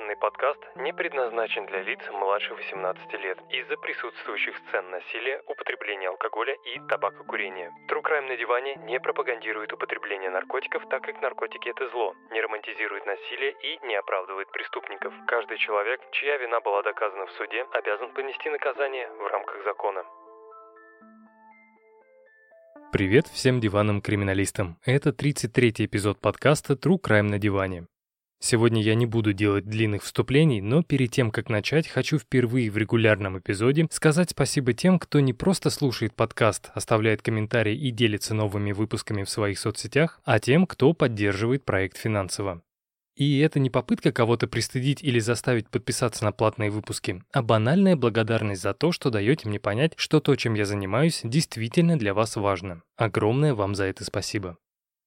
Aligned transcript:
Данный 0.00 0.16
подкаст 0.16 0.58
не 0.76 0.94
предназначен 0.94 1.66
для 1.66 1.82
лиц 1.82 2.00
младше 2.10 2.54
18 2.54 3.12
лет 3.20 3.38
из-за 3.50 3.76
присутствующих 3.76 4.56
сцен 4.56 4.90
насилия, 4.90 5.42
употребления 5.46 6.08
алкоголя 6.08 6.56
и 6.64 6.80
табакокурения. 6.88 7.70
True 7.86 8.02
Crime 8.02 8.26
на 8.26 8.36
диване 8.38 8.76
не 8.86 8.98
пропагандирует 8.98 9.74
употребление 9.74 10.30
наркотиков, 10.30 10.88
так 10.88 11.02
как 11.02 11.20
наркотики 11.20 11.68
это 11.68 11.86
зло, 11.90 12.14
не 12.30 12.40
романтизирует 12.40 13.04
насилие 13.04 13.54
и 13.62 13.78
не 13.86 13.94
оправдывает 13.94 14.50
преступников. 14.50 15.12
Каждый 15.26 15.58
человек, 15.58 16.00
чья 16.12 16.38
вина 16.38 16.60
была 16.60 16.82
доказана 16.82 17.26
в 17.26 17.32
суде, 17.32 17.66
обязан 17.72 18.14
понести 18.14 18.48
наказание 18.48 19.06
в 19.06 19.26
рамках 19.26 19.62
закона. 19.64 20.02
Привет 22.90 23.26
всем 23.26 23.60
диванным 23.60 24.00
криминалистам. 24.00 24.78
Это 24.82 25.10
33-й 25.10 25.84
эпизод 25.84 26.20
подкаста 26.20 26.72
True 26.72 26.98
Crime 26.98 27.28
на 27.28 27.38
диване. 27.38 27.86
Сегодня 28.42 28.82
я 28.82 28.94
не 28.94 29.04
буду 29.04 29.34
делать 29.34 29.66
длинных 29.66 30.02
вступлений, 30.02 30.62
но 30.62 30.82
перед 30.82 31.10
тем, 31.10 31.30
как 31.30 31.50
начать, 31.50 31.86
хочу 31.86 32.18
впервые 32.18 32.70
в 32.70 32.78
регулярном 32.78 33.38
эпизоде 33.38 33.86
сказать 33.90 34.30
спасибо 34.30 34.72
тем, 34.72 34.98
кто 34.98 35.20
не 35.20 35.34
просто 35.34 35.68
слушает 35.68 36.14
подкаст, 36.14 36.70
оставляет 36.74 37.20
комментарии 37.20 37.76
и 37.76 37.90
делится 37.90 38.32
новыми 38.32 38.72
выпусками 38.72 39.24
в 39.24 39.30
своих 39.30 39.58
соцсетях, 39.58 40.20
а 40.24 40.38
тем, 40.38 40.66
кто 40.66 40.94
поддерживает 40.94 41.66
проект 41.66 41.98
финансово. 41.98 42.62
И 43.14 43.40
это 43.40 43.58
не 43.58 43.68
попытка 43.68 44.12
кого-то 44.12 44.46
пристыдить 44.46 45.02
или 45.02 45.18
заставить 45.18 45.68
подписаться 45.68 46.24
на 46.24 46.32
платные 46.32 46.70
выпуски, 46.70 47.22
а 47.32 47.42
банальная 47.42 47.94
благодарность 47.94 48.62
за 48.62 48.72
то, 48.72 48.92
что 48.92 49.10
даете 49.10 49.46
мне 49.46 49.60
понять, 49.60 49.92
что 49.96 50.20
то, 50.20 50.34
чем 50.36 50.54
я 50.54 50.64
занимаюсь, 50.64 51.20
действительно 51.24 51.98
для 51.98 52.14
вас 52.14 52.36
важно. 52.36 52.82
Огромное 52.96 53.54
вам 53.54 53.74
за 53.74 53.84
это 53.84 54.04
спасибо. 54.04 54.56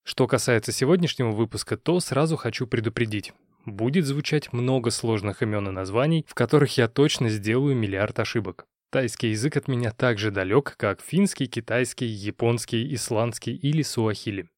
Что 0.03 0.27
касается 0.27 0.71
сегодняшнего 0.71 1.31
выпуска, 1.31 1.77
то 1.77 1.99
сразу 1.99 2.35
хочу 2.35 2.67
предупредить. 2.67 3.34
Будет 3.66 4.05
звучать 4.05 4.52
много 4.52 4.91
сложных 4.91 5.41
имен 5.41 5.70
и 5.70 5.71
названий, 5.71 6.26
в 6.27 6.34
которых 6.34 6.77
я 6.77 6.90
точно 6.90 7.29
сделаю 7.29 7.76
миллиард 7.76 8.20
ошибок. 8.20 8.65
Тайский 8.91 9.32
язык 9.32 9.57
от 9.57 9.68
меня 9.68 9.91
так 9.91 10.20
же 10.20 10.29
далек, 10.29 10.76
как 10.77 11.01
финский, 11.01 11.48
китайский, 11.48 12.05
японский, 12.05 12.93
исландский 12.93 13.55
или 13.55 13.82
суахили. 13.82 14.49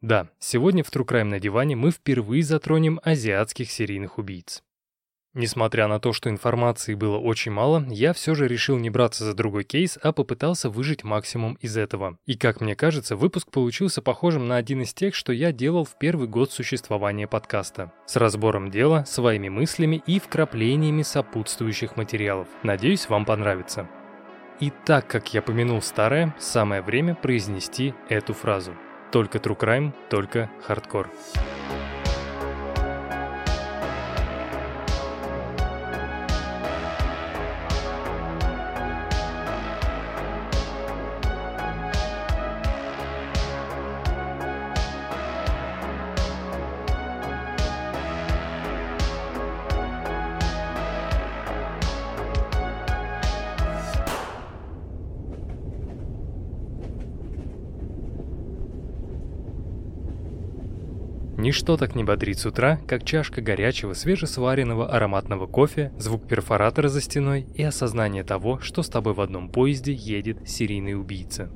Да, 0.00 0.28
сегодня 0.38 0.82
в 0.82 0.90
True 0.90 1.06
Crime 1.06 1.24
на 1.24 1.38
диване 1.38 1.76
мы 1.76 1.90
впервые 1.90 2.42
затронем 2.42 3.00
азиатских 3.04 3.70
серийных 3.70 4.18
убийц. 4.18 4.62
Несмотря 5.32 5.86
на 5.86 6.00
то, 6.00 6.12
что 6.12 6.28
информации 6.28 6.94
было 6.94 7.16
очень 7.16 7.52
мало, 7.52 7.84
я 7.88 8.12
все 8.12 8.34
же 8.34 8.48
решил 8.48 8.78
не 8.78 8.90
браться 8.90 9.24
за 9.24 9.32
другой 9.32 9.62
кейс, 9.62 9.96
а 10.02 10.12
попытался 10.12 10.70
выжить 10.70 11.04
максимум 11.04 11.56
из 11.60 11.76
этого. 11.76 12.18
И 12.26 12.36
как 12.36 12.60
мне 12.60 12.74
кажется, 12.74 13.14
выпуск 13.14 13.48
получился 13.52 14.02
похожим 14.02 14.48
на 14.48 14.56
один 14.56 14.82
из 14.82 14.92
тех, 14.92 15.14
что 15.14 15.32
я 15.32 15.52
делал 15.52 15.84
в 15.84 15.96
первый 15.98 16.26
год 16.26 16.50
существования 16.50 17.28
подкаста. 17.28 17.92
С 18.06 18.16
разбором 18.16 18.72
дела, 18.72 19.04
своими 19.04 19.48
мыслями 19.48 20.02
и 20.04 20.18
вкраплениями 20.18 21.02
сопутствующих 21.02 21.96
материалов. 21.96 22.48
Надеюсь, 22.64 23.08
вам 23.08 23.24
понравится. 23.24 23.88
И 24.58 24.72
так 24.84 25.06
как 25.06 25.32
я 25.32 25.42
помянул 25.42 25.80
старое, 25.80 26.34
самое 26.40 26.82
время 26.82 27.14
произнести 27.14 27.94
эту 28.08 28.34
фразу. 28.34 28.74
Только 29.12 29.38
true 29.38 29.56
crime, 29.56 29.92
только 30.10 30.50
хардкор. 30.62 31.08
Ничто 61.40 61.78
так 61.78 61.94
не 61.94 62.04
бодрит 62.04 62.38
с 62.38 62.44
утра, 62.44 62.78
как 62.86 63.02
чашка 63.02 63.40
горячего, 63.40 63.94
свежесваренного 63.94 64.90
ароматного 64.90 65.46
кофе, 65.46 65.90
звук 65.96 66.28
перфоратора 66.28 66.88
за 66.88 67.00
стеной 67.00 67.46
и 67.54 67.62
осознание 67.62 68.24
того, 68.24 68.60
что 68.60 68.82
с 68.82 68.90
тобой 68.90 69.14
в 69.14 69.22
одном 69.22 69.48
поезде 69.48 69.94
едет 69.94 70.46
серийный 70.46 71.00
убийца. 71.00 71.50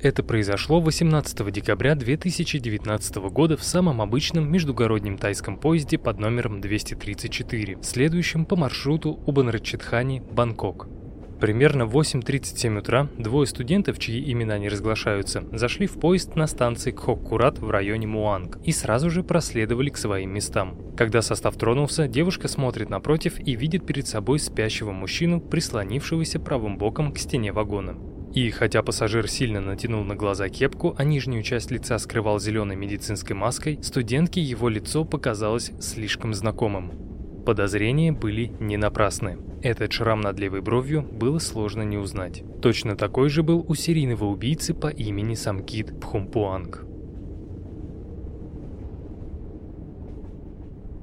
Это 0.00 0.22
произошло 0.22 0.80
18 0.80 1.50
декабря 1.50 1.96
2019 1.96 3.16
года 3.16 3.56
в 3.56 3.64
самом 3.64 4.00
обычном 4.00 4.48
междугороднем 4.52 5.18
тайском 5.18 5.56
поезде 5.56 5.98
под 5.98 6.20
номером 6.20 6.60
234, 6.60 7.78
следующем 7.82 8.44
по 8.44 8.54
маршруту 8.54 9.18
Убанрачитхани-Бангкок. 9.26 11.03
Примерно 11.44 11.84
в 11.84 11.94
8.37 11.94 12.78
утра 12.78 13.06
двое 13.18 13.46
студентов, 13.46 13.98
чьи 13.98 14.32
имена 14.32 14.56
не 14.56 14.70
разглашаются, 14.70 15.44
зашли 15.52 15.86
в 15.86 16.00
поезд 16.00 16.36
на 16.36 16.46
станции 16.46 16.90
Кхоккурат 16.90 17.58
в 17.58 17.68
районе 17.68 18.06
Муанг 18.06 18.58
и 18.64 18.72
сразу 18.72 19.10
же 19.10 19.22
проследовали 19.22 19.90
к 19.90 19.98
своим 19.98 20.32
местам. 20.32 20.74
Когда 20.96 21.20
состав 21.20 21.56
тронулся, 21.56 22.08
девушка 22.08 22.48
смотрит 22.48 22.88
напротив 22.88 23.38
и 23.38 23.56
видит 23.56 23.84
перед 23.84 24.08
собой 24.08 24.38
спящего 24.38 24.92
мужчину, 24.92 25.38
прислонившегося 25.38 26.40
правым 26.40 26.78
боком 26.78 27.12
к 27.12 27.18
стене 27.18 27.52
вагона. 27.52 27.94
И 28.32 28.48
хотя 28.48 28.82
пассажир 28.82 29.28
сильно 29.28 29.60
натянул 29.60 30.02
на 30.02 30.16
глаза 30.16 30.48
кепку, 30.48 30.94
а 30.96 31.04
нижнюю 31.04 31.42
часть 31.42 31.70
лица 31.70 31.98
скрывал 31.98 32.40
зеленой 32.40 32.76
медицинской 32.76 33.36
маской, 33.36 33.78
студентке 33.82 34.40
его 34.40 34.70
лицо 34.70 35.04
показалось 35.04 35.72
слишком 35.78 36.32
знакомым. 36.32 37.13
Подозрения 37.44 38.10
были 38.10 38.52
не 38.58 38.78
напрасны. 38.78 39.38
Этот 39.62 39.92
шрам 39.92 40.20
над 40.20 40.36
левой 40.38 40.62
бровью 40.62 41.02
было 41.02 41.38
сложно 41.38 41.82
не 41.82 41.98
узнать. 41.98 42.42
Точно 42.62 42.96
такой 42.96 43.28
же 43.28 43.42
был 43.42 43.66
у 43.68 43.74
серийного 43.74 44.24
убийцы 44.24 44.72
по 44.72 44.88
имени 44.88 45.34
Самкит 45.34 46.00
Пхумпуанг. 46.00 46.86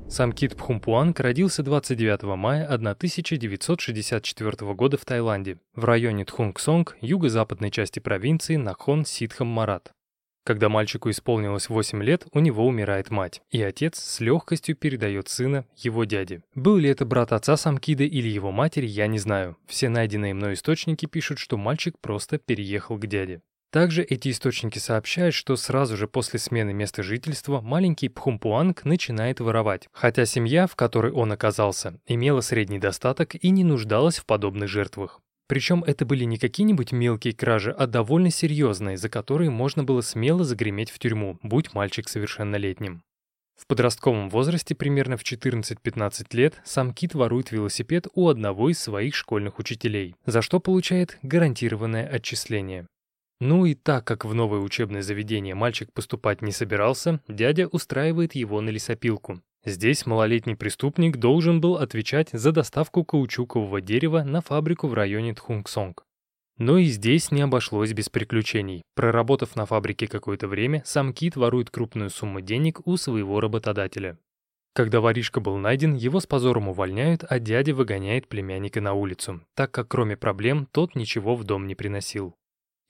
Самкит 0.09 0.57
Пхумпуанг 0.57 1.19
родился 1.19 1.61
29 1.63 2.23
мая 2.35 2.65
1964 2.65 4.73
года 4.73 4.97
в 4.97 5.05
Таиланде, 5.05 5.59
в 5.75 5.85
районе 5.85 6.25
Тхунгсонг, 6.25 6.97
юго-западной 7.01 7.69
части 7.71 7.99
провинции 7.99 8.57
Нахон 8.57 9.05
Ситхам 9.05 9.47
Марат. 9.47 9.93
Когда 10.43 10.69
мальчику 10.69 11.11
исполнилось 11.11 11.69
8 11.69 12.01
лет, 12.01 12.25
у 12.31 12.39
него 12.39 12.65
умирает 12.65 13.11
мать, 13.11 13.41
и 13.51 13.61
отец 13.61 13.99
с 13.99 14.19
легкостью 14.19 14.75
передает 14.75 15.29
сына 15.29 15.65
его 15.77 16.03
дяде. 16.03 16.41
Был 16.55 16.77
ли 16.77 16.89
это 16.89 17.05
брат 17.05 17.31
отца 17.31 17.57
Самкида 17.57 18.03
или 18.03 18.27
его 18.27 18.51
матери, 18.51 18.87
я 18.87 19.05
не 19.05 19.19
знаю. 19.19 19.57
Все 19.67 19.87
найденные 19.87 20.33
мной 20.33 20.53
источники 20.53 21.05
пишут, 21.05 21.37
что 21.37 21.57
мальчик 21.57 21.99
просто 21.99 22.39
переехал 22.39 22.97
к 22.97 23.05
дяде. 23.05 23.41
Также 23.71 24.03
эти 24.03 24.31
источники 24.31 24.79
сообщают, 24.79 25.33
что 25.33 25.55
сразу 25.55 25.95
же 25.95 26.07
после 26.07 26.39
смены 26.39 26.73
места 26.73 27.03
жительства 27.03 27.61
маленький 27.61 28.09
Пхумпуанг 28.09 28.83
начинает 28.83 29.39
воровать, 29.39 29.87
хотя 29.93 30.25
семья, 30.25 30.67
в 30.67 30.75
которой 30.75 31.13
он 31.13 31.31
оказался, 31.31 31.97
имела 32.05 32.41
средний 32.41 32.79
достаток 32.79 33.35
и 33.35 33.49
не 33.49 33.63
нуждалась 33.63 34.17
в 34.17 34.25
подобных 34.25 34.67
жертвах. 34.67 35.21
Причем 35.51 35.83
это 35.83 36.05
были 36.05 36.23
не 36.23 36.37
какие-нибудь 36.37 36.93
мелкие 36.93 37.33
кражи, 37.33 37.75
а 37.77 37.85
довольно 37.85 38.31
серьезные, 38.31 38.95
за 38.95 39.09
которые 39.09 39.49
можно 39.49 39.83
было 39.83 39.99
смело 39.99 40.45
загреметь 40.45 40.89
в 40.91 40.97
тюрьму, 40.97 41.39
будь 41.43 41.73
мальчик 41.73 42.07
совершеннолетним. 42.07 43.03
В 43.57 43.67
подростковом 43.67 44.29
возрасте, 44.29 44.75
примерно 44.75 45.17
в 45.17 45.23
14-15 45.23 46.25
лет, 46.37 46.61
сам 46.63 46.93
Кит 46.93 47.15
ворует 47.15 47.51
велосипед 47.51 48.07
у 48.13 48.29
одного 48.29 48.69
из 48.69 48.79
своих 48.79 49.13
школьных 49.13 49.59
учителей, 49.59 50.15
за 50.25 50.41
что 50.41 50.61
получает 50.61 51.17
гарантированное 51.21 52.07
отчисление. 52.07 52.87
Ну 53.41 53.65
и 53.65 53.73
так 53.73 54.05
как 54.05 54.23
в 54.23 54.33
новое 54.33 54.61
учебное 54.61 55.01
заведение 55.01 55.53
мальчик 55.53 55.91
поступать 55.91 56.41
не 56.41 56.53
собирался, 56.53 57.19
дядя 57.27 57.67
устраивает 57.67 58.35
его 58.35 58.61
на 58.61 58.69
лесопилку, 58.69 59.41
Здесь 59.63 60.07
малолетний 60.07 60.55
преступник 60.55 61.17
должен 61.17 61.61
был 61.61 61.75
отвечать 61.75 62.29
за 62.31 62.51
доставку 62.51 63.05
каучукового 63.05 63.79
дерева 63.79 64.23
на 64.23 64.41
фабрику 64.41 64.87
в 64.87 64.95
районе 64.95 65.35
Тхунгсонг. 65.35 66.03
Но 66.57 66.77
и 66.77 66.85
здесь 66.85 67.31
не 67.31 67.41
обошлось 67.41 67.93
без 67.93 68.09
приключений. 68.09 68.81
Проработав 68.95 69.55
на 69.55 69.65
фабрике 69.65 70.07
какое-то 70.07 70.47
время, 70.47 70.81
сам 70.85 71.13
Кит 71.13 71.35
ворует 71.35 71.69
крупную 71.69 72.09
сумму 72.09 72.41
денег 72.41 72.85
у 72.85 72.97
своего 72.97 73.39
работодателя. 73.39 74.17
Когда 74.73 75.01
воришка 75.01 75.41
был 75.41 75.57
найден, 75.57 75.95
его 75.95 76.19
с 76.19 76.25
позором 76.25 76.69
увольняют, 76.69 77.23
а 77.27 77.39
дядя 77.39 77.75
выгоняет 77.75 78.27
племянника 78.27 78.79
на 78.79 78.93
улицу, 78.93 79.41
так 79.53 79.71
как 79.71 79.89
кроме 79.89 80.15
проблем 80.17 80.67
тот 80.71 80.95
ничего 80.95 81.35
в 81.35 81.43
дом 81.43 81.67
не 81.67 81.75
приносил. 81.75 82.35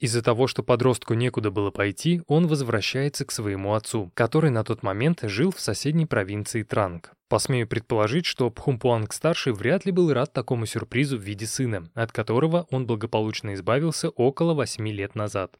Из-за 0.02 0.20
того, 0.20 0.48
что 0.48 0.64
подростку 0.64 1.14
некуда 1.14 1.52
было 1.52 1.70
пойти, 1.70 2.22
он 2.26 2.48
возвращается 2.48 3.24
к 3.24 3.30
своему 3.30 3.74
отцу, 3.74 4.10
который 4.14 4.50
на 4.50 4.64
тот 4.64 4.82
момент 4.82 5.20
жил 5.22 5.52
в 5.52 5.60
соседней 5.60 6.06
провинции 6.06 6.64
Транг. 6.64 7.12
Посмею 7.28 7.68
предположить, 7.68 8.26
что 8.26 8.50
Пхумпуанг-старший 8.50 9.52
вряд 9.52 9.86
ли 9.86 9.92
был 9.92 10.12
рад 10.12 10.32
такому 10.32 10.66
сюрпризу 10.66 11.18
в 11.18 11.22
виде 11.22 11.46
сына, 11.46 11.88
от 11.94 12.10
которого 12.10 12.66
он 12.72 12.84
благополучно 12.84 13.54
избавился 13.54 14.08
около 14.08 14.54
8 14.54 14.88
лет 14.88 15.14
назад. 15.14 15.56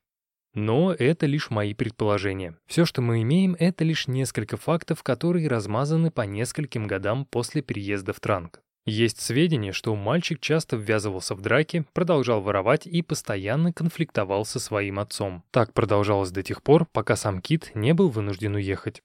Но 0.54 0.92
это 0.92 1.26
лишь 1.26 1.50
мои 1.50 1.72
предположения. 1.72 2.56
Все, 2.66 2.84
что 2.84 3.00
мы 3.00 3.22
имеем, 3.22 3.54
это 3.60 3.84
лишь 3.84 4.08
несколько 4.08 4.56
фактов, 4.56 5.04
которые 5.04 5.46
размазаны 5.46 6.10
по 6.10 6.22
нескольким 6.22 6.88
годам 6.88 7.26
после 7.26 7.62
переезда 7.62 8.12
в 8.12 8.18
Транк. 8.18 8.60
Есть 8.84 9.20
сведения, 9.20 9.72
что 9.72 9.94
мальчик 9.94 10.40
часто 10.40 10.76
ввязывался 10.76 11.36
в 11.36 11.40
драки, 11.40 11.84
продолжал 11.92 12.40
воровать 12.40 12.86
и 12.86 13.00
постоянно 13.02 13.72
конфликтовал 13.72 14.44
со 14.44 14.58
своим 14.58 14.98
отцом. 14.98 15.44
Так 15.52 15.72
продолжалось 15.72 16.32
до 16.32 16.42
тех 16.42 16.62
пор, 16.62 16.86
пока 16.92 17.14
сам 17.14 17.40
Кит 17.40 17.70
не 17.74 17.94
был 17.94 18.08
вынужден 18.08 18.56
уехать. 18.56 19.02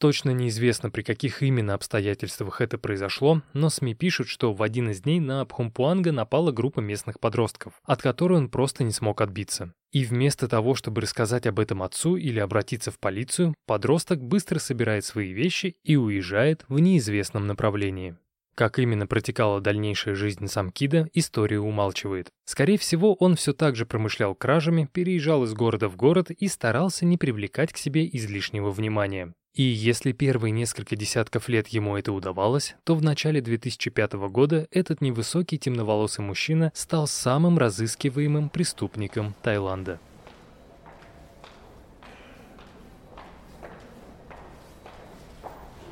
Точно 0.00 0.30
неизвестно, 0.30 0.90
при 0.90 1.02
каких 1.02 1.42
именно 1.42 1.74
обстоятельствах 1.74 2.62
это 2.62 2.78
произошло, 2.78 3.42
но 3.52 3.68
СМИ 3.68 3.94
пишут, 3.94 4.28
что 4.28 4.54
в 4.54 4.62
один 4.62 4.88
из 4.88 5.02
дней 5.02 5.20
на 5.20 5.44
Пхумпуанга 5.44 6.10
напала 6.10 6.52
группа 6.52 6.80
местных 6.80 7.20
подростков, 7.20 7.74
от 7.84 8.00
которой 8.00 8.38
он 8.38 8.48
просто 8.48 8.82
не 8.82 8.92
смог 8.92 9.20
отбиться. 9.20 9.74
И 9.92 10.06
вместо 10.06 10.48
того, 10.48 10.74
чтобы 10.74 11.02
рассказать 11.02 11.46
об 11.46 11.60
этом 11.60 11.82
отцу 11.82 12.16
или 12.16 12.40
обратиться 12.40 12.90
в 12.90 12.98
полицию, 12.98 13.54
подросток 13.66 14.22
быстро 14.24 14.58
собирает 14.58 15.04
свои 15.04 15.32
вещи 15.32 15.76
и 15.84 15.96
уезжает 15.96 16.64
в 16.68 16.78
неизвестном 16.78 17.46
направлении. 17.46 18.16
Как 18.54 18.78
именно 18.78 19.06
протекала 19.06 19.60
дальнейшая 19.60 20.14
жизнь 20.14 20.46
Самкида, 20.46 21.08
история 21.14 21.60
умалчивает. 21.60 22.30
Скорее 22.44 22.78
всего, 22.78 23.14
он 23.14 23.36
все 23.36 23.52
так 23.52 23.76
же 23.76 23.86
промышлял 23.86 24.34
кражами, 24.34 24.88
переезжал 24.92 25.44
из 25.44 25.54
города 25.54 25.88
в 25.88 25.96
город 25.96 26.30
и 26.30 26.48
старался 26.48 27.06
не 27.06 27.16
привлекать 27.16 27.72
к 27.72 27.76
себе 27.76 28.08
излишнего 28.12 28.70
внимания. 28.70 29.32
И 29.54 29.62
если 29.62 30.12
первые 30.12 30.52
несколько 30.52 30.94
десятков 30.94 31.48
лет 31.48 31.68
ему 31.68 31.96
это 31.96 32.12
удавалось, 32.12 32.76
то 32.84 32.94
в 32.94 33.02
начале 33.02 33.40
2005 33.40 34.12
года 34.30 34.68
этот 34.70 35.00
невысокий 35.00 35.58
темноволосый 35.58 36.24
мужчина 36.24 36.70
стал 36.74 37.08
самым 37.08 37.58
разыскиваемым 37.58 38.48
преступником 38.48 39.34
Таиланда. 39.42 39.98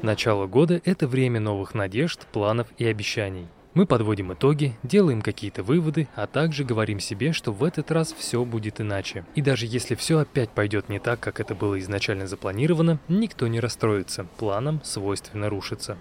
Начало 0.02 0.46
года— 0.46 0.80
это 0.84 1.08
время 1.08 1.40
новых 1.40 1.74
надежд, 1.74 2.24
планов 2.32 2.68
и 2.78 2.86
обещаний. 2.86 3.48
Мы 3.74 3.84
подводим 3.84 4.32
итоги, 4.32 4.76
делаем 4.84 5.22
какие-то 5.22 5.64
выводы, 5.64 6.08
а 6.14 6.28
также 6.28 6.64
говорим 6.64 7.00
себе, 7.00 7.32
что 7.32 7.52
в 7.52 7.64
этот 7.64 7.90
раз 7.90 8.14
все 8.16 8.44
будет 8.44 8.80
иначе. 8.80 9.24
И 9.34 9.42
даже 9.42 9.66
если 9.66 9.96
все 9.96 10.18
опять 10.18 10.50
пойдет 10.50 10.88
не 10.88 11.00
так, 11.00 11.18
как 11.18 11.40
это 11.40 11.56
было 11.56 11.78
изначально 11.80 12.28
запланировано, 12.28 13.00
никто 13.08 13.48
не 13.48 13.58
расстроится, 13.58 14.26
планам 14.36 14.80
свойственно 14.84 15.48
рушиться. 15.48 15.98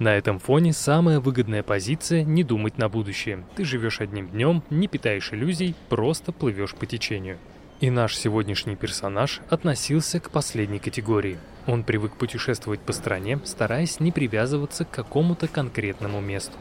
На 0.00 0.16
этом 0.16 0.40
фоне 0.40 0.72
самая 0.72 1.20
выгодная 1.20 1.62
позиция– 1.62 2.22
не 2.24 2.42
думать 2.42 2.76
на 2.76 2.88
будущее. 2.88 3.44
Ты 3.54 3.64
живешь 3.64 4.00
одним 4.00 4.28
днем, 4.28 4.62
не 4.70 4.88
питаешь 4.88 5.32
иллюзий, 5.32 5.76
просто 5.88 6.32
плывешь 6.32 6.74
по 6.74 6.86
течению. 6.86 7.38
И 7.80 7.90
наш 7.90 8.16
сегодняшний 8.16 8.74
персонаж 8.74 9.40
относился 9.48 10.18
к 10.18 10.30
последней 10.30 10.80
категории. 10.80 11.38
Он 11.68 11.84
привык 11.84 12.16
путешествовать 12.16 12.80
по 12.80 12.92
стране, 12.92 13.38
стараясь 13.44 14.00
не 14.00 14.10
привязываться 14.10 14.84
к 14.84 14.90
какому-то 14.90 15.46
конкретному 15.46 16.20
месту. 16.20 16.58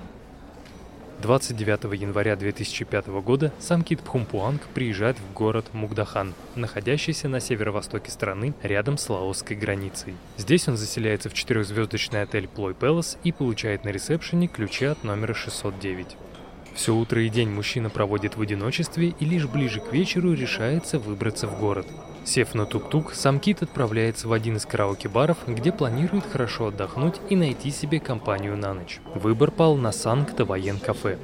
29 1.23 1.99
января 1.99 2.35
2005 2.35 3.07
года 3.07 3.51
Самкит 3.57 4.01
Пхумпуанг 4.01 4.61
приезжает 4.75 5.17
в 5.17 5.33
город 5.33 5.65
Мугдахан, 5.73 6.35
находящийся 6.53 7.27
на 7.27 7.39
северо-востоке 7.39 8.11
страны, 8.11 8.53
рядом 8.61 8.99
с 8.99 9.09
лаосской 9.09 9.57
границей. 9.57 10.13
Здесь 10.37 10.67
он 10.67 10.77
заселяется 10.77 11.29
в 11.31 11.33
четырехзвездочный 11.33 12.21
отель 12.21 12.47
Плой 12.47 12.75
Пелос 12.75 13.17
и 13.23 13.31
получает 13.31 13.83
на 13.83 13.89
ресепшене 13.89 14.47
ключи 14.47 14.85
от 14.85 15.03
номера 15.03 15.33
609. 15.33 16.15
Все 16.77 16.93
утро 16.93 17.23
и 17.23 17.29
день 17.29 17.49
мужчина 17.49 17.89
проводит 17.89 18.37
в 18.37 18.41
одиночестве 18.41 19.15
и 19.19 19.25
лишь 19.25 19.47
ближе 19.47 19.79
к 19.79 19.91
вечеру 19.91 20.33
решается 20.33 20.99
выбраться 20.99 21.47
в 21.47 21.59
город. 21.59 21.87
Сев 22.23 22.53
на 22.53 22.67
тук-тук, 22.67 23.15
сам 23.15 23.39
Кит 23.39 23.63
отправляется 23.63 24.27
в 24.27 24.31
один 24.31 24.57
из 24.57 24.67
караоке-баров, 24.67 25.39
где 25.47 25.71
планирует 25.71 26.25
хорошо 26.31 26.67
отдохнуть 26.67 27.15
и 27.29 27.35
найти 27.35 27.71
себе 27.71 27.99
компанию 27.99 28.55
на 28.55 28.75
ночь. 28.75 28.99
Выбор 29.15 29.49
пал 29.49 29.75
на 29.75 29.91
Санкта 29.91 30.45
Воен 30.45 30.77
Кафе. 30.77 31.17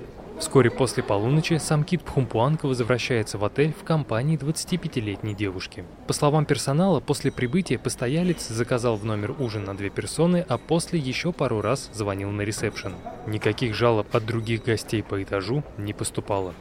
Вскоре 0.44 0.70
после 0.70 1.04
полуночи 1.04 1.58
сам 1.58 1.86
Кит 1.86 2.04
Пхумпуанг 2.04 2.66
возвращается 2.66 3.38
в 3.38 3.46
отель 3.46 3.74
в 3.74 3.86
компании 3.86 4.38
25-летней 4.38 5.34
девушки. 5.34 5.86
По 6.06 6.12
словам 6.12 6.46
персонала, 6.46 7.00
после 7.00 7.32
прибытия 7.32 7.80
постоялец 7.80 8.50
заказал 8.50 8.98
в 8.98 9.06
номер 9.06 9.34
ужин 9.40 9.64
на 9.64 9.74
две 9.74 9.90
персоны, 9.90 10.46
а 10.50 10.58
после 10.58 11.00
еще 11.00 11.32
пару 11.32 11.62
раз 11.62 11.90
звонил 11.94 12.30
на 12.30 12.42
ресепшн. 12.42 12.94
Никаких 13.26 13.74
жалоб 13.74 14.14
от 14.14 14.26
других 14.26 14.66
гостей 14.66 15.02
по 15.02 15.24
этажу 15.24 15.64
не 15.78 15.94
поступало. 15.94 16.54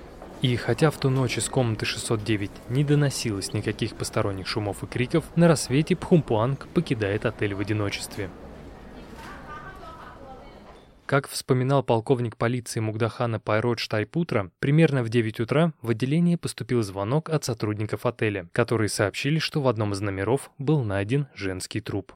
И 0.42 0.54
хотя 0.54 0.92
в 0.92 0.96
ту 0.98 1.10
ночь 1.10 1.38
из 1.38 1.48
комнаты 1.48 1.84
609 1.84 2.52
не 2.68 2.84
доносилось 2.84 3.52
никаких 3.52 3.96
посторонних 3.96 4.46
шумов 4.46 4.84
и 4.84 4.86
криков, 4.86 5.24
на 5.34 5.48
рассвете 5.48 5.96
Пхумпуанг 5.96 6.68
покидает 6.68 7.26
отель 7.26 7.54
в 7.54 7.60
одиночестве. 7.60 8.30
Как 11.12 11.28
вспоминал 11.28 11.82
полковник 11.82 12.38
полиции 12.38 12.80
Мугдахана 12.80 13.38
Пайрод 13.38 13.78
Штайпутра, 13.78 14.50
примерно 14.60 15.02
в 15.02 15.10
9 15.10 15.40
утра 15.40 15.74
в 15.82 15.90
отделение 15.90 16.38
поступил 16.38 16.82
звонок 16.82 17.28
от 17.28 17.44
сотрудников 17.44 18.06
отеля, 18.06 18.48
которые 18.52 18.88
сообщили, 18.88 19.38
что 19.38 19.60
в 19.60 19.68
одном 19.68 19.92
из 19.92 20.00
номеров 20.00 20.50
был 20.56 20.82
найден 20.82 21.26
женский 21.34 21.82
труп. 21.82 22.14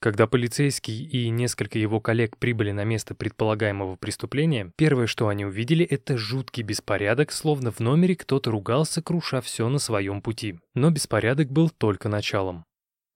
Когда 0.00 0.28
полицейский 0.28 0.96
и 1.06 1.28
несколько 1.28 1.80
его 1.80 1.98
коллег 1.98 2.36
прибыли 2.36 2.70
на 2.70 2.84
место 2.84 3.16
предполагаемого 3.16 3.96
преступления, 3.96 4.70
первое, 4.76 5.08
что 5.08 5.26
они 5.26 5.44
увидели, 5.44 5.84
это 5.84 6.16
жуткий 6.16 6.62
беспорядок, 6.62 7.32
словно 7.32 7.72
в 7.72 7.80
номере 7.80 8.14
кто-то 8.14 8.52
ругался, 8.52 9.02
круша 9.02 9.40
все 9.40 9.68
на 9.68 9.80
своем 9.80 10.22
пути. 10.22 10.60
Но 10.72 10.92
беспорядок 10.92 11.50
был 11.50 11.68
только 11.68 12.08
началом. 12.08 12.64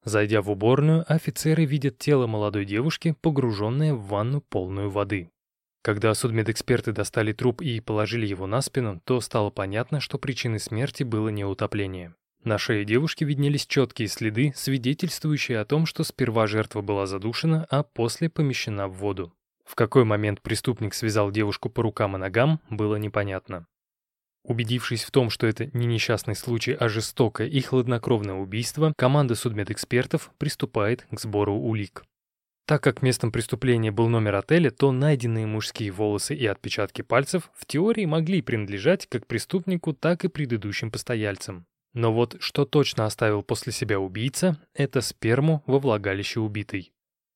Зайдя 0.03 0.41
в 0.41 0.49
уборную, 0.49 1.05
офицеры 1.07 1.65
видят 1.65 1.97
тело 1.99 2.25
молодой 2.25 2.65
девушки, 2.65 3.15
погруженное 3.21 3.93
в 3.93 4.07
ванну 4.07 4.41
полную 4.41 4.89
воды. 4.89 5.29
Когда 5.83 6.13
судмедэксперты 6.13 6.91
достали 6.91 7.33
труп 7.33 7.61
и 7.61 7.79
положили 7.79 8.25
его 8.25 8.47
на 8.47 8.61
спину, 8.61 9.01
то 9.03 9.19
стало 9.19 9.49
понятно, 9.49 9.99
что 9.99 10.17
причиной 10.17 10.59
смерти 10.59 11.03
было 11.03 11.29
не 11.29 11.45
утопление. 11.45 12.15
На 12.43 12.57
шее 12.57 12.85
девушки 12.85 13.23
виднелись 13.23 13.67
четкие 13.67 14.07
следы, 14.07 14.53
свидетельствующие 14.55 15.59
о 15.59 15.65
том, 15.65 15.85
что 15.85 16.03
сперва 16.03 16.47
жертва 16.47 16.81
была 16.81 17.05
задушена, 17.05 17.67
а 17.69 17.83
после 17.83 18.29
помещена 18.29 18.87
в 18.87 18.93
воду. 18.93 19.33
В 19.65 19.75
какой 19.75 20.03
момент 20.03 20.41
преступник 20.41 20.95
связал 20.95 21.31
девушку 21.31 21.69
по 21.69 21.83
рукам 21.83 22.15
и 22.15 22.19
ногам, 22.19 22.59
было 22.69 22.95
непонятно. 22.95 23.67
Убедившись 24.43 25.03
в 25.03 25.11
том, 25.11 25.29
что 25.29 25.45
это 25.45 25.69
не 25.77 25.85
несчастный 25.85 26.35
случай, 26.35 26.73
а 26.73 26.89
жестокое 26.89 27.47
и 27.47 27.61
хладнокровное 27.61 28.35
убийство, 28.35 28.93
команда 28.97 29.35
судмедэкспертов 29.35 30.31
приступает 30.37 31.05
к 31.11 31.19
сбору 31.19 31.55
улик. 31.55 32.03
Так 32.65 32.81
как 32.83 33.01
местом 33.01 33.31
преступления 33.31 33.91
был 33.91 34.07
номер 34.07 34.35
отеля, 34.35 34.71
то 34.71 34.91
найденные 34.91 35.45
мужские 35.45 35.91
волосы 35.91 36.35
и 36.35 36.45
отпечатки 36.45 37.01
пальцев 37.01 37.51
в 37.53 37.65
теории 37.65 38.05
могли 38.05 38.41
принадлежать 38.41 39.07
как 39.07 39.27
преступнику, 39.27 39.93
так 39.93 40.23
и 40.25 40.29
предыдущим 40.29 40.89
постояльцам. 40.89 41.65
Но 41.93 42.13
вот 42.13 42.37
что 42.39 42.65
точно 42.65 43.05
оставил 43.05 43.43
после 43.43 43.73
себя 43.73 43.99
убийца, 43.99 44.57
это 44.73 45.01
сперму 45.01 45.61
во 45.65 45.79
влагалище 45.79 46.39
убитой. 46.39 46.93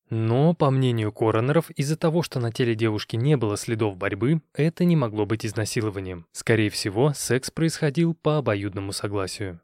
Но, 0.10 0.54
по 0.54 0.70
мнению 0.70 1.12
коронеров, 1.12 1.72
из-за 1.72 1.98
того, 1.98 2.22
что 2.22 2.40
на 2.40 2.52
теле 2.52 2.76
девушки 2.76 3.16
не 3.16 3.38
было 3.38 3.58
следов 3.58 3.98
борьбы, 3.98 4.42
это 4.54 4.86
не 4.86 4.96
могло 4.96 5.26
быть 5.26 5.46
изнасилованием. 5.46 6.26
Скорее 6.32 6.70
всего, 6.70 7.14
секс 7.14 7.50
происходил 7.50 8.14
по 8.14 8.38
обоюдному 8.38 8.92
согласию. 8.92 9.60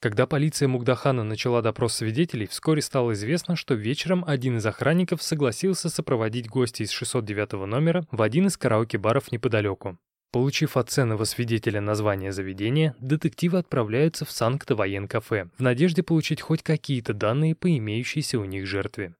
Когда 0.00 0.26
полиция 0.26 0.66
Мугдахана 0.66 1.24
начала 1.24 1.60
допрос 1.60 1.94
свидетелей, 1.94 2.46
вскоре 2.46 2.80
стало 2.80 3.12
известно, 3.12 3.54
что 3.54 3.74
вечером 3.74 4.24
один 4.26 4.56
из 4.56 4.64
охранников 4.64 5.22
согласился 5.22 5.90
сопроводить 5.90 6.48
гостя 6.48 6.84
из 6.84 6.90
609 6.90 7.66
номера 7.66 8.06
в 8.10 8.22
один 8.22 8.46
из 8.46 8.56
караоке-баров 8.56 9.30
неподалеку. 9.30 9.98
Получив 10.32 10.76
от 10.76 10.88
ценного 10.88 11.24
свидетеля 11.24 11.80
название 11.80 12.32
заведения, 12.32 12.94
детективы 13.00 13.58
отправляются 13.58 14.24
в 14.24 14.30
Санкт-Воен-кафе 14.30 15.50
в 15.58 15.60
надежде 15.60 16.02
получить 16.02 16.40
хоть 16.40 16.62
какие-то 16.62 17.12
данные 17.12 17.54
по 17.54 17.76
имеющейся 17.76 18.38
у 18.38 18.44
них 18.44 18.66
жертве. 18.66 19.14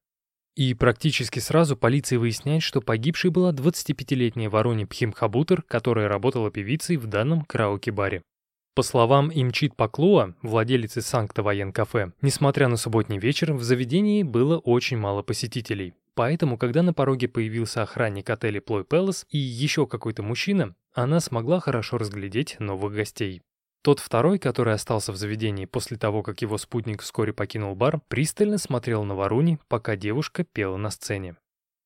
И 0.56 0.74
практически 0.74 1.38
сразу 1.38 1.76
полиция 1.76 2.18
выясняет, 2.18 2.62
что 2.62 2.80
погибшей 2.80 3.30
была 3.30 3.52
25-летняя 3.52 4.48
Ворони 4.50 4.84
Пхимхабутер, 4.84 5.62
которая 5.62 6.08
работала 6.08 6.50
певицей 6.50 6.96
в 6.96 7.06
данном 7.06 7.42
караоке-баре. 7.42 8.22
По 8.74 8.82
словам 8.82 9.30
Имчит 9.34 9.74
Паклуа, 9.76 10.34
владелицы 10.42 11.02
Санкта-Воен-кафе, 11.02 12.12
несмотря 12.22 12.68
на 12.68 12.76
субботний 12.76 13.18
вечер, 13.18 13.52
в 13.52 13.62
заведении 13.62 14.22
было 14.22 14.58
очень 14.58 14.96
мало 14.96 15.22
посетителей. 15.22 15.94
Поэтому, 16.14 16.58
когда 16.58 16.82
на 16.82 16.92
пороге 16.92 17.28
появился 17.28 17.82
охранник 17.82 18.30
отеля 18.30 18.60
Плой 18.60 18.84
Пелос 18.84 19.26
и 19.30 19.38
еще 19.38 19.86
какой-то 19.86 20.22
мужчина, 20.22 20.74
она 20.92 21.20
смогла 21.20 21.60
хорошо 21.60 21.98
разглядеть 21.98 22.56
новых 22.60 22.94
гостей. 22.94 23.42
Тот 23.82 23.98
второй, 23.98 24.38
который 24.38 24.74
остался 24.74 25.10
в 25.10 25.16
заведении 25.16 25.64
после 25.64 25.96
того, 25.96 26.22
как 26.22 26.42
его 26.42 26.58
спутник 26.58 27.00
вскоре 27.00 27.32
покинул 27.32 27.74
бар, 27.74 28.00
пристально 28.08 28.58
смотрел 28.58 29.04
на 29.04 29.14
Варуни, 29.14 29.58
пока 29.68 29.96
девушка 29.96 30.44
пела 30.44 30.76
на 30.76 30.90
сцене. 30.90 31.36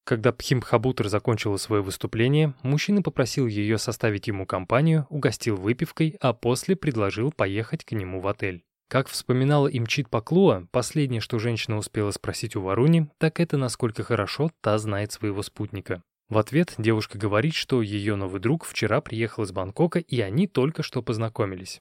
Когда 0.04 0.32
Пхимхабутр 0.32 1.08
закончила 1.08 1.56
свое 1.56 1.82
выступление, 1.82 2.54
мужчина 2.62 3.00
попросил 3.00 3.46
ее 3.46 3.78
составить 3.78 4.26
ему 4.26 4.44
компанию, 4.44 5.06
угостил 5.08 5.56
выпивкой, 5.56 6.16
а 6.20 6.34
после 6.34 6.76
предложил 6.76 7.32
поехать 7.32 7.84
к 7.84 7.92
нему 7.92 8.20
в 8.20 8.26
отель. 8.26 8.64
Как 8.88 9.08
вспоминала 9.08 9.66
Имчит 9.66 10.10
Паклуа, 10.10 10.66
последнее, 10.70 11.20
что 11.20 11.38
женщина 11.38 11.78
успела 11.78 12.10
спросить 12.10 12.54
у 12.54 12.60
Варуни, 12.60 13.08
так 13.18 13.40
это 13.40 13.56
насколько 13.56 14.02
хорошо 14.02 14.50
та 14.60 14.76
знает 14.78 15.12
своего 15.12 15.42
спутника. 15.42 16.02
В 16.28 16.38
ответ 16.38 16.74
девушка 16.78 17.18
говорит, 17.18 17.54
что 17.54 17.82
ее 17.82 18.16
новый 18.16 18.40
друг 18.40 18.64
вчера 18.64 19.00
приехал 19.00 19.44
из 19.44 19.52
Бангкока, 19.52 19.98
и 19.98 20.20
они 20.20 20.46
только 20.46 20.82
что 20.82 21.02
познакомились. 21.02 21.80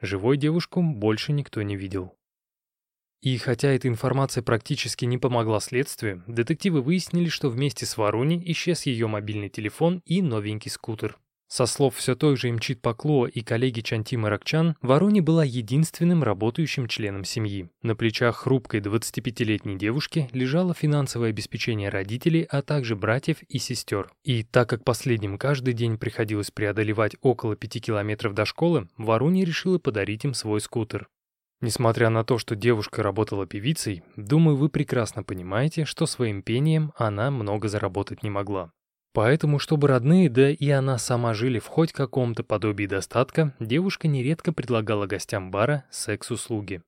Живой 0.00 0.36
девушку 0.36 0.82
больше 0.82 1.32
никто 1.32 1.62
не 1.62 1.76
видел. 1.76 2.14
И 3.20 3.36
хотя 3.38 3.70
эта 3.70 3.88
информация 3.88 4.42
практически 4.42 5.04
не 5.04 5.18
помогла 5.18 5.58
следствию, 5.58 6.22
детективы 6.28 6.82
выяснили, 6.82 7.28
что 7.28 7.48
вместе 7.48 7.84
с 7.84 7.96
Варуни 7.96 8.40
исчез 8.52 8.86
ее 8.86 9.08
мобильный 9.08 9.48
телефон 9.48 10.02
и 10.04 10.22
новенький 10.22 10.70
скутер. 10.70 11.18
Со 11.48 11.64
слов 11.64 11.96
все 11.96 12.14
той 12.14 12.36
же 12.36 12.50
Имчит 12.50 12.82
Пакло 12.82 13.24
и 13.24 13.40
коллеги 13.40 13.80
Чантима 13.80 14.28
Ракчан, 14.28 14.76
Варуни 14.82 15.22
была 15.22 15.44
единственным 15.44 16.22
работающим 16.22 16.86
членом 16.88 17.24
семьи. 17.24 17.70
На 17.82 17.96
плечах 17.96 18.36
хрупкой 18.36 18.80
25-летней 18.80 19.76
девушки 19.78 20.28
лежало 20.32 20.74
финансовое 20.74 21.30
обеспечение 21.30 21.88
родителей, 21.88 22.46
а 22.50 22.60
также 22.60 22.96
братьев 22.96 23.42
и 23.48 23.58
сестер. 23.58 24.10
И 24.24 24.42
так 24.42 24.68
как 24.68 24.84
последним 24.84 25.38
каждый 25.38 25.72
день 25.72 25.96
приходилось 25.96 26.50
преодолевать 26.50 27.16
около 27.22 27.56
5 27.56 27.82
километров 27.82 28.34
до 28.34 28.44
школы, 28.44 28.86
Варуни 28.98 29.46
решила 29.46 29.78
подарить 29.78 30.26
им 30.26 30.34
свой 30.34 30.60
скутер. 30.60 31.08
Несмотря 31.62 32.10
на 32.10 32.24
то, 32.24 32.38
что 32.38 32.54
девушка 32.54 33.02
работала 33.02 33.46
певицей, 33.46 34.02
думаю, 34.16 34.56
вы 34.56 34.68
прекрасно 34.68 35.24
понимаете, 35.24 35.86
что 35.86 36.04
своим 36.04 36.42
пением 36.42 36.92
она 36.96 37.30
много 37.30 37.68
заработать 37.68 38.22
не 38.22 38.30
могла. 38.30 38.70
Поэтому, 39.18 39.58
чтобы 39.58 39.88
родные, 39.88 40.30
да 40.30 40.48
и 40.48 40.70
она 40.70 40.96
сама 40.96 41.34
жили 41.34 41.58
в 41.58 41.66
хоть 41.66 41.90
каком-то 41.90 42.44
подобии 42.44 42.86
достатка, 42.86 43.52
девушка 43.58 44.06
нередко 44.06 44.52
предлагала 44.52 45.06
гостям 45.06 45.50
бара 45.50 45.84
секс-услуги. 45.90 46.82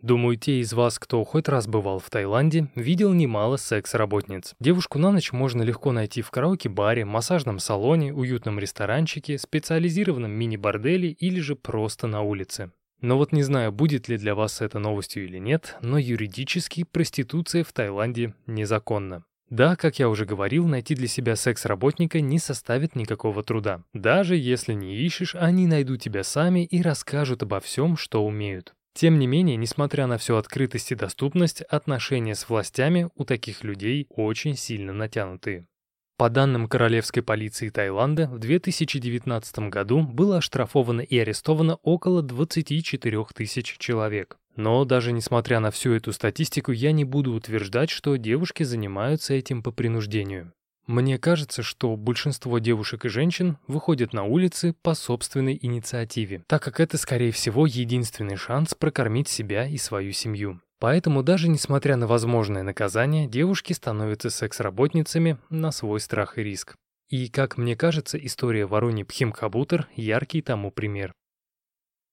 Думаю, 0.00 0.36
те 0.36 0.60
из 0.60 0.72
вас, 0.72 1.00
кто 1.00 1.24
хоть 1.24 1.48
раз 1.48 1.66
бывал 1.66 1.98
в 1.98 2.08
Таиланде, 2.10 2.68
видел 2.76 3.12
немало 3.12 3.56
секс-работниц. 3.56 4.54
Девушку 4.60 5.00
на 5.00 5.10
ночь 5.10 5.32
можно 5.32 5.62
легко 5.62 5.90
найти 5.90 6.22
в 6.22 6.30
караоке-баре, 6.30 7.04
массажном 7.04 7.58
салоне, 7.58 8.14
уютном 8.14 8.60
ресторанчике, 8.60 9.36
специализированном 9.36 10.30
мини-борделе 10.30 11.08
или 11.08 11.40
же 11.40 11.56
просто 11.56 12.06
на 12.06 12.22
улице. 12.22 12.70
Но 13.00 13.18
вот 13.18 13.32
не 13.32 13.42
знаю, 13.42 13.72
будет 13.72 14.06
ли 14.06 14.16
для 14.16 14.36
вас 14.36 14.60
это 14.60 14.78
новостью 14.78 15.24
или 15.24 15.38
нет, 15.38 15.76
но 15.80 15.98
юридически 15.98 16.84
проституция 16.84 17.64
в 17.64 17.72
Таиланде 17.72 18.32
незаконна. 18.46 19.24
Да, 19.54 19.76
как 19.76 20.00
я 20.00 20.08
уже 20.08 20.24
говорил, 20.24 20.66
найти 20.66 20.96
для 20.96 21.06
себя 21.06 21.36
секс-работника 21.36 22.20
не 22.20 22.40
составит 22.40 22.96
никакого 22.96 23.44
труда. 23.44 23.84
Даже 23.92 24.34
если 24.34 24.72
не 24.72 24.96
ищешь, 24.96 25.36
они 25.36 25.68
найдут 25.68 26.02
тебя 26.02 26.24
сами 26.24 26.64
и 26.64 26.82
расскажут 26.82 27.44
обо 27.44 27.60
всем, 27.60 27.96
что 27.96 28.26
умеют. 28.26 28.74
Тем 28.94 29.20
не 29.20 29.28
менее, 29.28 29.54
несмотря 29.56 30.08
на 30.08 30.18
всю 30.18 30.34
открытость 30.34 30.90
и 30.90 30.96
доступность, 30.96 31.62
отношения 31.62 32.34
с 32.34 32.48
властями 32.48 33.10
у 33.14 33.24
таких 33.24 33.62
людей 33.62 34.08
очень 34.08 34.56
сильно 34.56 34.92
натянутые. 34.92 35.68
По 36.16 36.30
данным 36.30 36.66
королевской 36.66 37.22
полиции 37.22 37.68
Таиланда, 37.68 38.26
в 38.26 38.40
2019 38.40 39.70
году 39.70 40.02
было 40.02 40.38
оштрафовано 40.38 41.02
и 41.02 41.16
арестовано 41.16 41.76
около 41.84 42.22
24 42.22 43.24
тысяч 43.32 43.76
человек. 43.78 44.36
Но 44.56 44.84
даже 44.84 45.12
несмотря 45.12 45.60
на 45.60 45.70
всю 45.70 45.92
эту 45.92 46.12
статистику, 46.12 46.72
я 46.72 46.92
не 46.92 47.04
буду 47.04 47.32
утверждать, 47.32 47.90
что 47.90 48.16
девушки 48.16 48.62
занимаются 48.62 49.34
этим 49.34 49.62
по 49.62 49.72
принуждению. 49.72 50.52
Мне 50.86 51.18
кажется, 51.18 51.62
что 51.62 51.96
большинство 51.96 52.58
девушек 52.58 53.06
и 53.06 53.08
женщин 53.08 53.56
выходят 53.66 54.12
на 54.12 54.24
улицы 54.24 54.74
по 54.82 54.94
собственной 54.94 55.58
инициативе, 55.60 56.44
так 56.46 56.62
как 56.62 56.78
это, 56.78 56.98
скорее 56.98 57.32
всего, 57.32 57.66
единственный 57.66 58.36
шанс 58.36 58.74
прокормить 58.74 59.28
себя 59.28 59.66
и 59.66 59.78
свою 59.78 60.12
семью. 60.12 60.60
Поэтому 60.80 61.22
даже 61.22 61.48
несмотря 61.48 61.96
на 61.96 62.06
возможное 62.06 62.62
наказание, 62.62 63.26
девушки 63.26 63.72
становятся 63.72 64.28
секс-работницами 64.28 65.38
на 65.48 65.72
свой 65.72 66.00
страх 66.00 66.36
и 66.36 66.42
риск. 66.42 66.74
И, 67.08 67.28
как 67.28 67.56
мне 67.56 67.76
кажется, 67.76 68.18
история 68.18 68.66
Ворони 68.66 69.04
Пхимхабутер– 69.04 69.88
яркий 69.96 70.42
тому 70.42 70.70
пример. 70.70 71.14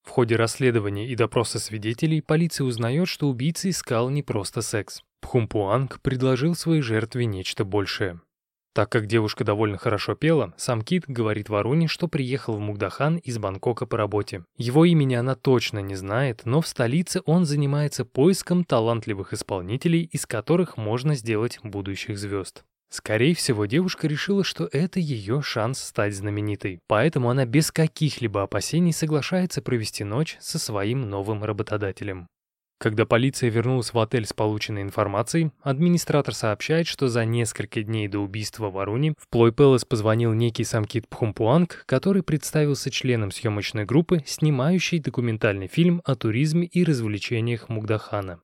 В 0.02 0.10
ходе 0.10 0.36
расследования 0.36 1.08
и 1.08 1.14
допроса 1.14 1.58
свидетелей 1.58 2.20
полиция 2.20 2.64
узнает, 2.64 3.08
что 3.08 3.28
убийца 3.28 3.70
искал 3.70 4.10
не 4.10 4.22
просто 4.22 4.62
секс. 4.62 5.02
Пхумпуанг 5.20 6.00
предложил 6.00 6.54
своей 6.54 6.82
жертве 6.82 7.26
нечто 7.26 7.64
большее. 7.64 8.20
Так 8.74 8.90
как 8.90 9.06
девушка 9.06 9.44
довольно 9.44 9.76
хорошо 9.76 10.14
пела, 10.14 10.54
сам 10.56 10.80
Кит 10.80 11.04
говорит 11.06 11.50
Варуне, 11.50 11.88
что 11.88 12.08
приехал 12.08 12.54
в 12.54 12.60
Мугдахан 12.60 13.18
из 13.18 13.38
Бангкока 13.38 13.84
по 13.84 13.98
работе. 13.98 14.44
Его 14.56 14.86
имени 14.86 15.14
она 15.14 15.34
точно 15.34 15.80
не 15.80 15.94
знает, 15.94 16.42
но 16.46 16.62
в 16.62 16.66
столице 16.66 17.20
он 17.26 17.44
занимается 17.44 18.06
поиском 18.06 18.64
талантливых 18.64 19.34
исполнителей, 19.34 20.04
из 20.04 20.24
которых 20.24 20.78
можно 20.78 21.14
сделать 21.14 21.60
будущих 21.62 22.18
звезд. 22.18 22.64
Скорее 22.92 23.34
всего, 23.34 23.64
девушка 23.64 24.06
решила, 24.06 24.44
что 24.44 24.68
это 24.70 25.00
ее 25.00 25.40
шанс 25.40 25.82
стать 25.82 26.14
знаменитой, 26.14 26.78
поэтому 26.88 27.30
она 27.30 27.46
без 27.46 27.72
каких-либо 27.72 28.42
опасений 28.42 28.92
соглашается 28.92 29.62
провести 29.62 30.04
ночь 30.04 30.36
со 30.40 30.58
своим 30.58 31.08
новым 31.08 31.42
работодателем. 31.42 32.26
Когда 32.78 33.06
полиция 33.06 33.48
вернулась 33.48 33.94
в 33.94 33.98
отель 33.98 34.26
с 34.26 34.34
полученной 34.34 34.82
информацией, 34.82 35.52
администратор 35.62 36.34
сообщает, 36.34 36.86
что 36.86 37.08
за 37.08 37.24
несколько 37.24 37.82
дней 37.82 38.08
до 38.08 38.18
убийства 38.18 38.68
Варуни 38.68 39.14
в 39.16 39.26
Плой 39.30 39.52
Пэлас 39.52 39.86
позвонил 39.86 40.34
некий 40.34 40.64
Самкит 40.64 41.08
Пхумпуанг, 41.08 41.84
который 41.86 42.22
представился 42.22 42.90
членом 42.90 43.30
съемочной 43.30 43.86
группы, 43.86 44.22
снимающей 44.26 44.98
документальный 44.98 45.66
фильм 45.66 46.02
о 46.04 46.14
туризме 46.14 46.66
и 46.66 46.84
развлечениях 46.84 47.70
Мугдахана. 47.70 48.42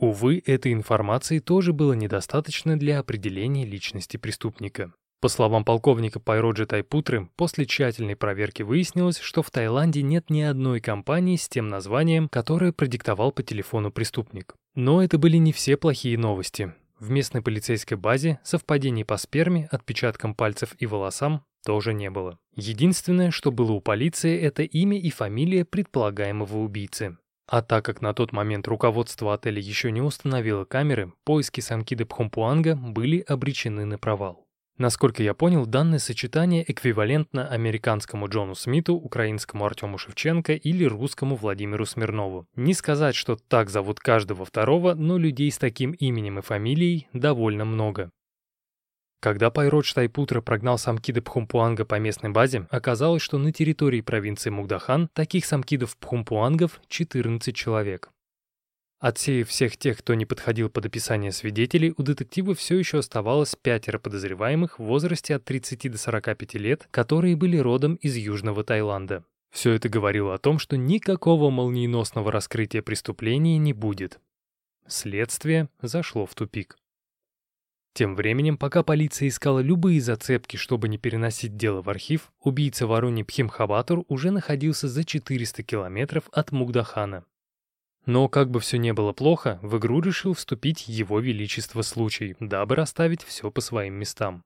Увы, 0.00 0.42
этой 0.46 0.72
информации 0.72 1.40
тоже 1.40 1.74
было 1.74 1.92
недостаточно 1.92 2.78
для 2.78 3.00
определения 3.00 3.66
личности 3.66 4.16
преступника. 4.16 4.94
По 5.20 5.28
словам 5.28 5.62
полковника 5.62 6.18
Пайроджи 6.18 6.64
Тайпутры, 6.64 7.28
после 7.36 7.66
тщательной 7.66 8.16
проверки 8.16 8.62
выяснилось, 8.62 9.18
что 9.18 9.42
в 9.42 9.50
Таиланде 9.50 10.00
нет 10.00 10.30
ни 10.30 10.40
одной 10.40 10.80
компании 10.80 11.36
с 11.36 11.50
тем 11.50 11.68
названием, 11.68 12.30
которое 12.30 12.72
продиктовал 12.72 13.30
по 13.30 13.42
телефону 13.42 13.92
преступник. 13.92 14.54
Но 14.74 15.02
это 15.02 15.18
были 15.18 15.36
не 15.36 15.52
все 15.52 15.76
плохие 15.76 16.16
новости. 16.16 16.72
В 16.98 17.10
местной 17.10 17.42
полицейской 17.42 17.98
базе 17.98 18.40
совпадений 18.42 19.04
по 19.04 19.18
сперме, 19.18 19.68
отпечаткам 19.70 20.34
пальцев 20.34 20.74
и 20.78 20.86
волосам 20.86 21.44
тоже 21.66 21.92
не 21.92 22.08
было. 22.08 22.38
Единственное, 22.56 23.30
что 23.30 23.52
было 23.52 23.72
у 23.72 23.82
полиции, 23.82 24.40
это 24.40 24.62
имя 24.62 24.98
и 24.98 25.10
фамилия 25.10 25.66
предполагаемого 25.66 26.56
убийцы. 26.56 27.18
А 27.50 27.62
так 27.62 27.84
как 27.84 28.00
на 28.00 28.14
тот 28.14 28.32
момент 28.32 28.68
руководство 28.68 29.34
отеля 29.34 29.60
еще 29.60 29.90
не 29.90 30.00
установило 30.00 30.64
камеры, 30.64 31.12
поиски 31.24 31.60
Санкиды 31.60 32.04
Пхомпуанга 32.04 32.76
были 32.76 33.24
обречены 33.26 33.84
на 33.84 33.98
провал. 33.98 34.46
Насколько 34.78 35.24
я 35.24 35.34
понял, 35.34 35.66
данное 35.66 35.98
сочетание 35.98 36.64
эквивалентно 36.70 37.48
американскому 37.48 38.28
Джону 38.28 38.54
Смиту, 38.54 38.94
украинскому 38.94 39.66
Артему 39.66 39.98
Шевченко 39.98 40.52
или 40.52 40.84
русскому 40.84 41.34
Владимиру 41.34 41.84
Смирнову. 41.86 42.46
Не 42.54 42.72
сказать, 42.72 43.16
что 43.16 43.34
так 43.34 43.68
зовут 43.68 43.98
каждого 43.98 44.44
второго, 44.44 44.94
но 44.94 45.18
людей 45.18 45.50
с 45.50 45.58
таким 45.58 45.90
именем 45.90 46.38
и 46.38 46.42
фамилией 46.42 47.08
довольно 47.12 47.64
много. 47.64 48.12
Когда 49.20 49.50
Пайродж 49.50 49.92
Тайпутра 49.92 50.40
прогнал 50.40 50.78
самкиды 50.78 51.20
Пхумпуанга 51.20 51.84
по 51.84 51.98
местной 51.98 52.30
базе, 52.30 52.66
оказалось, 52.70 53.20
что 53.20 53.36
на 53.36 53.52
территории 53.52 54.00
провинции 54.00 54.48
Мугдахан 54.48 55.08
таких 55.12 55.44
самкидов 55.44 55.98
Пхумпуангов 55.98 56.80
14 56.88 57.54
человек. 57.54 58.10
Отсеяв 58.98 59.48
всех 59.48 59.76
тех, 59.76 59.98
кто 59.98 60.14
не 60.14 60.24
подходил 60.24 60.70
под 60.70 60.86
описание 60.86 61.32
свидетелей, 61.32 61.92
у 61.96 62.02
детектива 62.02 62.54
все 62.54 62.78
еще 62.78 62.98
оставалось 62.98 63.56
пятеро 63.56 63.98
подозреваемых 63.98 64.78
в 64.78 64.84
возрасте 64.84 65.34
от 65.34 65.44
30 65.44 65.90
до 65.90 65.98
45 65.98 66.54
лет, 66.54 66.88
которые 66.90 67.36
были 67.36 67.58
родом 67.58 67.96
из 67.96 68.16
Южного 68.16 68.64
Таиланда. 68.64 69.24
Все 69.50 69.72
это 69.72 69.88
говорило 69.88 70.34
о 70.34 70.38
том, 70.38 70.58
что 70.58 70.76
никакого 70.78 71.50
молниеносного 71.50 72.32
раскрытия 72.32 72.82
преступления 72.82 73.58
не 73.58 73.74
будет. 73.74 74.18
Следствие 74.86 75.68
зашло 75.82 76.24
в 76.24 76.34
тупик. 76.34 76.76
Тем 77.92 78.14
временем, 78.14 78.56
пока 78.56 78.82
полиция 78.82 79.28
искала 79.28 79.58
любые 79.60 80.00
зацепки, 80.00 80.56
чтобы 80.56 80.88
не 80.88 80.96
переносить 80.96 81.56
дело 81.56 81.82
в 81.82 81.90
архив, 81.90 82.32
убийца 82.40 82.86
Варуни 82.86 83.24
Пхимхабатур 83.24 84.04
уже 84.08 84.30
находился 84.30 84.88
за 84.88 85.04
400 85.04 85.62
километров 85.64 86.24
от 86.32 86.52
Мугдахана. 86.52 87.24
Но 88.06 88.28
как 88.28 88.50
бы 88.50 88.60
все 88.60 88.78
не 88.78 88.92
было 88.92 89.12
плохо, 89.12 89.58
в 89.62 89.76
игру 89.78 90.00
решил 90.00 90.34
вступить 90.34 90.88
его 90.88 91.20
величество 91.20 91.82
случай, 91.82 92.36
дабы 92.40 92.76
расставить 92.76 93.22
все 93.22 93.50
по 93.50 93.60
своим 93.60 93.94
местам. 93.94 94.44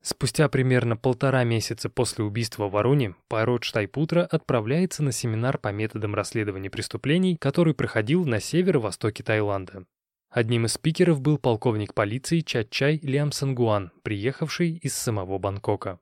Спустя 0.00 0.48
примерно 0.48 0.96
полтора 0.96 1.44
месяца 1.44 1.88
после 1.88 2.24
убийства 2.24 2.68
Варуни, 2.68 3.14
Пайрот 3.28 3.62
Штайпутра 3.62 4.24
отправляется 4.24 5.02
на 5.04 5.12
семинар 5.12 5.58
по 5.58 5.68
методам 5.68 6.14
расследования 6.14 6.70
преступлений, 6.70 7.36
который 7.36 7.72
проходил 7.72 8.24
на 8.24 8.40
северо-востоке 8.40 9.22
Таиланда. 9.22 9.84
Одним 10.32 10.64
из 10.64 10.72
спикеров 10.72 11.20
был 11.20 11.36
полковник 11.36 11.92
полиции 11.92 12.40
Чатчай 12.40 12.98
Лиам 13.02 13.32
Сангуан, 13.32 13.92
приехавший 14.02 14.78
из 14.82 14.94
самого 14.94 15.36
Бангкока. 15.36 16.00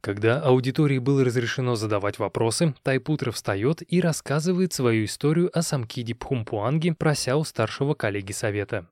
Когда 0.00 0.40
аудитории 0.40 0.98
было 0.98 1.24
разрешено 1.24 1.76
задавать 1.76 2.18
вопросы, 2.18 2.74
Тайпутра 2.82 3.30
встает 3.30 3.80
и 3.86 4.00
рассказывает 4.00 4.72
свою 4.72 5.04
историю 5.04 5.56
о 5.56 5.62
Самкиде 5.62 6.16
Пхумпуанге, 6.16 6.92
прося 6.92 7.36
у 7.36 7.44
старшего 7.44 7.94
коллеги 7.94 8.32
совета. 8.32 8.88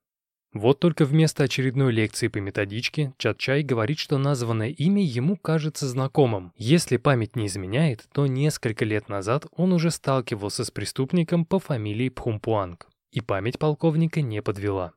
Вот 0.53 0.79
только 0.79 1.05
вместо 1.05 1.43
очередной 1.43 1.93
лекции 1.93 2.29
по 2.29 2.39
методичке 2.39 3.13
Чатчай 3.19 3.65
говорит, 3.65 3.99
что 3.99 4.19
названное 4.19 4.69
имя 4.69 5.03
ему 5.03 5.37
кажется 5.37 5.89
знакомым. 5.89 6.53
Если 6.57 6.97
память 6.97 7.35
не 7.35 7.49
изменяет, 7.49 8.07
то 8.13 8.29
несколько 8.29 8.85
лет 8.85 9.09
назад 9.09 9.47
он 9.57 9.73
уже 9.73 9.91
сталкивался 9.91 10.65
с 10.65 10.71
преступником 10.71 11.45
по 11.45 11.59
фамилии 11.59 12.09
Пхумпуанг, 12.09 12.89
и 13.13 13.21
память 13.21 13.59
полковника 13.59 14.21
не 14.21 14.43
подвела. 14.43 14.93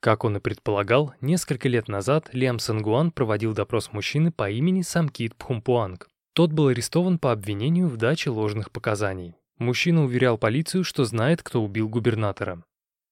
Как 0.00 0.24
он 0.24 0.38
и 0.38 0.40
предполагал, 0.40 1.14
несколько 1.20 1.68
лет 1.68 1.86
назад 1.88 2.30
Лиам 2.32 2.58
Сангуан 2.58 3.10
проводил 3.10 3.52
допрос 3.52 3.92
мужчины 3.92 4.32
по 4.32 4.50
имени 4.50 4.80
Самкит 4.80 5.36
Пхумпуанг. 5.36 6.08
Тот 6.32 6.52
был 6.52 6.68
арестован 6.68 7.18
по 7.18 7.32
обвинению 7.32 7.88
в 7.88 7.96
даче 7.98 8.30
ложных 8.30 8.70
показаний. 8.70 9.34
Мужчина 9.58 10.04
уверял 10.04 10.38
полицию, 10.38 10.84
что 10.84 11.04
знает, 11.04 11.42
кто 11.42 11.62
убил 11.62 11.88
губернатора. 11.88 12.64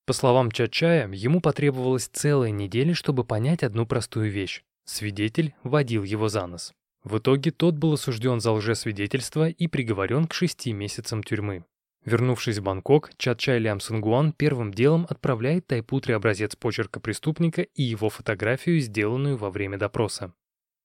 По 0.06 0.14
словам 0.14 0.50
Чачая, 0.50 1.06
ему 1.12 1.42
потребовалась 1.42 2.08
целая 2.08 2.50
неделя, 2.50 2.94
чтобы 2.94 3.24
понять 3.24 3.62
одну 3.62 3.84
простую 3.86 4.30
вещь. 4.30 4.62
Свидетель 4.86 5.54
водил 5.62 6.04
его 6.04 6.30
за 6.30 6.46
нос. 6.46 6.72
В 7.04 7.18
итоге 7.18 7.50
тот 7.50 7.74
был 7.74 7.92
осужден 7.92 8.40
за 8.40 8.52
лжесвидетельство 8.52 9.50
и 9.50 9.66
приговорен 9.66 10.26
к 10.26 10.32
шести 10.32 10.72
месяцам 10.72 11.22
тюрьмы. 11.22 11.64
Вернувшись 12.08 12.56
в 12.56 12.62
Бангкок, 12.62 13.10
Чатчай 13.18 13.58
Лям 13.58 13.80
Сунгуан 13.80 14.32
первым 14.32 14.72
делом 14.72 15.06
отправляет 15.10 15.66
Тайпутре 15.66 16.16
образец 16.16 16.56
почерка 16.56 17.00
преступника 17.00 17.60
и 17.60 17.82
его 17.82 18.08
фотографию, 18.08 18.80
сделанную 18.80 19.36
во 19.36 19.50
время 19.50 19.76
допроса. 19.76 20.32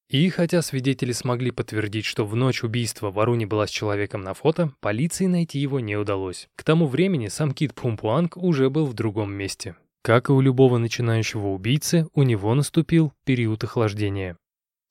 И 0.10 0.30
хотя 0.30 0.62
свидетели 0.62 1.14
смогли 1.14 1.52
подтвердить, 1.52 2.04
что 2.04 2.26
в 2.26 2.36
ночь 2.36 2.62
убийства 2.64 3.10
Варуни 3.10 3.46
была 3.46 3.68
с 3.68 3.70
человеком 3.70 4.22
на 4.22 4.34
фото, 4.34 4.74
полиции 4.82 5.28
найти 5.28 5.60
его 5.60 5.80
не 5.80 5.96
удалось. 5.96 6.50
К 6.58 6.64
тому 6.66 6.88
времени 6.88 7.30
сам 7.30 7.54
Кит 7.54 7.74
Пумпуанг 7.74 8.36
уже 8.36 8.70
был 8.70 8.86
в 8.86 8.94
другом 8.94 9.32
месте. 9.34 9.78
Как 10.02 10.28
и 10.28 10.34
у 10.34 10.42
любого 10.42 10.78
начинающего 10.78 11.48
убийцы, 11.48 12.06
у 12.14 12.24
него 12.24 12.54
наступил 12.54 13.14
период 13.24 13.64
охлаждения. 13.64 14.36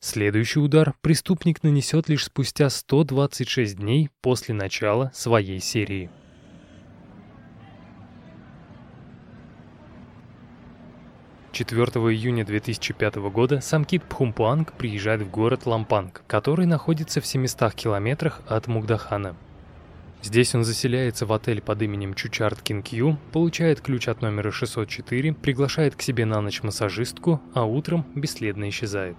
Следующий 0.01 0.61
удар 0.61 0.95
преступник 1.03 1.63
нанесет 1.63 2.09
лишь 2.09 2.25
спустя 2.25 2.71
126 2.71 3.77
дней 3.77 4.09
после 4.23 4.55
начала 4.55 5.11
своей 5.15 5.61
серии. 5.61 6.09
4 11.53 11.83
июня 11.83 12.47
2005 12.47 13.17
года 13.31 13.61
Самкит 13.61 14.03
Пхумпуанг 14.05 14.73
приезжает 14.73 15.21
в 15.21 15.31
город 15.31 15.67
Лампанг, 15.67 16.23
который 16.27 16.65
находится 16.65 17.21
в 17.21 17.27
700 17.27 17.75
километрах 17.75 18.41
от 18.47 18.69
Мугдахана. 18.69 19.37
Здесь 20.23 20.55
он 20.55 20.65
заселяется 20.65 21.27
в 21.27 21.33
отель 21.33 21.61
под 21.61 21.83
именем 21.83 22.15
Чучарт 22.15 22.63
Кинкью, 22.63 23.19
получает 23.33 23.83
ключ 23.83 24.09
от 24.09 24.23
номера 24.23 24.51
604, 24.51 25.35
приглашает 25.35 25.95
к 25.95 26.01
себе 26.01 26.25
на 26.25 26.41
ночь 26.41 26.63
массажистку, 26.63 27.43
а 27.53 27.65
утром 27.65 28.07
бесследно 28.15 28.71
исчезает. 28.71 29.17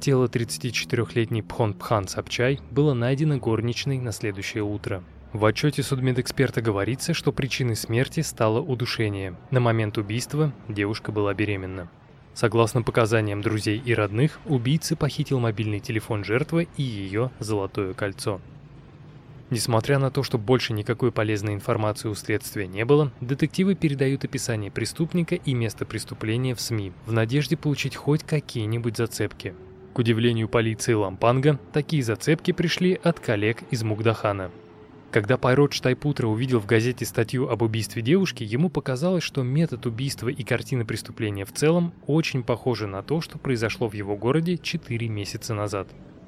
Тело 0.00 0.26
34-летней 0.26 1.42
Пхон 1.42 1.74
Пхан 1.74 2.08
Сапчай 2.08 2.60
было 2.70 2.94
найдено 2.94 3.36
горничной 3.36 3.98
на 3.98 4.12
следующее 4.12 4.62
утро– 4.62 5.04
в 5.34 5.44
отчете 5.46 5.82
судмедэксперта 5.82 6.62
говорится, 6.62 7.12
что 7.12 7.32
причиной 7.32 7.74
смерти 7.74 8.20
стало 8.20 8.60
удушение. 8.60 9.34
На 9.50 9.58
момент 9.58 9.98
убийства 9.98 10.52
девушка 10.68 11.10
была 11.10 11.34
беременна. 11.34 11.90
Согласно 12.34 12.82
показаниям 12.82 13.42
друзей 13.42 13.82
и 13.84 13.94
родных, 13.94 14.38
убийца 14.46 14.94
похитил 14.94 15.40
мобильный 15.40 15.80
телефон 15.80 16.22
жертвы 16.22 16.68
и 16.76 16.84
ее 16.84 17.32
золотое 17.40 17.94
кольцо. 17.94 18.40
Несмотря 19.50 19.98
на 19.98 20.12
то, 20.12 20.22
что 20.22 20.38
больше 20.38 20.72
никакой 20.72 21.10
полезной 21.10 21.54
информации 21.54 22.08
у 22.08 22.14
следствия 22.14 22.68
не 22.68 22.84
было, 22.84 23.10
детективы 23.20 23.74
передают 23.74 24.24
описание 24.24 24.70
преступника 24.70 25.34
и 25.34 25.52
место 25.52 25.84
преступления 25.84 26.54
в 26.54 26.60
СМИ, 26.60 26.92
в 27.06 27.12
надежде 27.12 27.56
получить 27.56 27.96
хоть 27.96 28.22
какие-нибудь 28.22 28.96
зацепки. 28.96 29.52
К 29.94 29.98
удивлению 29.98 30.48
полиции 30.48 30.92
Лампанга, 30.92 31.58
такие 31.72 32.04
зацепки 32.04 32.52
пришли 32.52 32.98
от 33.02 33.18
коллег 33.18 33.64
из 33.72 33.82
Мугдахана– 33.82 34.52
когда 35.14 35.38
Пайрот 35.38 35.72
Штайпутра 35.72 36.26
увидел 36.26 36.58
в 36.58 36.66
газете 36.66 37.04
статью 37.04 37.48
об 37.48 37.62
убийстве 37.62 38.02
девушки, 38.02 38.42
ему 38.42 38.68
показалось, 38.68 39.22
что 39.22 39.44
метод 39.44 39.86
убийства 39.86 40.28
и 40.28 40.42
картина 40.42 40.84
преступления 40.84 41.44
в 41.44 41.52
целом 41.52 41.94
очень 42.08 42.42
похожи 42.42 42.88
на 42.88 43.00
то, 43.04 43.20
что 43.20 43.38
произошло 43.38 43.88
в 43.88 43.92
его 43.92 44.16
городе 44.16 44.58
4 44.58 45.08
месяца 45.08 45.54
назад. 45.54 45.86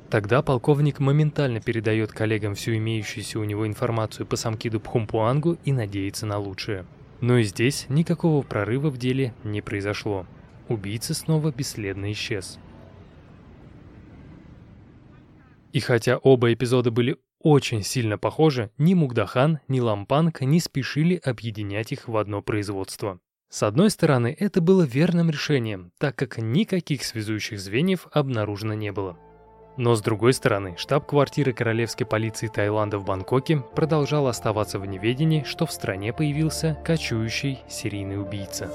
Тогда 0.09 0.41
полковник 0.41 1.01
моментально 1.01 1.61
передает 1.61 2.13
коллегам 2.13 2.55
всю 2.55 2.77
имеющуюся 2.77 3.41
у 3.41 3.45
него 3.45 3.67
информацию 3.67 4.25
по 4.25 4.37
Самкиду 4.37 4.79
Пхумпуангу 4.79 5.59
и 5.65 5.73
надеется 5.73 6.25
на 6.25 6.39
лучшее. 6.39 6.87
Но 7.21 7.39
и 7.39 7.43
здесь 7.43 7.87
никакого 7.89 8.43
прорыва 8.43 8.91
в 8.91 8.99
деле 8.99 9.35
не 9.43 9.63
произошло. 9.63 10.29
Убийца 10.69 11.13
снова 11.13 11.51
бесследно 11.51 12.13
исчез. 12.13 12.61
И 15.73 15.81
хотя 15.81 16.19
оба 16.19 16.53
эпизода 16.53 16.93
были 16.93 17.19
очень 17.47 17.85
сильно 17.85 18.19
похожи, 18.19 18.73
ни 18.77 18.95
Мугдахан, 18.95 19.61
ни 19.69 19.79
Лампанг 19.79 20.41
не 20.41 20.59
спешили 20.59 21.15
объединять 21.15 21.93
их 21.93 22.09
в 22.09 22.17
одно 22.17 22.43
производство. 22.43 23.21
С 23.49 23.63
одной 23.63 23.91
стороны, 23.91 24.37
это 24.37 24.61
было 24.61 24.83
верным 24.83 25.31
решением, 25.31 25.93
так 25.99 26.17
как 26.17 26.39
никаких 26.39 27.05
связующих 27.05 27.61
звеньев 27.61 28.09
обнаружено 28.11 28.75
не 28.75 28.91
было. 28.91 29.17
Но 29.77 29.95
с 29.95 30.03
другой 30.03 30.33
стороны, 30.33 30.75
штаб-квартира 30.77 31.53
королевской 31.53 32.05
полиции 32.05 32.49
Таиланда 32.49 32.99
в 32.99 33.05
Бангкоке 33.05 33.63
продолжал 33.77 34.27
оставаться 34.27 34.81
в 34.81 34.87
неведении, 34.87 35.45
что 35.45 35.67
в 35.67 35.73
стране 35.73 36.13
появился 36.13 36.77
кочующий 36.85 37.61
серийный 37.69 38.21
убийца. 38.21 38.73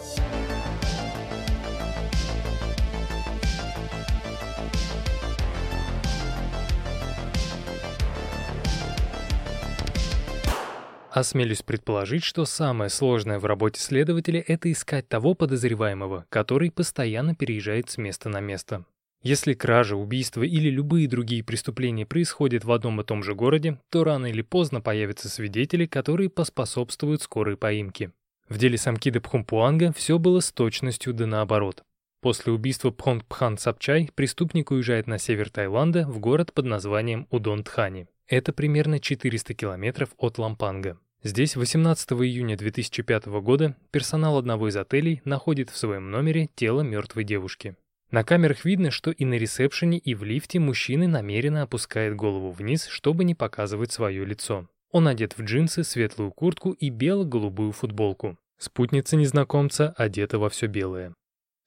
Осмелюсь 11.12 11.62
предположить, 11.62 12.24
что 12.24 12.46
самое 12.46 12.90
сложное 12.90 13.38
в 13.38 13.44
работе 13.44 13.82
следователя— 13.82 14.42
это 14.48 14.72
искать 14.72 15.10
того 15.10 15.34
подозреваемого, 15.34 16.26
который 16.30 16.72
постоянно 16.72 17.36
переезжает 17.36 17.90
с 17.90 17.98
места 17.98 18.30
на 18.30 18.40
место. 18.40 18.86
Если 19.22 19.54
кража, 19.54 19.98
убийство 19.98 20.42
или 20.42 20.70
любые 20.70 21.10
другие 21.10 21.44
преступления 21.44 22.06
происходят 22.06 22.64
в 22.64 22.72
одном 22.72 23.02
и 23.02 23.04
том 23.04 23.24
же 23.24 23.36
городе, 23.36 23.78
то 23.90 24.06
рано 24.06 24.28
или 24.28 24.42
поздно 24.42 24.80
появятся 24.80 25.28
свидетели, 25.28 25.86
которые 25.86 26.30
поспособствуют 26.30 27.22
скорой 27.22 27.58
поимке. 27.58 28.14
В 28.48 28.58
деле 28.58 28.78
Самкида 28.78 29.20
Пхумпуанга 29.20 29.92
все 29.92 30.18
было 30.18 30.40
с 30.40 30.54
точностью 30.54 31.14
да 31.14 31.28
наоборот. 31.28 31.84
После 32.22 32.54
убийства 32.54 32.92
Пхонг 32.92 33.26
Пхан 33.26 33.58
Сапчай 33.58 34.12
преступник 34.14 34.70
уезжает 34.70 35.08
на 35.08 35.18
север 35.18 35.50
Таиланда 35.50 36.06
в 36.08 36.20
город 36.20 36.54
под 36.54 36.66
названием 36.66 37.28
Удон-Тхани. 37.32 38.06
Это 38.28 38.54
примерно 38.54 39.00
400 39.00 39.56
километров 39.56 40.10
от 40.18 40.38
Лампанга. 40.38 41.00
Здесь 41.24 41.56
18 41.56 42.12
июня 42.14 42.58
2005 42.58 43.26
года 43.42 43.76
персонал 43.90 44.38
одного 44.38 44.70
из 44.70 44.76
отелей 44.76 45.22
находит 45.26 45.72
в 45.72 45.78
своем 45.78 46.12
номере 46.12 46.50
тело 46.54 46.82
мертвой 46.82 47.24
девушки. 47.24 47.76
На 48.12 48.24
камерах 48.24 48.66
видно, 48.66 48.92
что 48.92 49.10
и 49.10 49.26
на 49.26 49.36
ресепшене, 49.36 49.98
и 49.98 50.14
в 50.14 50.24
лифте 50.24 50.60
мужчина 50.60 51.08
намеренно 51.08 51.64
опускает 51.64 52.16
голову 52.16 52.52
вниз, 52.52 52.86
чтобы 52.86 53.24
не 53.24 53.34
показывать 53.34 53.92
свое 53.92 54.26
лицо. 54.26 54.68
Он 54.92 55.08
одет 55.08 55.38
в 55.38 55.44
джинсы, 55.44 55.84
светлую 55.84 56.32
куртку 56.32 56.72
и 56.72 56.90
бело-голубую 56.90 57.72
футболку. 57.72 58.38
Спутница 58.58 59.16
незнакомца 59.16 59.94
одета 59.98 60.38
во 60.38 60.50
все 60.50 60.68
белое. 60.68 61.14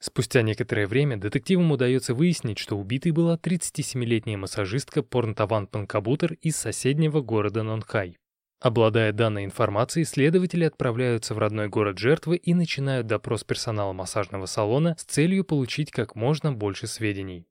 Спустя 0.07 0.43
некоторое 0.43 0.87
время 0.87 1.17
детективам 1.17 1.73
удается 1.73 2.13
выяснить, 2.13 2.59
что 2.59 2.77
убитой 2.77 3.13
была 3.13 3.39
37-летняя 3.39 4.37
массажистка 4.37 5.03
Порнтаван 5.03 5.67
Панкабутер 5.67 6.35
из 6.43 6.57
соседнего 6.57 7.23
города 7.23 7.63
Нонхай. 7.63 8.19
Обладая 8.61 9.13
данной 9.13 9.47
информацией, 9.47 10.05
следователи 10.05 10.65
отправляются 10.65 11.33
в 11.33 11.39
родной 11.39 11.71
город 11.71 11.97
жертвы 11.97 12.37
и 12.37 12.53
начинают 12.53 13.07
допрос 13.07 13.45
персонала 13.45 13.95
массажного 13.95 14.45
салона 14.45 14.95
с 14.99 15.05
целью 15.05 15.43
получить 15.43 15.91
как 15.91 16.17
можно 16.17 16.53
больше 16.53 16.87
сведений. 16.87 17.47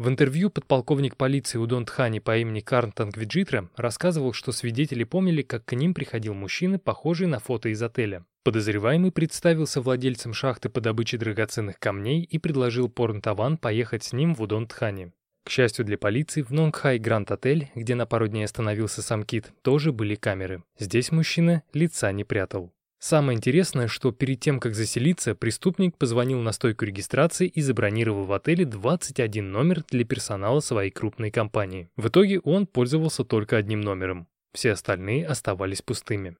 В 0.00 0.08
интервью 0.08 0.48
подполковник 0.48 1.18
полиции 1.18 1.58
Удон 1.58 1.84
Тхани 1.84 2.20
по 2.20 2.38
имени 2.38 2.60
Карн 2.60 2.90
Тангвиджитра 2.90 3.68
рассказывал, 3.76 4.32
что 4.32 4.50
свидетели 4.50 5.04
помнили, 5.04 5.42
как 5.42 5.66
к 5.66 5.74
ним 5.74 5.92
приходил 5.92 6.32
мужчина, 6.32 6.78
похожий 6.78 7.26
на 7.26 7.38
фото 7.38 7.68
из 7.68 7.82
отеля. 7.82 8.24
Подозреваемый 8.42 9.12
представился 9.12 9.82
владельцем 9.82 10.32
шахты 10.32 10.70
по 10.70 10.80
добыче 10.80 11.18
драгоценных 11.18 11.78
камней 11.78 12.22
и 12.22 12.38
предложил 12.38 12.88
Порнтаван 12.88 13.58
поехать 13.58 14.02
с 14.02 14.14
ним 14.14 14.34
в 14.34 14.40
Удон-Тхани. 14.40 15.12
К 15.44 15.50
счастью 15.50 15.84
для 15.84 15.98
полиции, 15.98 16.40
в 16.40 16.50
Нонгхай 16.50 16.98
Гранд 16.98 17.30
Отель, 17.30 17.70
где 17.74 17.94
на 17.94 18.06
пару 18.06 18.26
дней 18.26 18.44
остановился 18.44 19.02
Сомкид, 19.02 19.52
тоже 19.60 19.92
были 19.92 20.14
камеры. 20.14 20.62
Здесь 20.78 21.12
мужчина 21.12 21.62
лица 21.74 22.10
не 22.12 22.24
прятал. 22.24 22.72
Самое 23.02 23.38
интересное, 23.38 23.88
что 23.88 24.12
перед 24.12 24.40
тем, 24.40 24.60
как 24.60 24.74
заселиться, 24.74 25.34
преступник 25.34 25.96
позвонил 25.96 26.40
на 26.40 26.52
стойку 26.52 26.84
регистрации 26.84 27.46
и 27.48 27.62
забронировал 27.62 28.26
в 28.26 28.32
отеле 28.34 28.66
21 28.66 29.50
номер 29.50 29.82
для 29.88 30.04
персонала 30.04 30.60
своей 30.60 30.90
крупной 30.90 31.30
компании. 31.30 31.88
В 31.96 32.08
итоге 32.08 32.40
он 32.40 32.66
пользовался 32.66 33.24
только 33.24 33.56
одним 33.56 33.80
номером. 33.80 34.28
Все 34.52 34.72
остальные 34.72 35.26
оставались 35.26 35.80
пустыми. 35.80 36.36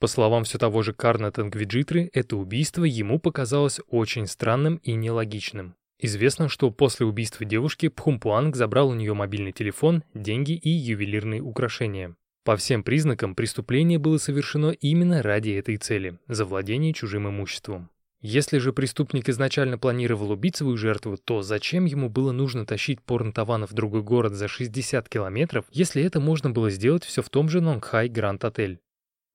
По 0.00 0.06
словам 0.06 0.44
все 0.44 0.56
того 0.56 0.82
же 0.82 0.94
Карна 0.94 1.30
Тангвиджитры, 1.30 2.08
это 2.14 2.36
убийство 2.36 2.84
ему 2.84 3.18
показалось 3.18 3.80
очень 3.88 4.26
странным 4.26 4.76
и 4.76 4.94
нелогичным. 4.94 5.74
Известно, 5.98 6.48
что 6.48 6.70
после 6.70 7.04
убийства 7.04 7.44
девушки 7.44 7.88
Пхумпуанг 7.88 8.56
забрал 8.56 8.88
у 8.88 8.94
нее 8.94 9.12
мобильный 9.12 9.52
телефон, 9.52 10.04
деньги 10.14 10.52
и 10.52 10.70
ювелирные 10.70 11.42
украшения. 11.42 12.16
По 12.44 12.56
всем 12.56 12.82
признакам 12.82 13.34
преступление 13.34 13.98
было 13.98 14.18
совершено 14.18 14.70
именно 14.70 15.22
ради 15.22 15.50
этой 15.50 15.76
цели– 15.76 16.18
завладения 16.28 16.92
чужим 16.92 17.28
имуществом. 17.28 17.90
Если 18.20 18.58
же 18.58 18.72
преступник 18.72 19.28
изначально 19.28 19.78
планировал 19.78 20.32
убить 20.32 20.56
свою 20.56 20.76
жертву, 20.76 21.16
то 21.18 21.42
зачем 21.42 21.84
ему 21.84 22.08
было 22.08 22.32
нужно 22.32 22.66
тащить 22.66 23.00
порнтована 23.00 23.66
в 23.68 23.74
другой 23.74 24.02
город 24.02 24.32
за 24.32 24.48
60 24.48 25.08
километров, 25.08 25.66
если 25.70 26.02
это 26.02 26.18
можно 26.18 26.50
было 26.50 26.68
сделать 26.70 27.04
все 27.04 27.22
в 27.22 27.30
том 27.30 27.48
же 27.48 27.60
Нонгхай 27.60 28.08
Гранд 28.08 28.44
Отель? 28.44 28.80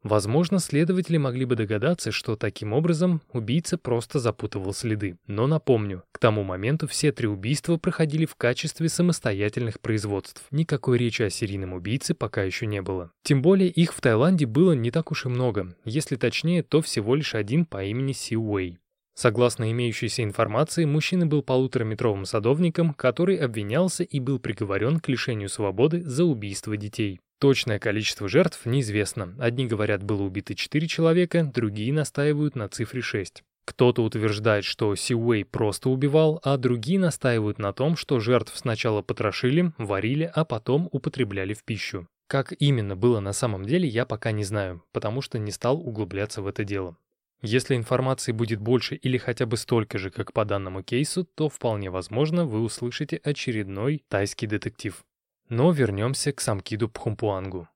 Возможно, 0.03 0.59
следователи 0.59 1.15
могли 1.17 1.45
бы 1.45 1.55
догадаться, 1.55 2.11
что 2.11 2.35
таким 2.35 2.73
образом 2.73 3.21
убийца 3.31 3.77
просто 3.77 4.19
запутывал 4.19 4.73
следы. 4.73 5.17
Но 5.27 5.47
напомню, 5.47 6.03
к 6.11 6.19
тому 6.19 6.43
моменту 6.43 6.87
все 6.87 7.13
три 7.13 7.27
убийства 7.27 7.77
проходили 7.77 8.25
в 8.25 8.35
качестве 8.35 8.89
самостоятельных 8.89 9.79
производств. 9.79 10.45
Никакой 10.51 10.97
речи 10.97 11.21
о 11.23 11.29
серийном 11.29 11.71
убийце 11.73 12.13
пока 12.13 12.43
еще 12.43 12.65
не 12.65 12.81
было. 12.81 13.11
Тем 13.23 13.41
более 13.41 13.69
их 13.69 13.93
в 13.93 14.01
Таиланде 14.01 14.45
было 14.45 14.73
не 14.73 14.91
так 14.91 15.11
уж 15.11 15.25
и 15.25 15.29
много. 15.29 15.73
Если 15.85 16.17
точнее, 16.17 16.63
то 16.63 16.81
всего 16.81 17.15
лишь 17.15 17.33
один 17.33 17.65
по 17.65 17.81
имени 17.83 18.11
Си 18.11 18.35
Уэй. 18.35 18.79
Согласно 19.15 19.71
имеющейся 19.71 20.23
информации, 20.23 20.85
мужчина 20.85 21.27
был 21.27 21.43
полутораметровым 21.43 22.25
садовником, 22.25 22.93
который 22.93 23.37
обвинялся 23.37 24.03
и 24.03 24.19
был 24.19 24.39
приговорен 24.39 24.99
к 24.99 25.07
лишению 25.07 25.49
свободы 25.49 26.01
за 26.01 26.25
убийство 26.25 26.75
детей. 26.75 27.19
Точное 27.43 27.77
количество 27.77 28.29
жертв 28.29 28.65
неизвестно. 28.65 29.35
Одни 29.37 29.65
говорят, 29.65 30.01
было 30.01 30.23
убито 30.23 30.55
4 30.55 30.87
человека, 30.87 31.43
другие 31.43 31.91
настаивают 31.91 32.55
на 32.55 32.69
цифре 32.69 33.01
6. 33.01 33.43
Кто-то 33.65 34.01
утверждает, 34.01 34.63
что 34.63 34.95
Сиуэй 34.95 35.43
просто 35.43 35.89
убивал, 35.89 36.39
а 36.41 36.55
другие 36.55 36.99
настаивают 36.99 37.59
на 37.59 37.73
том, 37.73 37.97
что 37.97 38.21
жертв 38.21 38.55
сначала 38.55 39.01
потрошили, 39.01 39.73
варили, 39.77 40.31
а 40.33 40.45
потом 40.45 40.87
употребляли 40.93 41.53
в 41.53 41.65
пищу. 41.65 42.07
Как 42.27 42.53
именно 42.59 42.95
было 42.95 43.19
на 43.19 43.33
самом 43.33 43.65
деле, 43.65 43.89
я 43.89 44.05
пока 44.05 44.31
не 44.31 44.45
знаю, 44.45 44.81
потому 44.93 45.21
что 45.21 45.37
не 45.37 45.51
стал 45.51 45.81
углубляться 45.85 46.41
в 46.41 46.47
это 46.47 46.63
дело. 46.63 46.95
Если 47.41 47.75
информации 47.75 48.31
будет 48.31 48.61
больше 48.61 48.95
или 48.95 49.17
хотя 49.17 49.45
бы 49.45 49.57
столько 49.57 49.97
же, 49.97 50.11
как 50.11 50.31
по 50.31 50.45
данному 50.45 50.81
кейсу, 50.81 51.25
то 51.25 51.49
вполне 51.49 51.89
возможно 51.89 52.45
вы 52.45 52.61
услышите 52.61 53.19
очередной 53.21 54.01
тайский 54.07 54.47
детектив. 54.47 55.03
Но 55.49 55.71
вернемся 55.71 56.31
к 56.31 56.41
Самкиду 56.41 56.89
Пхумпуангу. 56.89 57.67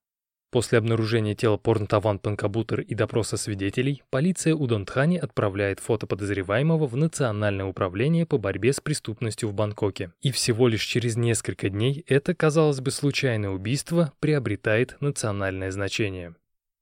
После 0.50 0.78
обнаружения 0.78 1.36
тела 1.36 1.58
Порнтаван 1.58 2.20
Панкабутер 2.20 2.80
и 2.80 2.96
допроса 2.96 3.36
свидетелей, 3.36 4.02
полиция 4.10 4.56
Удонтхани 4.56 5.18
отправляет 5.18 5.82
фото 5.82 6.08
подозреваемого 6.08 6.88
в 6.88 6.96
Национальное 6.96 7.66
управление 7.66 8.26
по 8.26 8.38
борьбе 8.38 8.72
с 8.72 8.80
преступностью 8.80 9.50
в 9.50 9.54
Бангкоке. 9.54 10.14
И 10.22 10.32
всего 10.32 10.70
лишь 10.70 10.86
через 10.86 11.18
несколько 11.18 11.70
дней 11.70 12.06
это, 12.08 12.34
казалось 12.34 12.80
бы, 12.80 12.92
случайное 12.92 13.50
убийство 13.50 14.14
приобретает 14.20 14.96
национальное 15.02 15.70
значение. 15.70 16.34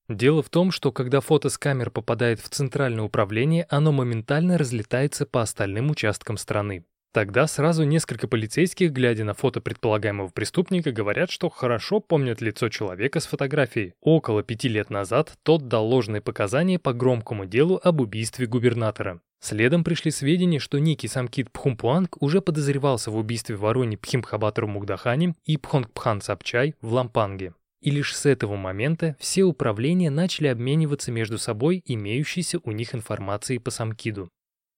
Дело 0.08 0.44
в 0.44 0.50
том, 0.50 0.70
что 0.70 0.92
когда 0.92 1.20
фото 1.20 1.50
с 1.50 1.58
камер 1.58 1.90
попадает 1.90 2.40
в 2.40 2.48
Центральное 2.50 3.04
управление, 3.04 3.66
оно 3.70 3.92
моментально 3.92 4.60
разлетается 4.60 5.26
по 5.26 5.42
остальным 5.42 5.90
участкам 5.90 6.38
страны. 6.38 6.86
Тогда 7.16 7.48
сразу 7.48 7.86
несколько 7.86 8.28
полицейских, 8.28 8.92
глядя 8.92 9.24
на 9.24 9.34
фото 9.34 9.62
предполагаемого 9.62 10.28
преступника, 10.28 10.92
говорят, 10.92 11.32
что 11.32 11.50
хорошо 11.50 12.02
помнят 12.02 12.42
лицо 12.42 12.68
человека 12.68 13.22
с 13.22 13.26
фотографией. 13.26 13.94
Около 14.02 14.44
пяти 14.44 14.68
лет 14.68 14.90
назад 14.90 15.32
тот 15.44 15.70
дал 15.70 15.88
ложные 15.88 16.20
показания 16.20 16.78
по 16.78 16.92
громкому 16.92 17.46
делу 17.46 17.80
об 17.82 18.02
убийстве 18.02 18.48
губернатора. 18.48 19.22
Следом 19.40 19.86
пришли 19.86 20.12
сведения, 20.12 20.60
что 20.60 20.78
некий 20.78 21.08
Самкит 21.08 21.50
Пхумпуанг 21.54 22.22
уже 22.22 22.42
подозревался 22.42 23.12
в 23.12 23.16
убийстве 23.16 23.56
Ворони 23.56 23.96
Пхимхабатру 23.96 24.68
Мугдахани 24.68 25.36
и 25.46 25.56
Пхонгпхан 25.56 26.20
Сапчай 26.20 26.76
в 26.82 26.92
Лампанге. 26.92 27.54
И 27.80 27.92
лишь 27.92 28.14
с 28.14 28.26
этого 28.26 28.58
момента 28.58 29.16
все 29.20 29.44
управления 29.44 30.10
начали 30.10 30.48
обмениваться 30.48 31.14
между 31.14 31.38
собой 31.38 31.82
имеющейся 31.86 32.60
у 32.62 32.72
них 32.72 32.94
информацией 32.94 33.60
по 33.60 33.72
Самкиду. 33.72 34.28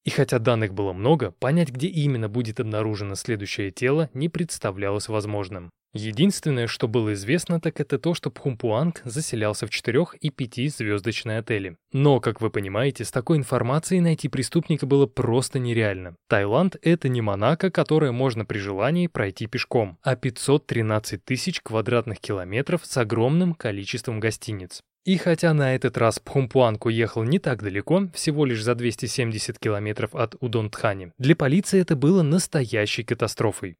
И 0.07 0.09
хотя 0.09 0.39
данных 0.39 0.73
было 0.73 0.93
много, 0.93 1.31
понять, 1.31 1.69
где 1.69 1.87
именно 1.87 2.29
будет 2.29 2.61
обнаружено 2.61 3.15
следующее 3.15 3.71
тело, 3.71 4.09
не 4.13 4.29
представлялось 4.29 5.09
возможным. 5.09 5.69
Единственное, 5.93 6.67
что 6.67 6.87
было 6.87 7.13
известно, 7.13 7.59
так 7.59 7.79
это 7.79 7.97
то, 7.97 8.13
что 8.13 8.29
Пхумпуанг 8.29 9.01
заселялся 9.05 9.65
в 9.65 9.69
4 9.69 10.05
и 10.19 10.29
5 10.29 10.75
звездочные 10.75 11.39
отели. 11.39 11.77
Но, 11.91 12.19
как 12.19 12.41
вы 12.41 12.49
понимаете, 12.49 13.05
с 13.05 13.11
такой 13.11 13.37
информацией 13.37 14.01
найти 14.01 14.27
преступника 14.27 14.85
было 14.85 15.05
просто 15.05 15.59
нереально. 15.59 16.15
Таиланд— 16.27 16.75
это 16.81 17.09
не 17.09 17.21
Монако, 17.21 17.71
которое 17.71 18.11
можно 18.11 18.45
при 18.45 18.57
желании 18.57 19.07
пройти 19.07 19.47
пешком, 19.47 19.97
а 20.03 20.15
513 20.15 21.23
тысяч 21.23 21.61
квадратных 21.61 22.19
километров 22.19 22.85
с 22.85 22.97
огромным 22.97 23.53
количеством 23.53 24.19
гостиниц. 24.19 24.81
И 25.07 25.15
хотя 25.15 25.53
на 25.53 25.73
этот 25.73 25.97
раз 25.97 26.19
Пхумпуанг 26.19 26.85
уехал 26.85 27.23
не 27.23 27.39
так 27.39 27.63
далеко, 27.63 28.09
всего 28.13 28.43
лишь 28.43 28.61
за 28.61 28.75
270 28.75 29.57
километров 29.57 30.13
от 30.13 30.35
Удонтхани, 30.41 31.13
для 31.17 31.33
полиции 31.33 31.79
это 31.79 31.95
было 31.95 32.23
настоящей 32.23 33.03
катастрофой. 33.03 33.77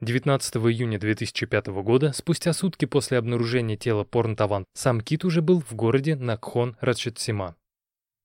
19 0.00 0.56
июня 0.56 0.98
2005 0.98 1.66
года, 1.68 2.12
спустя 2.12 2.52
сутки 2.52 2.84
после 2.84 3.16
обнаружения 3.16 3.76
тела 3.76 4.02
Порнтаван, 4.04 4.64
сам 4.74 5.00
Кит 5.00 5.24
уже 5.24 5.40
был 5.40 5.60
в 5.60 5.74
городе 5.74 6.16
Накхон 6.16 6.76
Рачетсима. 6.80 7.54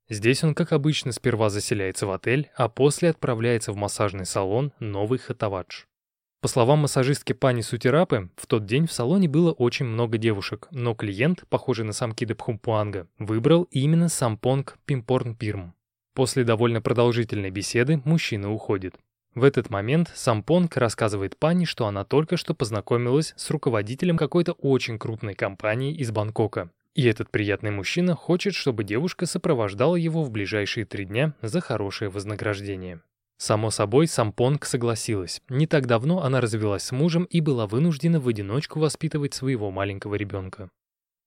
Здесь 0.10 0.44
он, 0.44 0.56
как 0.56 0.74
обычно, 0.74 1.12
сперва 1.12 1.52
заселяется 1.52 2.08
в 2.08 2.12
отель, 2.12 2.50
а 2.56 2.70
после 2.70 3.10
отправляется 3.10 3.72
в 3.72 3.76
массажный 3.76 4.26
салон 4.26 4.74
«Новый 4.80 5.20
Хатавадж». 5.20 5.84
По 6.42 6.48
словам 6.48 6.80
массажистки 6.80 7.34
Пани 7.34 7.62
Сутирапы, 7.62 8.32
в 8.36 8.48
тот 8.48 8.66
день 8.66 8.88
в 8.88 8.92
салоне 8.92 9.28
было 9.28 9.52
очень 9.52 9.86
много 9.86 10.18
девушек, 10.18 10.68
но 10.72 10.96
клиент, 10.96 11.44
похожий 11.50 11.86
на 11.86 11.94
самкида 11.94 12.34
Пхумпуанга, 12.34 13.08
выбрал 13.20 13.64
именно 13.72 14.10
сампонг 14.10 14.80
Пимпорн 14.86 15.36
Пирм. 15.36 15.76
После 16.16 16.44
довольно 16.44 16.82
продолжительной 16.82 17.52
беседы 17.52 18.02
мужчина 18.06 18.52
уходит. 18.52 18.96
В 19.40 19.46
этот 19.46 19.70
момент 19.70 20.12
Сампонг 20.14 20.76
рассказывает 20.76 21.38
Пани, 21.38 21.64
что 21.64 21.88
она 21.88 22.04
только 22.04 22.36
что 22.36 22.54
познакомилась 22.54 23.34
с 23.38 23.50
руководителем 23.52 24.18
какой-то 24.18 24.52
очень 24.52 25.00
крупной 25.00 25.34
компании 25.34 25.96
из 25.96 26.12
Бангкока. 26.12 26.72
И 26.94 27.06
этот 27.06 27.32
приятный 27.32 27.72
мужчина 27.72 28.16
хочет, 28.16 28.54
чтобы 28.54 28.84
девушка 28.84 29.26
сопровождала 29.26 29.96
его 29.96 30.26
в 30.26 30.30
ближайшие 30.30 30.86
три 30.86 31.06
дня 31.06 31.36
за 31.42 31.62
хорошее 31.62 32.12
вознаграждение. 32.12 33.00
Само 33.38 33.72
собой, 33.72 34.08
Сампонг 34.08 34.66
согласилась. 34.66 35.42
Не 35.48 35.68
так 35.68 35.88
давно 35.88 36.22
она 36.22 36.42
развелась 36.42 36.84
с 36.84 36.92
мужем 36.92 37.24
и 37.24 37.40
была 37.40 37.66
вынуждена 37.66 38.20
в 38.20 38.28
одиночку 38.28 38.82
воспитывать 38.82 39.34
своего 39.34 39.72
маленького 39.72 40.16
ребенка. 40.16 40.70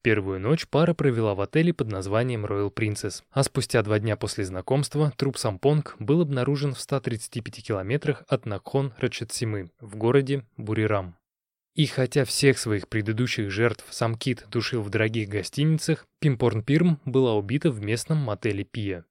Первую 0.03 0.41
ночь 0.41 0.67
пара 0.67 0.95
провела 0.95 1.37
в 1.37 1.41
отеле 1.41 1.73
под 1.73 1.88
названием 1.88 2.45
Royal 2.45 2.75
Princess, 2.75 3.23
а 3.31 3.45
спустя 3.45 3.83
два 3.83 4.01
дня 4.01 4.17
после 4.17 4.45
знакомства 4.45 5.12
труп 5.17 5.38
Сампонг 5.38 5.95
был 6.01 6.23
обнаружен 6.23 6.75
в 6.75 6.81
135 6.81 7.65
километрах 7.65 8.25
от 8.27 8.45
Накхон 8.45 8.93
Рачатсимы 8.99 9.71
в 9.79 9.95
городе 9.95 10.45
Бурирам. 10.57 11.15
И 11.77 11.87
хотя 11.87 12.25
всех 12.25 12.59
своих 12.59 12.88
предыдущих 12.88 13.51
жертв 13.51 13.85
Самкит 13.91 14.45
душил 14.51 14.83
в 14.83 14.91
дорогих 14.91 15.29
гостиницах, 15.29 16.05
Пимпорн 16.19 16.65
Пирм 16.65 17.01
была 17.05 17.35
убита 17.35 17.71
в 17.71 17.81
местном 17.81 18.19
мотеле 18.19 18.65
Пия. 18.65 19.05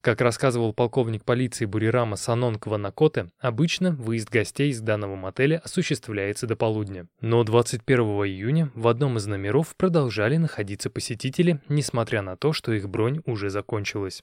Как 0.00 0.20
рассказывал 0.20 0.72
полковник 0.72 1.24
полиции 1.24 1.64
Бурирама 1.64 2.14
Санон 2.14 2.56
Кванакоте, 2.56 3.30
обычно 3.40 3.90
выезд 3.90 4.30
гостей 4.30 4.70
из 4.70 4.80
данного 4.80 5.16
мотеля 5.16 5.60
осуществляется 5.64 6.46
до 6.46 6.54
полудня. 6.54 7.08
Но 7.20 7.42
21 7.42 7.98
июня 7.98 8.70
в 8.74 8.86
одном 8.86 9.16
из 9.16 9.26
номеров 9.26 9.74
продолжали 9.76 10.36
находиться 10.36 10.88
посетители, 10.88 11.60
несмотря 11.68 12.22
на 12.22 12.36
то, 12.36 12.52
что 12.52 12.72
их 12.72 12.88
бронь 12.88 13.22
уже 13.26 13.50
закончилась. 13.50 14.22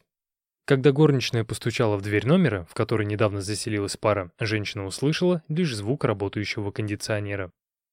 Когда 0.65 0.93
горничная 0.93 1.43
постучала 1.43 1.97
в 1.97 2.01
дверь 2.01 2.25
номера, 2.25 2.65
в 2.69 2.73
который 2.73 3.05
недавно 3.05 3.41
заселилась 3.41 3.97
пара, 3.97 4.31
женщина 4.39 4.85
услышала 4.85 5.43
лишь 5.49 5.75
звук 5.75 6.05
работающего 6.05 6.71
кондиционера. 6.71 7.51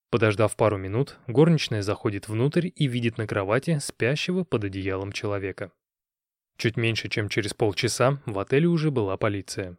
Подождав 0.09 0.55
пару 0.55 0.77
минут, 0.77 1.17
горничная 1.27 1.81
заходит 1.81 2.29
внутрь 2.29 2.69
и 2.73 2.87
видит 2.87 3.17
на 3.17 3.27
кровати 3.27 3.79
спящего 3.81 4.43
под 4.45 4.63
одеялом 4.63 5.11
человека. 5.11 5.71
Чуть 6.57 6.77
меньше, 6.77 7.09
чем 7.09 7.29
через 7.29 7.53
полчаса, 7.53 8.21
в 8.25 8.37
отеле 8.39 8.67
уже 8.67 8.91
была 8.91 9.17
полиция. 9.17 9.77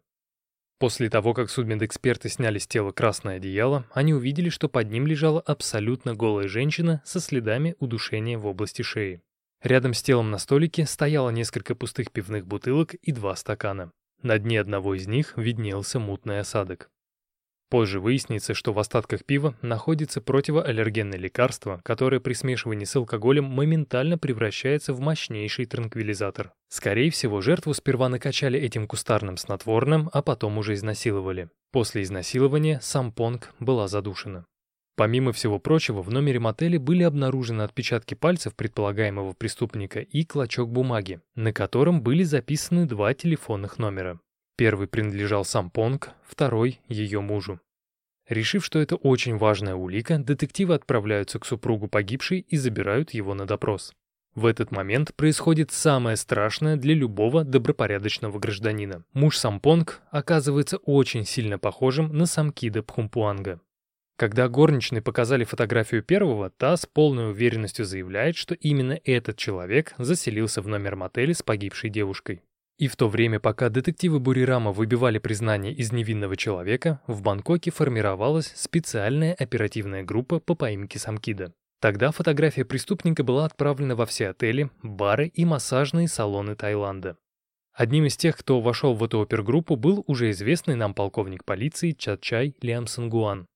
После 0.79 1.09
того, 1.09 1.35
как 1.35 1.51
судмедэксперты 1.51 2.29
сняли 2.29 2.59
с 2.59 2.67
тела 2.67 2.91
красное 2.91 3.37
одеяло, 3.37 3.87
они 3.93 4.13
увидели, 4.13 4.49
что 4.49 4.69
под 4.69 4.91
ним 4.91 5.07
лежала 5.07 5.41
абсолютно 5.41 6.15
голая 6.15 6.49
женщина 6.49 7.01
со 7.05 7.21
следами 7.21 7.77
удушения 7.79 8.37
в 8.39 8.47
области 8.47 8.83
шеи. 8.83 9.23
Рядом 9.63 9.95
с 9.95 10.03
телом 10.03 10.31
на 10.31 10.39
столике 10.39 10.85
стояло 10.85 11.31
несколько 11.31 11.75
пустых 11.75 12.13
пивных 12.13 12.47
бутылок 12.47 12.95
и 12.95 13.13
два 13.13 13.35
стакана. 13.35 13.93
На 14.21 14.39
дне 14.39 14.61
одного 14.61 14.95
из 14.95 15.07
них 15.07 15.35
виднелся 15.37 15.99
мутный 15.99 16.41
осадок. 16.41 16.91
Позже 17.75 17.99
выяснится, 17.99 18.55
что 18.55 18.73
в 18.73 18.79
остатках 18.79 19.25
пива 19.25 19.57
находится 19.61 20.21
противоаллергенное 20.21 21.19
лекарство, 21.19 21.81
которое 21.83 22.21
при 22.21 22.33
смешивании 22.33 22.85
с 22.85 22.95
алкоголем 22.95 23.47
моментально 23.47 24.17
превращается 24.17 24.93
в 24.93 25.01
мощнейший 25.01 25.67
транквилизатор. 25.67 26.53
Скорее 26.69 27.11
всего, 27.11 27.41
жертву 27.41 27.75
сперва 27.75 28.09
накачали 28.09 28.61
этим 28.61 28.87
кустарным 28.87 29.37
снотворным, 29.37 30.09
а 30.13 30.23
потом 30.23 30.57
уже 30.59 30.75
изнасиловали. 30.75 31.49
После 31.73 32.05
изнасилования 32.05 32.79
сам 32.81 33.11
Понг 33.11 33.53
была 33.59 33.89
задушена. 33.89 34.47
Помимо 34.95 35.33
всего 35.33 35.59
прочего, 35.59 36.01
в 36.01 36.13
номере 36.13 36.39
мотеля 36.39 36.79
были 36.79 37.03
обнаружены 37.03 37.63
отпечатки 37.63 38.15
пальцев 38.15 38.55
предполагаемого 38.55 39.33
преступника 39.33 39.99
и 39.99 40.25
клочок 40.25 40.71
бумаги, 40.71 41.23
на 41.35 41.53
котором 41.53 42.03
были 42.03 42.23
записаны 42.23 42.87
два 42.87 43.15
телефонных 43.15 43.79
номера. 43.79 44.21
Первый 44.57 44.87
принадлежал 44.87 45.45
сам 45.45 45.69
Понг, 45.69 46.11
второй— 46.25 46.79
ее 46.89 47.21
мужу. 47.21 47.59
Решив, 48.29 48.65
что 48.65 48.79
это 48.79 48.97
очень 48.97 49.37
важная 49.37 49.75
улика, 49.75 50.19
детективы 50.19 50.75
отправляются 50.75 51.39
к 51.39 51.45
супругу 51.45 51.89
погибшей 51.89 52.41
и 52.41 52.57
забирают 52.57 53.13
его 53.13 53.35
на 53.35 53.47
допрос. 53.47 53.93
В 54.35 54.47
этот 54.47 54.73
момент 54.73 55.15
происходит 55.15 55.71
самое 55.71 56.17
страшное 56.17 56.77
для 56.77 56.95
любого 56.95 57.45
добропорядочного 57.45 58.39
гражданина. 58.39 59.05
Муж 59.13 59.37
Сампонг 59.37 60.03
оказывается 60.11 60.79
очень 60.79 61.25
сильно 61.25 61.59
похожим 61.59 62.17
на 62.17 62.27
Самкида 62.27 62.83
Пхумпуанга. 62.83 63.61
Когда 64.17 64.49
горничные 64.49 65.03
показали 65.03 65.45
фотографию 65.45 66.03
первого, 66.03 66.51
та 66.51 66.77
с 66.77 66.87
полной 66.87 67.31
уверенностью 67.31 67.85
заявляет, 67.85 68.37
что 68.37 68.55
именно 68.55 68.99
этот 69.05 69.37
человек 69.37 69.95
заселился 69.99 70.63
в 70.63 70.69
номер 70.69 70.97
мотеля 70.97 71.35
с 71.35 71.43
погибшей 71.43 71.91
девушкой. 71.91 72.43
И 72.77 72.89
в 72.89 72.97
то 72.97 73.09
время, 73.09 73.39
пока 73.39 73.69
детективы 73.69 74.19
Бурирама 74.19 74.73
выбивали 74.73 75.19
признание 75.19 75.73
из 75.73 75.93
невинного 75.93 76.37
человека, 76.37 77.01
в 77.07 77.23
Бангкоке 77.23 77.71
формировалась 77.71 78.53
специальная 78.57 79.35
оперативная 79.35 80.03
группа 80.03 80.41
по 80.41 80.55
поимке 80.55 80.99
Самкида. 80.99 81.55
Тогда 81.81 82.11
фотография 82.11 82.65
преступника 82.65 83.23
была 83.23 83.45
отправлена 83.45 83.95
во 83.95 84.07
все 84.07 84.31
отели, 84.31 84.71
бары 84.83 85.29
и 85.29 85.45
массажные 85.45 86.09
салоны 86.09 86.57
Таиланда. 86.57 87.17
Одним 87.73 88.07
из 88.07 88.17
тех, 88.17 88.37
кто 88.37 88.61
вошел 88.61 88.95
в 88.95 89.05
эту 89.05 89.21
опергруппу, 89.21 89.77
был 89.77 90.03
уже 90.07 90.31
известный 90.31 90.77
нам 90.77 90.95
полковник 90.95 91.45
полиции 91.45 91.93
Чатчай 91.93 92.57
Лиам 92.61 92.87
Сангуан. 92.87 93.47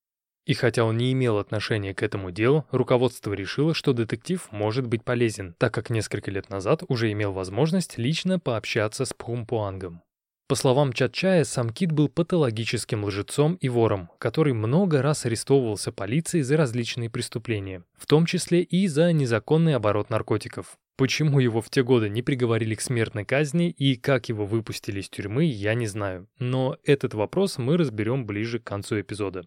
И 0.49 0.55
хотя 0.55 0.85
он 0.85 0.97
не 0.97 1.13
имел 1.13 1.37
отношения 1.37 1.93
к 1.93 2.03
этому 2.03 2.31
делу, 2.31 2.65
руководство 2.71 3.35
решило, 3.35 3.75
что 3.75 3.93
детектив 3.93 4.49
может 4.51 4.87
быть 4.87 5.05
полезен, 5.05 5.55
так 5.59 5.75
как 5.75 5.91
несколько 5.91 6.31
лет 6.31 6.49
назад 6.49 6.83
уже 6.89 7.13
имел 7.13 7.33
возможность 7.33 7.99
лично 7.99 8.41
пообщаться 8.41 9.05
с 9.05 9.13
Пхумпуангом. 9.13 10.01
По 10.49 10.55
словам 10.55 10.95
Чатчая, 10.95 11.45
сам 11.45 11.69
Кит 11.69 11.93
был 11.93 12.09
патологическим 12.09 13.05
лжецом 13.05 13.57
и 13.57 13.69
вором, 13.69 14.09
который 14.17 14.55
много 14.55 15.03
раз 15.03 15.27
арестовывался 15.27 15.93
полицией 15.93 16.43
за 16.43 16.57
различные 16.57 17.11
преступления, 17.11 17.85
в 17.99 18.07
том 18.07 18.25
числе 18.25 18.63
и 18.63 18.89
за 18.89 19.13
незаконный 19.13 19.75
оборот 19.77 20.09
наркотиков. 20.09 20.79
Почему 20.97 21.41
его 21.41 21.61
в 21.61 21.69
те 21.69 21.83
годы 21.83 22.09
не 22.09 22.23
приговорили 22.23 22.75
к 22.75 22.81
смертной 22.81 23.27
казни 23.27 23.69
и 23.69 23.97
как 23.97 24.31
его 24.31 24.47
выпустили 24.47 25.01
из 25.01 25.11
тюрьмы, 25.11 25.45
я 25.45 25.75
не 25.75 25.87
знаю. 25.87 26.27
Но 26.39 26.79
этот 26.85 27.13
вопрос 27.13 27.59
мы 27.59 27.77
разберем 27.77 28.25
ближе 28.25 28.61
к 28.61 28.65
концу 28.65 28.99
эпизода. 28.99 29.45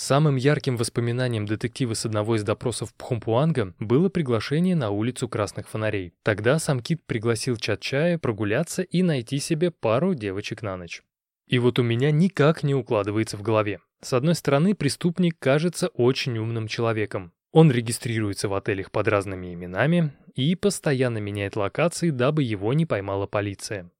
Самым 0.00 0.36
ярким 0.36 0.76
воспоминанием 0.76 1.44
детектива 1.44 1.94
с 1.94 2.06
одного 2.06 2.36
из 2.36 2.44
допросов 2.44 2.94
Пхумпуанга 2.94 3.74
было 3.80 4.08
приглашение 4.08 4.76
на 4.76 4.90
улицу 4.90 5.28
Красных 5.28 5.68
Фонарей. 5.68 6.14
Тогда 6.22 6.60
сам 6.60 6.78
Кит 6.78 7.02
пригласил 7.04 7.56
Чат-Чая 7.56 8.16
прогуляться 8.16 8.82
и 8.82 9.02
найти 9.02 9.40
себе 9.40 9.72
пару 9.72 10.14
девочек 10.14 10.62
на 10.62 10.76
ночь. 10.76 11.02
И 11.48 11.58
вот 11.58 11.80
у 11.80 11.82
меня 11.82 12.12
никак 12.12 12.62
не 12.62 12.76
укладывается 12.76 13.36
в 13.36 13.42
голове. 13.42 13.80
С 14.00 14.12
одной 14.12 14.36
стороны, 14.36 14.76
преступник 14.76 15.36
кажется 15.40 15.88
очень 15.88 16.38
умным 16.38 16.68
человеком. 16.68 17.32
Он 17.50 17.72
регистрируется 17.72 18.48
в 18.48 18.54
отелях 18.54 18.92
под 18.92 19.08
разными 19.08 19.52
именами 19.52 20.12
и 20.36 20.54
постоянно 20.54 21.18
меняет 21.18 21.56
локации, 21.56 22.10
дабы 22.10 22.44
его 22.44 22.72
не 22.72 22.86
поймала 22.86 23.26
полиция. 23.26 23.90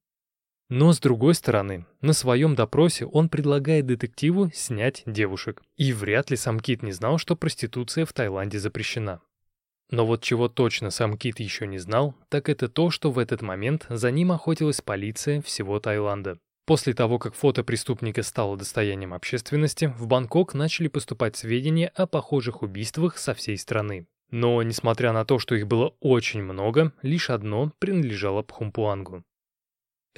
Но, 0.69 0.93
с 0.93 1.01
другой 1.01 1.35
стороны, 1.35 1.87
на 2.03 2.13
своем 2.13 2.55
допросе 2.55 3.07
он 3.07 3.31
предлагает 3.31 3.87
детективу 3.87 4.51
снять 4.53 5.03
девушек. 5.07 5.63
И 5.77 5.95
вряд 5.95 6.31
ли 6.31 6.37
сам 6.37 6.61
Кит 6.61 6.83
не 6.83 6.93
знал, 6.93 7.17
что 7.17 7.37
проституция 7.37 8.05
в 8.05 8.13
Таиланде 8.13 8.59
запрещена. 8.59 9.23
Но 9.91 10.05
вот 10.05 10.23
чего 10.23 10.49
точно 10.49 10.91
сам 10.91 11.17
Кит 11.17 11.41
еще 11.41 11.67
не 11.67 11.79
знал, 11.79 12.15
так 12.29 12.51
это 12.51 12.69
то, 12.69 12.91
что 12.91 13.11
в 13.11 13.19
этот 13.19 13.41
момент 13.41 13.87
за 13.89 14.11
ним 14.11 14.33
охотилась 14.33 14.83
полиция 14.83 15.41
всего 15.41 15.81
Таиланда. 15.81 16.39
После 16.67 16.93
того, 16.93 17.19
как 17.19 17.35
фото 17.35 17.65
преступника 17.65 18.23
стало 18.23 18.59
достоянием 18.59 19.15
общественности, 19.15 19.95
в 19.99 20.07
Бангкок 20.07 20.53
начали 20.53 20.89
поступать 20.89 21.35
сведения 21.35 21.89
о 21.95 22.07
похожих 22.07 22.61
убийствах 22.61 23.17
со 23.17 23.33
всей 23.33 23.57
страны. 23.57 24.07
Но, 24.31 24.63
несмотря 24.63 25.15
на 25.15 25.25
то, 25.25 25.39
что 25.39 25.55
их 25.55 25.67
было 25.67 25.95
очень 26.01 26.43
много, 26.43 26.93
лишь 27.01 27.31
одно 27.31 27.73
принадлежало 27.79 28.43
Пхумпуангу. 28.43 29.25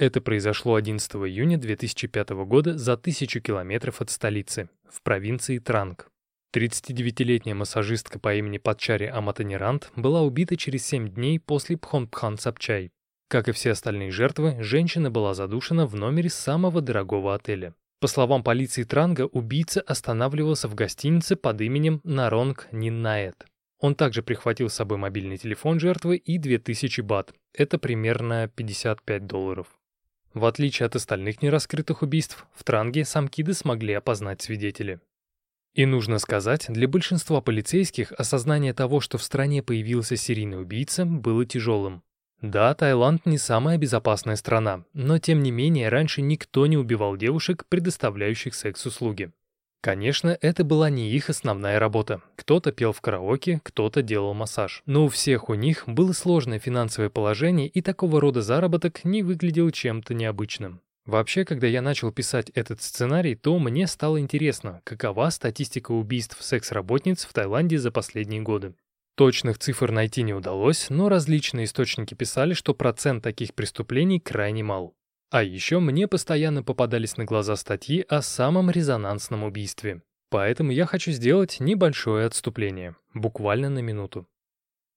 Это 0.01 0.19
произошло 0.19 0.73
11 0.73 1.11
июня 1.13 1.59
2005 1.59 2.29
года 2.31 2.75
за 2.75 2.97
тысячу 2.97 3.39
километров 3.39 4.01
от 4.01 4.09
столицы, 4.09 4.67
в 4.89 5.03
провинции 5.03 5.59
Транг. 5.59 6.09
39-летняя 6.55 7.53
массажистка 7.53 8.17
по 8.17 8.33
имени 8.33 8.57
Патчари 8.57 9.05
Аматанирант 9.05 9.91
была 9.95 10.23
убита 10.23 10.57
через 10.57 10.87
7 10.87 11.09
дней 11.09 11.39
после 11.39 11.77
Пхонпхан 11.77 12.39
Сапчай. 12.39 12.89
Как 13.29 13.47
и 13.47 13.51
все 13.51 13.73
остальные 13.73 14.09
жертвы, 14.09 14.57
женщина 14.63 15.11
была 15.11 15.35
задушена 15.35 15.85
в 15.85 15.93
номере 15.93 16.31
самого 16.31 16.81
дорогого 16.81 17.35
отеля. 17.35 17.75
По 17.99 18.07
словам 18.07 18.41
полиции 18.41 18.81
Транга, 18.81 19.27
убийца 19.27 19.81
останавливался 19.81 20.67
в 20.67 20.73
гостинице 20.73 21.35
под 21.35 21.61
именем 21.61 22.01
Наронг 22.03 22.67
Ниннаэт. 22.71 23.45
Он 23.77 23.93
также 23.93 24.23
прихватил 24.23 24.67
с 24.67 24.73
собой 24.73 24.97
мобильный 24.97 25.37
телефон 25.37 25.79
жертвы 25.79 26.17
и 26.17 26.39
2000 26.39 27.01
бат. 27.01 27.35
Это 27.53 27.77
примерно 27.77 28.47
55 28.47 29.27
долларов. 29.27 29.67
В 30.33 30.45
отличие 30.45 30.85
от 30.85 30.95
остальных 30.95 31.41
нераскрытых 31.41 32.01
убийств, 32.01 32.45
в 32.53 32.63
Транге 32.63 33.03
самкиды 33.03 33.53
смогли 33.53 33.93
опознать 33.93 34.41
свидетели. 34.41 34.99
И 35.73 35.85
нужно 35.85 36.19
сказать, 36.19 36.65
для 36.69 36.87
большинства 36.87 37.41
полицейских 37.41 38.11
осознание 38.13 38.73
того, 38.73 38.99
что 38.99 39.17
в 39.17 39.23
стране 39.23 39.63
появился 39.63 40.15
серийный 40.15 40.61
убийца, 40.61 41.05
было 41.05 41.45
тяжелым. 41.45 42.03
Да, 42.41 42.73
Таиланд 42.73 43.25
не 43.25 43.37
самая 43.37 43.77
безопасная 43.77 44.35
страна, 44.35 44.83
но 44.93 45.19
тем 45.19 45.43
не 45.43 45.51
менее 45.51 45.89
раньше 45.89 46.21
никто 46.21 46.65
не 46.65 46.77
убивал 46.77 47.15
девушек, 47.15 47.65
предоставляющих 47.69 48.55
секс-услуги. 48.55 49.31
Конечно, 49.81 50.37
это 50.41 50.63
была 50.63 50.91
не 50.91 51.09
их 51.09 51.31
основная 51.31 51.79
работа. 51.79 52.21
Кто-то 52.35 52.71
пел 52.71 52.93
в 52.93 53.01
караоке, 53.01 53.59
кто-то 53.63 54.03
делал 54.03 54.35
массаж. 54.35 54.83
Но 54.85 55.05
у 55.05 55.09
всех 55.09 55.49
у 55.49 55.55
них 55.55 55.85
было 55.87 56.13
сложное 56.13 56.59
финансовое 56.59 57.09
положение, 57.09 57.67
и 57.67 57.81
такого 57.81 58.21
рода 58.21 58.43
заработок 58.43 59.03
не 59.03 59.23
выглядел 59.23 59.71
чем-то 59.71 60.13
необычным. 60.13 60.81
Вообще, 61.05 61.45
когда 61.45 61.65
я 61.65 61.81
начал 61.81 62.11
писать 62.11 62.51
этот 62.51 62.83
сценарий, 62.83 63.33
то 63.33 63.57
мне 63.57 63.87
стало 63.87 64.19
интересно, 64.19 64.81
какова 64.83 65.31
статистика 65.31 65.91
убийств 65.91 66.37
секс-работниц 66.39 67.25
в 67.25 67.33
Таиланде 67.33 67.79
за 67.79 67.89
последние 67.89 68.41
годы. 68.41 68.75
Точных 69.15 69.57
цифр 69.57 69.91
найти 69.91 70.21
не 70.21 70.35
удалось, 70.35 70.91
но 70.91 71.09
различные 71.09 71.65
источники 71.65 72.13
писали, 72.13 72.53
что 72.53 72.75
процент 72.75 73.23
таких 73.23 73.55
преступлений 73.55 74.19
крайне 74.19 74.63
мал. 74.63 74.93
А 75.31 75.43
еще 75.43 75.79
мне 75.79 76.09
постоянно 76.09 76.61
попадались 76.61 77.15
на 77.15 77.23
глаза 77.23 77.55
статьи 77.55 78.05
о 78.09 78.21
самом 78.21 78.69
резонансном 78.69 79.45
убийстве. 79.45 80.01
Поэтому 80.29 80.71
я 80.71 80.85
хочу 80.85 81.11
сделать 81.11 81.61
небольшое 81.61 82.25
отступление, 82.25 82.97
буквально 83.13 83.69
на 83.69 83.79
минуту. 83.79 84.27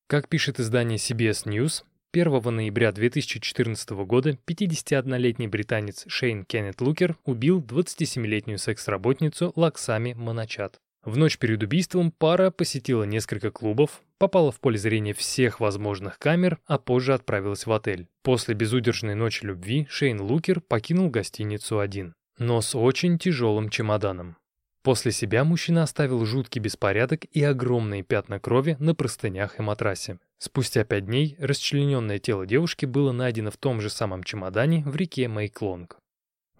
Как 0.08 0.28
пишет 0.28 0.58
издание 0.58 0.98
CBS 0.98 1.46
News, 1.46 1.84
1 2.12 2.54
ноября 2.54 2.90
2014 2.90 3.90
года 3.90 4.36
51-летний 4.46 5.46
британец 5.46 6.04
Шейн 6.08 6.44
Кеннет 6.44 6.80
Лукер 6.80 7.16
убил 7.24 7.60
27-летнюю 7.60 8.58
секс-работницу 8.58 9.52
Лаксами 9.54 10.14
Маначат. 10.14 10.80
В 11.04 11.18
ночь 11.18 11.36
перед 11.36 11.62
убийством 11.62 12.10
пара 12.10 12.50
посетила 12.50 13.02
несколько 13.02 13.50
клубов, 13.50 14.00
попала 14.18 14.50
в 14.50 14.58
поле 14.58 14.78
зрения 14.78 15.12
всех 15.12 15.60
возможных 15.60 16.18
камер, 16.18 16.58
а 16.66 16.78
позже 16.78 17.12
отправилась 17.12 17.66
в 17.66 17.72
отель. 17.72 18.08
После 18.22 18.54
безудержной 18.54 19.14
ночи 19.14 19.44
любви 19.44 19.86
Шейн 19.90 20.20
Лукер 20.20 20.62
покинул 20.62 21.10
гостиницу 21.10 21.78
один, 21.78 22.14
но 22.38 22.62
с 22.62 22.74
очень 22.74 23.18
тяжелым 23.18 23.68
чемоданом. 23.68 24.36
После 24.82 25.12
себя 25.12 25.44
мужчина 25.44 25.82
оставил 25.82 26.24
жуткий 26.24 26.60
беспорядок 26.60 27.24
и 27.24 27.42
огромные 27.42 28.02
пятна 28.02 28.40
крови 28.40 28.76
на 28.78 28.94
простынях 28.94 29.58
и 29.58 29.62
матрасе. 29.62 30.18
Спустя 30.38 30.84
пять 30.84 31.06
дней 31.06 31.36
расчлененное 31.38 32.18
тело 32.18 32.46
девушки 32.46 32.84
было 32.86 33.12
найдено 33.12 33.50
в 33.50 33.56
том 33.56 33.80
же 33.80 33.88
самом 33.88 34.24
чемодане 34.24 34.82
в 34.84 34.96
реке 34.96 35.28
Мэйклонг. 35.28 35.98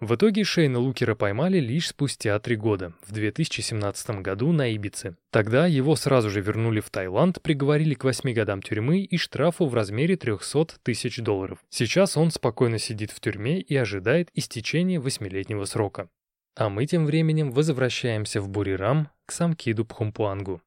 В 0.01 0.15
итоге 0.15 0.43
Шейна 0.43 0.77
Лукера 0.77 1.15
поймали 1.15 1.59
лишь 1.59 1.87
спустя 1.87 2.37
три 2.39 2.57
года, 2.57 2.93
в 3.07 3.13
2017 3.13 4.21
году 4.21 4.51
на 4.51 4.67
Ибице. 4.75 5.15
Тогда 5.31 5.67
его 5.67 5.95
сразу 5.95 6.29
же 6.29 6.41
вернули 6.41 6.81
в 6.81 6.89
Таиланд, 6.89 7.41
приговорили 7.41 7.93
к 7.93 8.03
восьми 8.03 8.33
годам 8.33 8.61
тюрьмы 8.61 8.99
и 8.99 9.17
штрафу 9.17 9.67
в 9.67 9.73
размере 9.73 10.17
300 10.17 10.79
тысяч 10.83 11.19
долларов. 11.19 11.59
Сейчас 11.69 12.17
он 12.17 12.31
спокойно 12.31 12.77
сидит 12.77 13.11
в 13.11 13.21
тюрьме 13.21 13.61
и 13.61 13.73
ожидает 13.77 14.29
истечения 14.33 14.99
восьмилетнего 14.99 15.63
срока. 15.63 16.09
А 16.57 16.69
мы 16.69 16.85
тем 16.85 17.05
временем 17.05 17.51
возвращаемся 17.51 18.41
в 18.41 18.49
Бурирам 18.49 19.09
к 19.25 19.31
Самкиду 19.31 19.85
Пхумпуангу. 19.85 20.61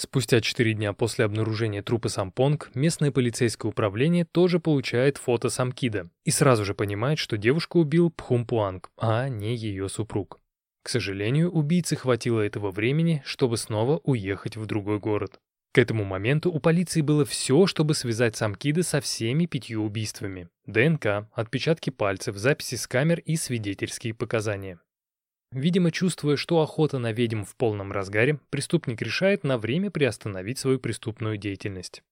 Спустя 0.00 0.40
4 0.40 0.74
дня 0.74 0.92
после 0.92 1.24
обнаружения 1.24 1.82
трупа 1.82 2.08
Сампонг, 2.08 2.70
местное 2.76 3.10
полицейское 3.10 3.68
управление 3.68 4.24
тоже 4.24 4.60
получает 4.60 5.18
фото 5.18 5.48
Самкида 5.48 6.08
и 6.22 6.30
сразу 6.30 6.64
же 6.64 6.72
понимает, 6.72 7.18
что 7.18 7.36
девушку 7.36 7.80
убил 7.80 8.12
Пхумпуанг, 8.12 8.92
а 8.96 9.28
не 9.28 9.56
ее 9.56 9.88
супруг. 9.88 10.38
К 10.84 10.88
сожалению, 10.88 11.50
убийце 11.50 11.96
хватило 11.96 12.40
этого 12.40 12.70
времени, 12.70 13.22
чтобы 13.24 13.56
снова 13.56 14.00
уехать 14.04 14.56
в 14.56 14.66
другой 14.66 15.00
город. 15.00 15.40
К 15.72 15.78
этому 15.78 16.04
моменту 16.04 16.52
у 16.52 16.60
полиции 16.60 17.00
было 17.00 17.24
все, 17.24 17.66
чтобы 17.66 17.94
связать 17.94 18.36
Самкида 18.36 18.84
со 18.84 19.00
всеми 19.00 19.46
пятью 19.46 19.82
убийствами. 19.82 20.48
ДНК, 20.64 21.26
отпечатки 21.32 21.90
пальцев, 21.90 22.36
записи 22.36 22.76
с 22.76 22.86
камер 22.86 23.18
и 23.18 23.34
свидетельские 23.34 24.14
показания. 24.14 24.78
Видимо, 25.52 25.90
чувствуя, 25.90 26.36
что 26.36 26.60
охота 26.60 26.98
на 26.98 27.12
ведьм 27.12 27.42
в 27.42 27.56
полном 27.56 27.90
разгаре, 27.90 28.38
преступник 28.50 29.00
решает 29.00 29.44
на 29.44 29.56
время 29.56 29.90
приостановить 29.90 30.58
свою 30.58 30.78
преступную 30.78 31.38
деятельность. 31.38 32.02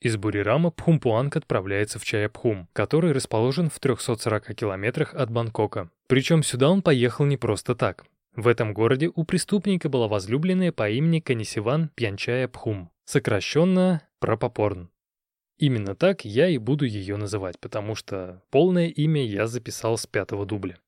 Из 0.00 0.16
Бурирама 0.16 0.70
Пхумпуанг 0.70 1.36
отправляется 1.36 1.98
в 1.98 2.04
Чаяпхум, 2.04 2.68
который 2.72 3.12
расположен 3.12 3.68
в 3.68 3.78
340 3.80 4.54
километрах 4.54 5.14
от 5.14 5.30
Бангкока. 5.30 5.90
Причем 6.06 6.42
сюда 6.42 6.70
он 6.70 6.82
поехал 6.82 7.24
не 7.24 7.36
просто 7.36 7.74
так. 7.74 8.06
В 8.34 8.46
этом 8.46 8.74
городе 8.74 9.10
у 9.12 9.24
преступника 9.24 9.88
была 9.88 10.06
возлюбленная 10.06 10.70
по 10.70 10.88
имени 10.88 11.18
Канисиван 11.18 11.90
Пьянчая 11.96 12.46
Пхум, 12.46 12.90
сокращенно 13.04 14.02
Пропопорн. 14.20 14.90
Именно 15.58 15.96
так 15.96 16.24
я 16.24 16.48
и 16.48 16.58
буду 16.58 16.84
ее 16.84 17.16
называть, 17.16 17.58
потому 17.58 17.96
что 17.96 18.42
полное 18.50 18.86
имя 18.86 19.24
я 19.24 19.48
записал 19.48 19.98
с 19.98 20.06
пятого 20.06 20.46
дубля. 20.46 20.78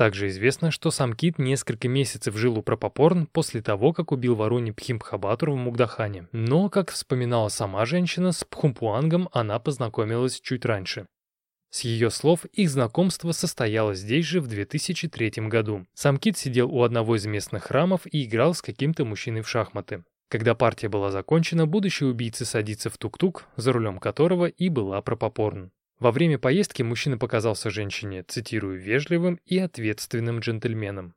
Также 0.00 0.28
известно, 0.28 0.70
что 0.70 0.90
сам 0.90 1.12
Кит 1.12 1.38
несколько 1.38 1.86
месяцев 1.86 2.34
жил 2.34 2.56
у 2.56 2.62
Пропопорн 2.62 3.26
после 3.26 3.60
того, 3.60 3.92
как 3.92 4.12
убил 4.12 4.34
Варуни 4.34 4.72
Пхимпхабатур 4.72 5.50
в 5.50 5.56
Мугдахане. 5.56 6.26
Но, 6.32 6.70
как 6.70 6.90
вспоминала 6.90 7.50
сама 7.50 7.84
женщина, 7.84 8.32
с 8.32 8.42
Пхумпуангом 8.42 9.28
она 9.30 9.58
познакомилась 9.58 10.40
чуть 10.40 10.64
раньше. 10.64 11.06
С 11.68 11.82
ее 11.82 12.08
слов, 12.08 12.46
их 12.46 12.70
знакомство 12.70 13.32
состоялось 13.32 13.98
здесь 13.98 14.24
же 14.24 14.40
в 14.40 14.46
2003 14.46 15.32
году. 15.48 15.84
Сам 15.92 16.16
Кит 16.16 16.38
сидел 16.38 16.74
у 16.74 16.82
одного 16.82 17.16
из 17.16 17.26
местных 17.26 17.64
храмов 17.64 18.06
и 18.10 18.24
играл 18.24 18.54
с 18.54 18.62
каким-то 18.62 19.04
мужчиной 19.04 19.42
в 19.42 19.50
шахматы. 19.50 20.04
Когда 20.30 20.54
партия 20.54 20.88
была 20.88 21.10
закончена, 21.10 21.66
будущий 21.66 22.06
убийца 22.06 22.46
садится 22.46 22.88
в 22.88 22.96
тук-тук, 22.96 23.48
за 23.56 23.74
рулем 23.74 23.98
которого 23.98 24.46
и 24.46 24.70
была 24.70 25.02
Пропопорн. 25.02 25.72
Во 26.00 26.12
время 26.12 26.38
поездки 26.38 26.82
мужчина 26.82 27.18
показался 27.18 27.68
женщине, 27.68 28.24
цитирую, 28.26 28.80
вежливым 28.80 29.38
и 29.44 29.58
ответственным 29.58 30.40
джентльменом. 30.40 31.14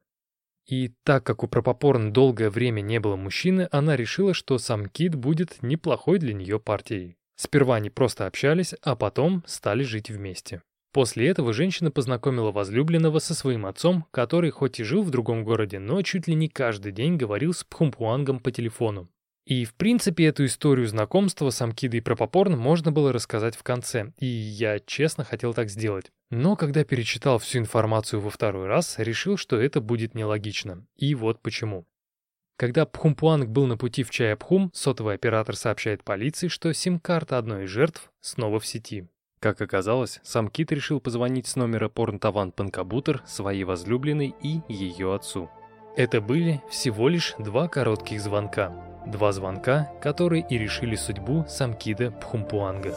И 0.67 0.93
так 1.03 1.25
как 1.25 1.43
у 1.43 1.47
Пропопорн 1.47 2.11
долгое 2.11 2.49
время 2.49 2.81
не 2.81 2.99
было 2.99 3.15
мужчины, 3.15 3.67
она 3.71 3.95
решила, 3.95 4.33
что 4.33 4.57
сам 4.57 4.87
Кит 4.87 5.15
будет 5.15 5.61
неплохой 5.61 6.19
для 6.19 6.33
нее 6.33 6.59
партией. 6.59 7.17
Сперва 7.35 7.75
они 7.75 7.89
просто 7.89 8.27
общались, 8.27 8.75
а 8.81 8.95
потом 8.95 9.43
стали 9.45 9.83
жить 9.83 10.09
вместе. 10.09 10.61
После 10.91 11.27
этого 11.27 11.53
женщина 11.53 11.89
познакомила 11.89 12.51
возлюбленного 12.51 13.19
со 13.19 13.33
своим 13.33 13.65
отцом, 13.65 14.05
который 14.11 14.51
хоть 14.51 14.79
и 14.79 14.83
жил 14.83 15.01
в 15.01 15.09
другом 15.09 15.43
городе, 15.43 15.79
но 15.79 16.01
чуть 16.03 16.27
ли 16.27 16.35
не 16.35 16.49
каждый 16.49 16.91
день 16.91 17.17
говорил 17.17 17.53
с 17.53 17.63
Пхумпуангом 17.63 18.39
по 18.39 18.51
телефону. 18.51 19.09
И, 19.45 19.65
в 19.65 19.73
принципе, 19.73 20.27
эту 20.27 20.45
историю 20.45 20.88
знакомства 20.88 21.49
с 21.49 21.62
Амкидой 21.62 22.01
Пропопорн 22.01 22.58
можно 22.58 22.91
было 22.93 23.12
рассказать 23.12 23.56
в 23.56 23.63
конце, 23.63 24.13
и 24.17 24.25
я 24.25 24.79
честно 24.79 25.25
хотел 25.25 25.53
так 25.53 25.69
сделать. 25.69 26.12
Но 26.29 26.56
когда 26.56 26.86
перечитал 26.86 27.39
всю 27.39 27.60
информацию 27.60 28.21
во 28.21 28.29
второй 28.29 28.67
раз, 28.67 28.97
решил, 28.99 29.36
что 29.36 29.60
это 29.60 29.82
будет 29.82 30.15
нелогично. 30.15 30.86
И 30.95 31.13
вот 31.13 31.41
почему. 31.41 31.86
Когда 32.56 32.86
Пхумпуанг 32.86 33.49
был 33.49 33.65
на 33.65 33.77
пути 33.77 34.03
в 34.03 34.12
Чаяпхум, 34.12 34.71
сотовый 34.73 35.15
оператор 35.15 35.56
сообщает 35.56 36.03
полиции, 36.03 36.47
что 36.47 36.73
сим-карта 36.73 37.38
одной 37.38 37.65
из 37.65 37.69
жертв 37.69 38.12
снова 38.21 38.60
в 38.60 38.65
сети. 38.65 39.08
Как 39.39 39.60
оказалось, 39.60 40.21
сам 40.23 40.47
Кит 40.47 40.71
решил 40.71 41.01
позвонить 41.01 41.47
с 41.47 41.58
номера 41.58 41.89
Порнтаван 41.89 42.53
Панкабутер 42.53 43.23
своей 43.25 43.65
возлюбленной 43.65 44.34
и 44.41 44.62
ее 44.69 45.13
отцу. 45.13 45.49
Это 45.95 46.21
были 46.21 46.60
всего 46.71 47.08
лишь 47.08 47.36
два 47.38 47.67
коротких 47.67 48.19
звонка. 48.19 48.73
Два 49.06 49.32
звонка, 49.32 49.91
которые 50.01 50.43
и 50.49 50.58
решили 50.58 50.95
судьбу 50.95 51.45
Самкида 51.47 52.10
Пхумпуанга. 52.10 52.95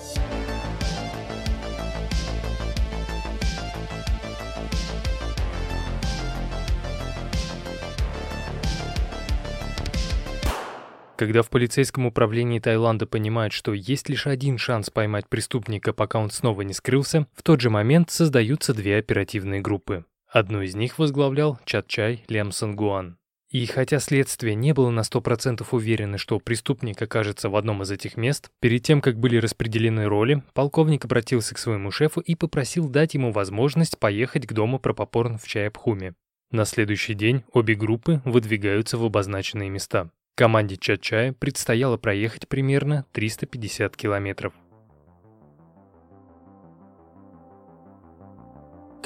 Когда 11.17 11.43
в 11.43 11.51
полицейском 11.51 12.07
управлении 12.07 12.61
Таиланда 12.61 13.07
понимают, 13.07 13.53
что 13.53 13.75
есть 13.75 14.09
лишь 14.09 14.27
один 14.27 14.57
шанс 14.57 14.89
поймать 14.89 15.29
преступника, 15.29 15.93
пока 15.93 16.19
он 16.19 16.31
снова 16.31 16.63
не 16.63 16.73
скрылся, 16.73 17.27
в 17.35 17.43
тот 17.43 17.61
же 17.61 17.69
момент 17.69 18.11
создаются 18.11 18.73
две 18.73 18.97
оперативные 18.97 19.61
группы. 19.61 20.07
Одну 20.29 20.63
из 20.63 20.75
них 20.75 20.99
возглавлял 20.99 21.59
Чатчай 21.65 22.25
Лемсон 22.29 22.77
Гуан. 22.77 23.19
И 23.51 23.65
хотя 23.67 24.01
следствие 24.01 24.57
не 24.57 24.75
было 24.75 24.91
на 24.91 25.01
100% 25.01 25.65
уверено, 25.71 26.19
что 26.19 26.41
преступник 26.41 27.01
окажется 27.01 27.49
в 27.49 27.55
одном 27.55 27.83
из 27.83 27.91
этих 27.91 28.17
мест, 28.17 28.51
перед 28.61 28.83
тем, 28.83 29.01
как 29.01 29.19
были 29.19 29.37
распределены 29.37 30.07
роли, 30.07 30.43
полковник 30.53 31.05
обратился 31.05 31.55
к 31.55 31.59
своему 31.59 31.93
шефу 31.93 32.21
и 32.21 32.35
попросил 32.35 32.89
дать 32.89 33.15
ему 33.15 33.31
возможность 33.31 33.99
поехать 33.99 34.47
к 34.47 34.53
дому 34.53 34.81
Пропопорн 34.81 35.39
в 35.39 35.47
Чаяпхуме. 35.47 36.15
На 36.51 36.65
следующий 36.65 37.15
день 37.15 37.45
обе 37.53 37.75
группы 37.75 38.21
выдвигаются 38.25 38.99
в 38.99 39.05
обозначенные 39.05 39.71
места. 39.71 40.11
Команде 40.35 40.77
Чачая 40.77 41.33
предстояло 41.33 41.97
проехать 41.97 42.49
примерно 42.49 43.07
350 43.13 43.97
километров. 43.97 44.53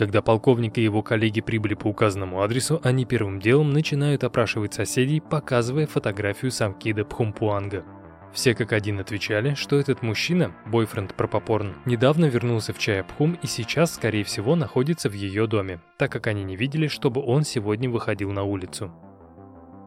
Когда 0.01 0.23
полковник 0.23 0.79
и 0.79 0.83
его 0.83 1.03
коллеги 1.03 1.43
прибыли 1.43 1.75
по 1.75 1.89
указанному 1.89 2.41
адресу, 2.41 2.81
они 2.83 3.05
первым 3.05 3.39
делом 3.39 3.75
начинают 3.75 4.25
опрашивать 4.25 4.73
соседей, 4.73 5.21
показывая 5.21 5.87
фотографию 5.87 6.51
Самкида 6.51 7.05
Пхумпуанга. 7.05 7.85
Все 8.33 8.55
как 8.55 8.73
один 8.73 8.99
отвечали, 8.99 9.53
что 9.53 9.79
этот 9.79 10.01
мужчина, 10.01 10.53
бойфренд 10.65 11.15
Пропопорн, 11.15 11.75
недавно 11.85 12.25
вернулся 12.25 12.73
в 12.73 12.79
Чаяпхум 12.79 13.37
и 13.43 13.47
сейчас, 13.47 13.95
скорее 13.95 14.25
всего, 14.25 14.57
находится 14.57 15.11
в 15.11 15.13
ее 15.13 15.47
доме, 15.47 15.83
так 15.99 16.11
как 16.11 16.29
они 16.29 16.45
не 16.45 16.57
видели, 16.57 16.87
чтобы 16.89 17.23
он 17.23 17.45
сегодня 17.45 17.91
выходил 17.91 18.33
на 18.33 18.45
улицу. 18.45 18.91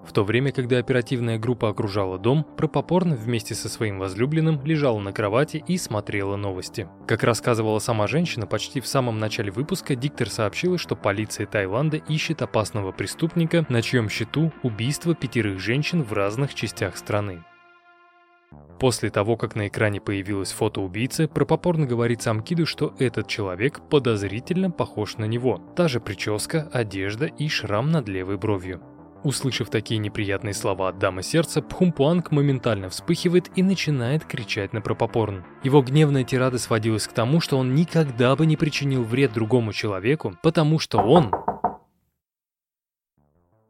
В 0.06 0.12
то 0.12 0.24
время, 0.24 0.52
когда 0.52 0.78
оперативная 0.78 1.40
группа 1.40 1.70
окружала 1.70 2.20
дом, 2.20 2.46
Пропопорн 2.58 3.14
вместе 3.14 3.56
со 3.56 3.70
своим 3.70 4.00
возлюбленным 4.00 4.62
лежала 4.66 5.00
на 5.00 5.14
кровати 5.14 5.64
и 5.66 5.78
смотрела 5.78 6.36
новости. 6.36 6.88
Как 7.08 7.24
рассказывала 7.24 7.80
сама 7.80 8.08
женщина, 8.08 8.46
почти 8.46 8.82
в 8.82 8.88
самом 8.88 9.20
начале 9.20 9.52
выпуска 9.52 9.96
диктор 9.96 10.30
сообщила, 10.30 10.78
что 10.78 10.96
полиция 10.96 11.48
Таиланда 11.48 11.98
ищет 11.98 12.42
опасного 12.42 12.92
преступника, 12.92 13.66
на 13.70 13.82
чьем 13.82 14.10
счету 14.10 14.52
убийство 14.62 15.16
пятерых 15.16 15.60
женщин 15.60 16.04
в 16.04 16.12
разных 16.14 16.54
частях 16.54 16.98
страны. 16.98 17.44
После 18.80 19.10
того, 19.10 19.38
как 19.38 19.56
на 19.56 19.70
экране 19.70 20.02
появилось 20.02 20.52
фото 20.52 20.82
убийцы, 20.82 21.30
Пропопорн 21.30 21.88
говорит 21.88 22.22
Самкиду, 22.22 22.66
что 22.66 22.94
этот 23.00 23.28
человек 23.28 23.80
подозрительно 23.90 24.72
похож 24.72 25.18
на 25.18 25.24
него. 25.24 25.62
Та 25.78 25.88
же 25.88 26.02
прическа, 26.02 26.70
одежда 26.74 27.28
и 27.28 27.48
шрам 27.48 27.90
над 27.90 28.10
левой 28.10 28.38
бровью. 28.38 28.82
Услышав 29.24 29.70
такие 29.70 30.00
неприятные 30.00 30.54
слова 30.54 30.90
от 30.90 31.00
дамы 31.00 31.24
сердца, 31.24 31.62
Пхумпуанг 31.62 32.32
моментально 32.32 32.90
вспыхивает 32.90 33.50
и 33.56 33.64
начинает 33.64 34.26
кричать 34.26 34.74
на 34.74 34.82
Пропопорн. 34.82 35.46
Его 35.64 35.82
гневная 35.82 36.26
тирада 36.26 36.60
сводилась 36.60 37.08
к 37.08 37.14
тому, 37.14 37.40
что 37.40 37.58
он 37.58 37.74
никогда 37.74 38.36
бы 38.36 38.46
не 38.46 38.58
причинил 38.58 39.04
вред 39.04 39.34
другому 39.34 39.72
человеку, 39.72 40.36
потому 40.44 40.78
что 40.78 41.00
он... 41.00 41.32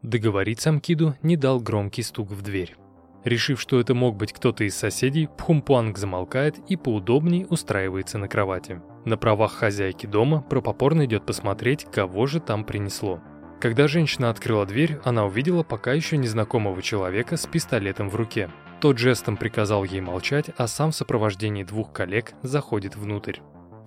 Договорить 0.01 0.59
Самкиду 0.59 1.15
не 1.21 1.37
дал 1.37 1.59
громкий 1.59 2.01
стук 2.01 2.31
в 2.31 2.41
дверь. 2.41 2.75
Решив, 3.23 3.61
что 3.61 3.79
это 3.79 3.93
мог 3.93 4.17
быть 4.17 4.33
кто-то 4.33 4.65
из 4.65 4.75
соседей, 4.75 5.29
Пхумпуанг 5.37 5.97
замолкает 5.97 6.57
и 6.67 6.75
поудобнее 6.75 7.45
устраивается 7.45 8.17
на 8.17 8.27
кровати. 8.27 8.81
На 9.05 9.17
правах 9.17 9.53
хозяйки 9.53 10.07
дома 10.07 10.41
Пропопорн 10.41 11.05
идет 11.05 11.25
посмотреть, 11.25 11.85
кого 11.85 12.25
же 12.25 12.41
там 12.41 12.65
принесло. 12.65 13.21
Когда 13.63 13.87
женщина 13.87 14.29
открыла 14.29 14.65
дверь, 14.65 14.99
она 15.05 15.25
увидела 15.25 15.63
пока 15.63 15.93
еще 15.93 16.17
незнакомого 16.17 16.81
человека 16.81 17.37
с 17.37 17.45
пистолетом 17.45 18.09
в 18.09 18.15
руке. 18.15 18.49
Тот 18.81 18.97
жестом 18.97 19.37
приказал 19.37 19.85
ей 19.85 20.01
молчать, 20.01 20.47
а 20.57 20.67
сам 20.67 20.91
в 20.91 20.95
сопровождении 20.97 21.63
двух 21.63 21.93
коллег 21.93 22.33
заходит 22.41 22.97
внутрь. 22.97 23.37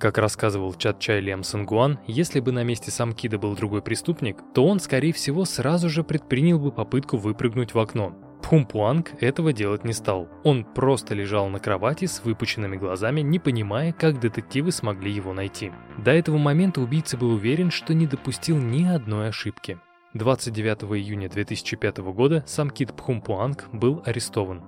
Как 0.01 0.16
рассказывал 0.16 0.72
Чат 0.72 0.99
Чай 0.99 1.20
Лиам 1.20 1.43
Сангуан, 1.43 1.99
если 2.07 2.41
бы 2.41 2.53
на 2.53 2.64
месте 2.64 2.91
Самкида 2.91 3.37
был 3.37 3.55
другой 3.55 3.83
преступник, 3.83 4.39
то 4.55 4.66
он, 4.66 4.81
скорее 4.81 5.12
всего, 5.12 5.45
сразу 5.45 5.91
же 5.91 6.03
предпринял 6.03 6.59
бы 6.59 6.72
попытку 6.72 7.18
выпрыгнуть 7.18 7.74
в 7.74 7.79
окно. 7.79 8.16
Пхумпуанг 8.47 9.20
этого 9.20 9.53
делать 9.53 9.82
не 9.82 9.92
стал. 9.92 10.28
Он 10.44 10.62
просто 10.62 11.16
лежал 11.16 11.49
на 11.49 11.59
кровати 11.59 12.05
с 12.05 12.22
выпученными 12.22 12.76
глазами, 12.76 13.20
не 13.20 13.40
понимая, 13.40 13.92
как 13.92 14.20
детективы 14.20 14.70
смогли 14.70 15.11
его 15.11 15.32
найти. 15.32 15.72
До 15.99 16.12
этого 16.12 16.38
момента 16.38 16.80
убийца 16.80 17.16
был 17.16 17.32
уверен, 17.32 17.72
что 17.72 17.92
не 17.92 18.07
допустил 18.07 18.57
ни 18.57 18.84
одной 18.84 19.30
ошибки. 19.30 19.80
29 20.14 20.84
июня 20.97 21.28
2005 21.28 21.99
года 21.99 22.44
сам 22.47 22.70
Кит 22.70 22.94
Пхумпуанг 22.94 23.68
был 23.72 24.01
арестован. 24.07 24.62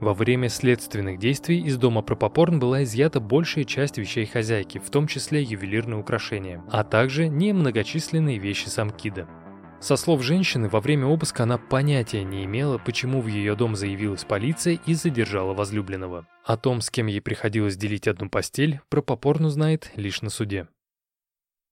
Во 0.00 0.12
время 0.12 0.50
следственных 0.50 1.18
действий 1.18 1.62
из 1.62 1.78
дома 1.78 2.02
Пропопорн 2.02 2.58
была 2.58 2.82
изъята 2.82 3.18
большая 3.18 3.64
часть 3.64 3.96
вещей 3.96 4.26
хозяйки, 4.26 4.76
в 4.76 4.90
том 4.90 5.06
числе 5.06 5.42
ювелирные 5.42 5.98
украшения, 5.98 6.62
а 6.70 6.84
также 6.84 7.28
немногочисленные 7.28 8.36
вещи 8.36 8.68
Самкида. 8.68 9.26
Со 9.84 9.96
слов 9.96 10.22
женщины, 10.22 10.70
во 10.70 10.80
время 10.80 11.04
обыска 11.04 11.42
она 11.42 11.58
понятия 11.58 12.24
не 12.24 12.46
имела, 12.46 12.78
почему 12.78 13.20
в 13.20 13.26
ее 13.26 13.54
дом 13.54 13.76
заявилась 13.76 14.24
полиция 14.24 14.78
и 14.86 14.94
задержала 14.94 15.52
возлюбленного. 15.52 16.26
О 16.42 16.56
том, 16.56 16.80
с 16.80 16.88
кем 16.88 17.06
ей 17.06 17.20
приходилось 17.20 17.76
делить 17.76 18.08
одну 18.08 18.30
постель, 18.30 18.80
Пропопорн 18.88 19.44
узнает 19.44 19.90
лишь 19.94 20.22
на 20.22 20.30
суде. 20.30 20.68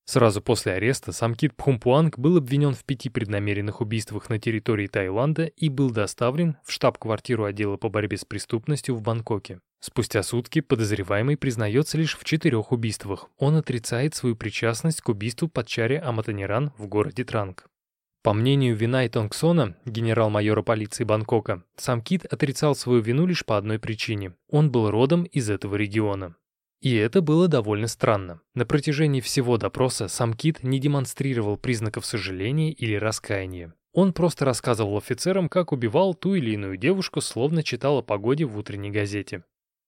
Сразу 0.05 0.43
после 0.43 0.73
ареста 0.73 1.13
сам 1.13 1.35
Кит 1.35 1.57
Пхумпуанг 1.57 2.19
был 2.19 2.37
обвинен 2.37 2.75
в 2.75 2.85
пяти 2.85 3.09
преднамеренных 3.09 3.81
убийствах 3.81 4.29
на 4.29 4.39
территории 4.39 4.89
Таиланда 4.89 5.47
и 5.47 5.71
был 5.71 5.91
доставлен 5.91 6.59
в 6.67 6.71
штаб-квартиру 6.71 7.45
отдела 7.45 7.79
по 7.79 7.89
борьбе 7.89 8.19
с 8.19 8.27
преступностью 8.27 8.95
в 8.95 9.01
Бангкоке. 9.01 9.61
Спустя 9.81 10.23
сутки 10.23 10.61
подозреваемый 10.61 11.39
признается 11.39 11.97
лишь 11.97 12.19
в 12.19 12.25
четырех 12.25 12.73
убийствах. 12.73 13.31
Он 13.39 13.57
отрицает 13.57 14.15
свою 14.15 14.37
причастность 14.37 15.01
к 15.01 15.09
убийству 15.09 15.49
Патчари 15.49 15.97
Аматаниран 15.97 16.75
в 16.77 16.89
городе 16.89 17.25
Транг. 17.25 17.72
По 18.23 18.35
мнению 18.35 18.77
Винай 18.77 19.09
Тонгсона, 19.09 19.77
генерал-майора 19.85 20.63
полиции 20.63 21.03
Бангкока, 21.03 21.65
сам 21.77 22.01
Кит 22.01 22.25
отрицал 22.25 22.77
свою 22.77 23.03
вину 23.03 23.27
лишь 23.27 23.45
по 23.45 23.57
одной 23.57 23.81
причине. 23.81 24.35
Он 24.49 24.71
был 24.71 24.91
родом 24.91 25.25
из 25.25 25.51
этого 25.51 25.75
региона. 25.75 26.37
И 26.81 26.95
это 26.95 27.21
было 27.21 27.49
довольно 27.49 27.89
странно. 27.89 28.41
На 28.55 28.65
протяжении 28.65 29.21
всего 29.21 29.59
допроса 29.59 30.07
сам 30.07 30.35
Кит 30.35 30.63
не 30.63 30.79
демонстрировал 30.79 31.57
признаков 31.57 32.07
сожаления 32.07 32.71
или 32.71 32.95
раскаяния. 32.95 33.75
Он 33.93 34.13
просто 34.13 34.45
рассказывал 34.45 34.99
офицерам, 34.99 35.49
как 35.49 35.73
убивал 35.73 36.15
ту 36.15 36.35
или 36.35 36.53
иную 36.53 36.77
девушку, 36.77 37.21
словно 37.21 37.65
читал 37.65 37.99
о 37.99 38.03
погоде 38.03 38.45
в 38.45 38.57
утренней 38.57 38.91
газете. 38.93 39.43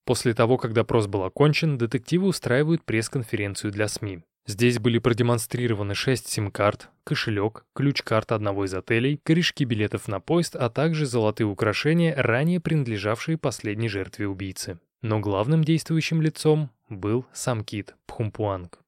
После 0.04 0.34
того, 0.34 0.58
как 0.58 0.72
допрос 0.72 1.06
был 1.06 1.22
окончен, 1.22 1.78
детективы 1.78 2.26
устраивают 2.26 2.84
пресс-конференцию 2.84 3.72
для 3.72 3.86
СМИ. 3.86 4.22
Здесь 4.46 4.78
были 4.78 4.98
продемонстрированы 4.98 5.94
6 5.94 6.28
сим-карт, 6.28 6.90
кошелек, 7.02 7.64
ключ-карт 7.74 8.30
одного 8.30 8.66
из 8.66 8.74
отелей, 8.74 9.18
корешки 9.22 9.64
билетов 9.64 10.06
на 10.06 10.20
поезд, 10.20 10.54
а 10.54 10.68
также 10.68 11.06
золотые 11.06 11.46
украшения, 11.46 12.14
ранее 12.14 12.60
принадлежавшие 12.60 13.38
последней 13.38 13.88
жертве 13.88 14.28
убийцы. 14.28 14.78
Но 15.00 15.20
главным 15.20 15.64
действующим 15.64 16.20
лицом 16.20 16.70
был 16.90 17.24
сам 17.32 17.64
Кит 17.64 17.94
Пхумпуанг. 18.06 18.80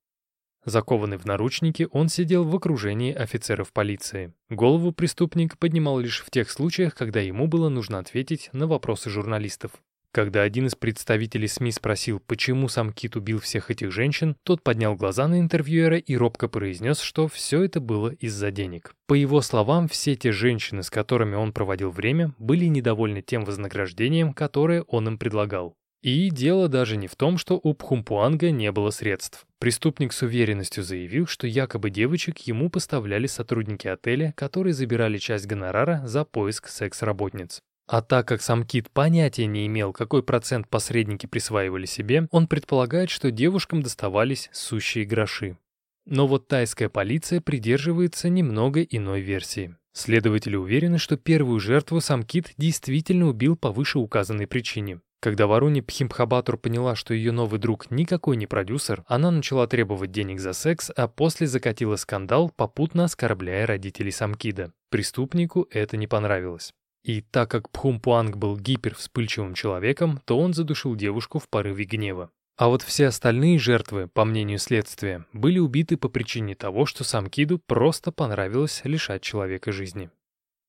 Закованный 0.66 1.16
в 1.16 1.24
наручники, 1.24 1.88
он 1.92 2.08
сидел 2.08 2.44
в 2.44 2.54
окружении 2.54 3.14
офицеров 3.14 3.72
полиции. 3.72 4.34
Голову 4.50 4.92
преступник 4.92 5.56
поднимал 5.58 6.00
лишь 6.00 6.22
в 6.22 6.30
тех 6.30 6.50
случаях, 6.50 6.94
когда 6.94 7.20
ему 7.20 7.46
было 7.46 7.68
нужно 7.68 7.98
ответить 7.98 8.50
на 8.52 8.66
вопросы 8.66 9.08
журналистов. 9.08 9.70
Когда 10.16 10.40
один 10.40 10.66
из 10.66 10.74
представителей 10.74 11.46
СМИ 11.46 11.72
спросил, 11.72 12.22
почему 12.26 12.68
сам 12.68 12.90
Кит 12.90 13.16
убил 13.16 13.38
всех 13.38 13.70
этих 13.70 13.92
женщин, 13.92 14.34
тот 14.44 14.62
поднял 14.62 14.96
глаза 14.96 15.28
на 15.28 15.38
интервьюера 15.38 15.98
и 15.98 16.16
робко 16.16 16.48
произнес, 16.48 17.00
что 17.00 17.28
все 17.28 17.62
это 17.64 17.80
было 17.80 18.08
из-за 18.08 18.50
денег. 18.50 18.94
По 19.08 19.12
его 19.12 19.42
словам, 19.42 19.88
все 19.88 20.16
те 20.16 20.32
женщины, 20.32 20.82
с 20.82 20.88
которыми 20.88 21.34
он 21.34 21.52
проводил 21.52 21.90
время, 21.90 22.32
были 22.38 22.64
недовольны 22.64 23.20
тем 23.20 23.44
вознаграждением, 23.44 24.32
которое 24.32 24.84
он 24.84 25.06
им 25.06 25.18
предлагал. 25.18 25.74
И 26.00 26.30
дело 26.30 26.68
даже 26.68 26.96
не 26.96 27.08
в 27.08 27.16
том, 27.16 27.36
что 27.36 27.60
у 27.62 27.74
Пхумпуанга 27.74 28.50
не 28.50 28.72
было 28.72 28.88
средств. 28.88 29.44
Преступник 29.58 30.14
с 30.14 30.22
уверенностью 30.22 30.82
заявил, 30.82 31.26
что 31.26 31.46
якобы 31.46 31.90
девочек 31.90 32.38
ему 32.38 32.70
поставляли 32.70 33.26
сотрудники 33.26 33.86
отеля, 33.86 34.32
которые 34.34 34.72
забирали 34.72 35.18
часть 35.18 35.46
гонорара 35.46 36.00
за 36.06 36.24
поиск 36.24 36.68
секс-работниц. 36.68 37.60
А 37.86 38.02
так 38.02 38.26
как 38.26 38.42
сам 38.42 38.64
Кит 38.64 38.90
понятия 38.90 39.46
не 39.46 39.66
имел, 39.66 39.92
какой 39.92 40.22
процент 40.22 40.68
посредники 40.68 41.26
присваивали 41.26 41.86
себе, 41.86 42.26
он 42.32 42.48
предполагает, 42.48 43.10
что 43.10 43.30
девушкам 43.30 43.82
доставались 43.82 44.50
сущие 44.52 45.04
гроши. 45.04 45.56
Но 46.04 46.26
вот 46.26 46.48
тайская 46.48 46.88
полиция 46.88 47.40
придерживается 47.40 48.28
немного 48.28 48.82
иной 48.82 49.20
версии. 49.20 49.76
Следователи 49.92 50.56
уверены, 50.56 50.98
что 50.98 51.16
первую 51.16 51.58
жертву 51.58 52.00
сам 52.00 52.22
Кит 52.22 52.52
действительно 52.56 53.28
убил 53.28 53.56
по 53.56 53.70
вышеуказанной 53.70 54.46
причине. 54.46 55.00
Когда 55.20 55.46
Варуни 55.46 55.80
Пхимхабатур 55.80 56.58
поняла, 56.58 56.94
что 56.94 57.14
ее 57.14 57.32
новый 57.32 57.58
друг 57.58 57.90
никакой 57.90 58.36
не 58.36 58.46
продюсер, 58.46 59.04
она 59.06 59.30
начала 59.30 59.66
требовать 59.66 60.12
денег 60.12 60.38
за 60.38 60.52
секс, 60.52 60.90
а 60.94 61.08
после 61.08 61.46
закатила 61.46 61.96
скандал, 61.96 62.52
попутно 62.54 63.04
оскорбляя 63.04 63.66
родителей 63.66 64.12
Самкида. 64.12 64.72
Преступнику 64.90 65.66
это 65.70 65.96
не 65.96 66.06
понравилось. 66.06 66.72
И 67.06 67.20
так 67.20 67.48
как 67.52 67.70
Пхумпуанг 67.70 68.36
был 68.36 68.58
гипервспыльчивым 68.58 69.54
человеком, 69.54 70.20
то 70.24 70.40
он 70.40 70.54
задушил 70.54 70.96
девушку 70.96 71.38
в 71.38 71.48
порыве 71.48 71.84
гнева. 71.84 72.30
А 72.56 72.66
вот 72.66 72.82
все 72.82 73.06
остальные 73.06 73.60
жертвы, 73.60 74.08
по 74.08 74.24
мнению 74.24 74.58
следствия, 74.58 75.24
были 75.32 75.60
убиты 75.60 75.96
по 75.96 76.08
причине 76.08 76.56
того, 76.56 76.84
что 76.84 77.04
сам 77.04 77.28
Киду 77.28 77.60
просто 77.64 78.10
понравилось 78.10 78.80
лишать 78.82 79.22
человека 79.22 79.70
жизни. 79.70 80.10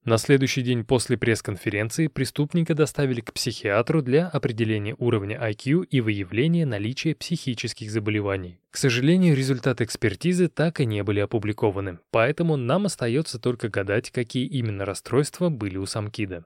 На 0.08 0.18
следующий 0.18 0.62
день 0.62 0.86
после 0.86 1.18
пресс-конференции 1.18 2.08
преступника 2.08 2.74
доставили 2.74 3.20
к 3.20 3.34
психиатру 3.34 4.01
для 4.01 4.30
определения 4.30 4.95
уровня 4.97 5.38
IQ 5.38 5.84
и 5.84 5.99
выявления 5.99 6.66
наличия 6.66 7.14
психических 7.14 7.91
заболеваний. 7.91 8.62
К 8.72 8.78
сожалению, 8.78 9.36
результаты 9.36 9.84
экспертизы 9.84 10.47
так 10.47 10.80
и 10.80 10.86
не 10.86 11.03
были 11.03 11.20
опубликованы, 11.20 11.99
поэтому 12.10 12.55
нам 12.55 12.86
остается 12.86 13.38
только 13.38 13.68
гадать, 13.68 14.10
какие 14.12 14.45
именно 14.45 14.86
расстройства 14.86 15.49
были 15.49 15.76
у 15.76 15.86
Самкида. 15.86 16.45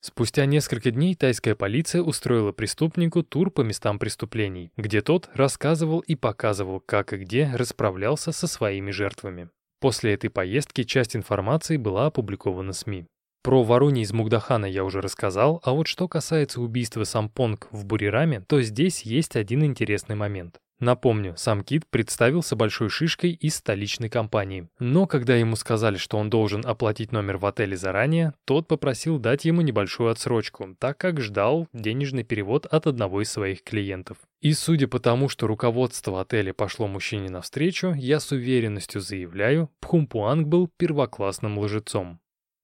Спустя 0.00 0.44
несколько 0.44 0.90
дней 0.90 1.14
тайская 1.14 1.54
полиция 1.54 2.02
устроила 2.02 2.52
преступнику 2.52 3.22
тур 3.22 3.50
по 3.50 3.62
местам 3.62 3.98
преступлений, 3.98 4.70
где 4.76 5.00
тот 5.00 5.30
рассказывал 5.32 6.00
и 6.00 6.14
показывал, 6.14 6.80
как 6.80 7.14
и 7.14 7.16
где 7.16 7.50
расправлялся 7.54 8.32
со 8.32 8.46
своими 8.46 8.90
жертвами. 8.90 9.48
После 9.80 10.14
этой 10.14 10.28
поездки 10.28 10.82
часть 10.84 11.14
информации 11.14 11.76
была 11.76 12.06
опубликована 12.06 12.72
СМИ. 12.72 13.06
Про 13.44 13.62
Варуни 13.62 14.02
из 14.02 14.12
Мугдахана 14.12 14.66
я 14.66 14.84
уже 14.84 15.00
рассказал, 15.00 15.60
а 15.62 15.72
вот 15.72 15.86
что 15.86 16.08
касается 16.08 16.60
убийства 16.60 17.04
Сампонг 17.04 17.68
в 17.70 17.84
Бурираме, 17.84 18.40
то 18.40 18.60
здесь 18.60 19.02
есть 19.02 19.36
один 19.36 19.64
интересный 19.64 20.16
момент. 20.16 20.58
Напомню, 20.80 21.34
сам 21.36 21.64
Кит 21.64 21.86
представился 21.88 22.54
большой 22.54 22.88
шишкой 22.88 23.32
из 23.32 23.56
столичной 23.56 24.08
компании. 24.08 24.68
Но 24.78 25.06
когда 25.06 25.34
ему 25.34 25.56
сказали, 25.56 25.96
что 25.96 26.18
он 26.18 26.30
должен 26.30 26.64
оплатить 26.64 27.10
номер 27.10 27.38
в 27.38 27.46
отеле 27.46 27.76
заранее, 27.76 28.34
тот 28.44 28.68
попросил 28.68 29.18
дать 29.18 29.44
ему 29.44 29.62
небольшую 29.62 30.10
отсрочку, 30.10 30.76
так 30.78 30.96
как 30.96 31.20
ждал 31.20 31.66
денежный 31.72 32.22
перевод 32.22 32.66
от 32.66 32.86
одного 32.86 33.22
из 33.22 33.30
своих 33.30 33.64
клиентов. 33.64 34.18
И 34.40 34.52
судя 34.52 34.86
по 34.86 35.00
тому, 35.00 35.28
что 35.28 35.48
руководство 35.48 36.20
отеля 36.20 36.52
пошло 36.52 36.86
мужчине 36.86 37.28
навстречу, 37.28 37.92
я 37.94 38.20
с 38.20 38.30
уверенностью 38.30 39.00
заявляю, 39.00 39.70
Пхумпуанг 39.80 40.46
был 40.46 40.68
первоклассным 40.76 41.58
лжецом. 41.58 42.20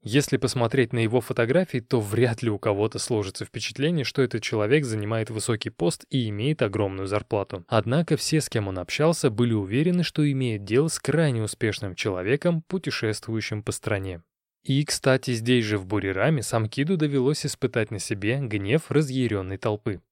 Если 0.06 0.36
посмотреть 0.36 0.92
на 0.92 0.98
его 0.98 1.22
фотографии, 1.22 1.78
то 1.78 1.98
вряд 1.98 2.42
ли 2.42 2.50
у 2.50 2.58
кого-то 2.58 2.98
сложится 2.98 3.46
впечатление, 3.46 4.04
что 4.04 4.20
этот 4.20 4.42
человек 4.42 4.84
занимает 4.84 5.30
высокий 5.30 5.70
пост 5.70 6.04
и 6.10 6.28
имеет 6.28 6.60
огромную 6.60 7.06
зарплату. 7.06 7.64
Однако 7.68 8.18
все, 8.18 8.42
с 8.42 8.50
кем 8.50 8.68
он 8.68 8.78
общался, 8.78 9.30
были 9.30 9.54
уверены, 9.54 10.02
что 10.02 10.30
имеет 10.30 10.64
дело 10.64 10.88
с 10.88 10.98
крайне 10.98 11.42
успешным 11.42 11.94
человеком, 11.94 12.60
путешествующим 12.60 13.62
по 13.62 13.72
стране. 13.72 14.22
И, 14.62 14.84
кстати, 14.84 15.32
здесь 15.32 15.64
же 15.64 15.78
в 15.78 15.86
Бурираме 15.86 16.42
Самкиду 16.42 16.98
довелось 16.98 17.46
испытать 17.46 17.90
на 17.90 17.98
себе 17.98 18.40
гнев 18.40 18.90
разъяренной 18.90 19.56
толпы. 19.56 20.02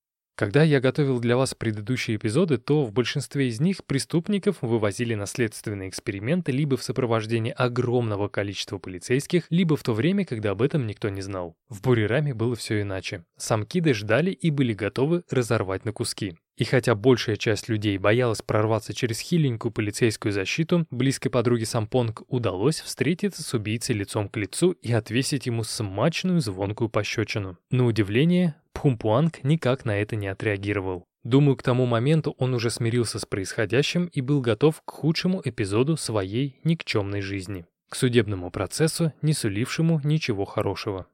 Когда 0.43 0.65
я 0.65 0.81
готовил 0.81 1.21
для 1.21 1.37
вас 1.37 1.55
предыдущие 1.55 2.17
эпизоды, 2.17 2.59
то 2.59 2.85
в 2.85 2.93
большинстве 2.93 3.47
из 3.47 3.61
них 3.61 3.85
преступников 3.85 4.57
вывозили 4.61 5.15
на 5.15 5.27
следственные 5.27 5.89
эксперименты 5.89 6.51
либо 6.51 6.77
в 6.77 6.83
сопровождении 6.83 7.55
огромного 7.57 8.27
количества 8.27 8.79
полицейских, 8.79 9.47
либо 9.51 9.77
в 9.77 9.85
то 9.85 9.95
время, 9.95 10.25
когда 10.25 10.51
об 10.51 10.63
этом 10.63 10.85
никто 10.89 11.11
не 11.11 11.23
знал. 11.23 11.55
В 11.69 11.81
Бурираме 11.81 12.35
было 12.35 12.57
все 12.57 12.83
иначе. 12.83 13.25
Самкиды 13.37 13.95
ждали 13.95 14.33
и 14.33 14.51
были 14.51 14.73
готовы 14.73 15.23
разорвать 15.31 15.85
на 15.85 15.93
куски. 15.93 16.35
И 16.57 16.65
хотя 16.65 16.95
большая 16.95 17.37
часть 17.37 17.69
людей 17.69 17.97
боялась 17.99 18.43
прорваться 18.43 18.93
через 18.93 19.21
хиленькую 19.21 19.73
полицейскую 19.73 20.33
защиту, 20.33 20.87
близкой 20.91 21.31
подруге 21.31 21.65
Сампонг 21.65 22.23
удалось 22.29 22.81
встретиться 22.81 23.43
с 23.43 23.55
убийцей 23.55 23.95
лицом 23.95 24.29
к 24.29 24.37
лицу 24.37 24.73
и 24.73 24.93
отвесить 24.93 25.47
ему 25.47 25.65
смачную 25.65 26.41
звонкую 26.41 26.91
пощечину. 26.91 27.57
На 27.71 27.87
удивление, 27.87 28.55
Пхумпуанг 28.73 29.43
никак 29.45 29.85
на 29.85 29.99
это 30.01 30.17
не 30.17 30.29
отреагировал. 30.29 31.07
Думаю, 31.25 31.57
к 31.57 31.63
тому 31.63 31.87
моменту 31.87 32.35
он 32.39 32.53
уже 32.53 32.69
смирился 32.69 33.19
с 33.19 33.27
происходящим 33.27 34.07
и 34.07 34.21
был 34.21 34.41
готов 34.41 34.83
к 34.85 34.91
худшему 34.91 35.41
эпизоду 35.45 35.97
своей 35.97 36.59
никчемной 36.65 37.21
жизни, 37.21 37.65
к 37.89 37.95
судебному 37.95 38.51
процессу, 38.51 39.13
не 39.23 39.33
сулившему 39.33 40.01
ничего 40.03 40.45
хорошего. 40.45 41.07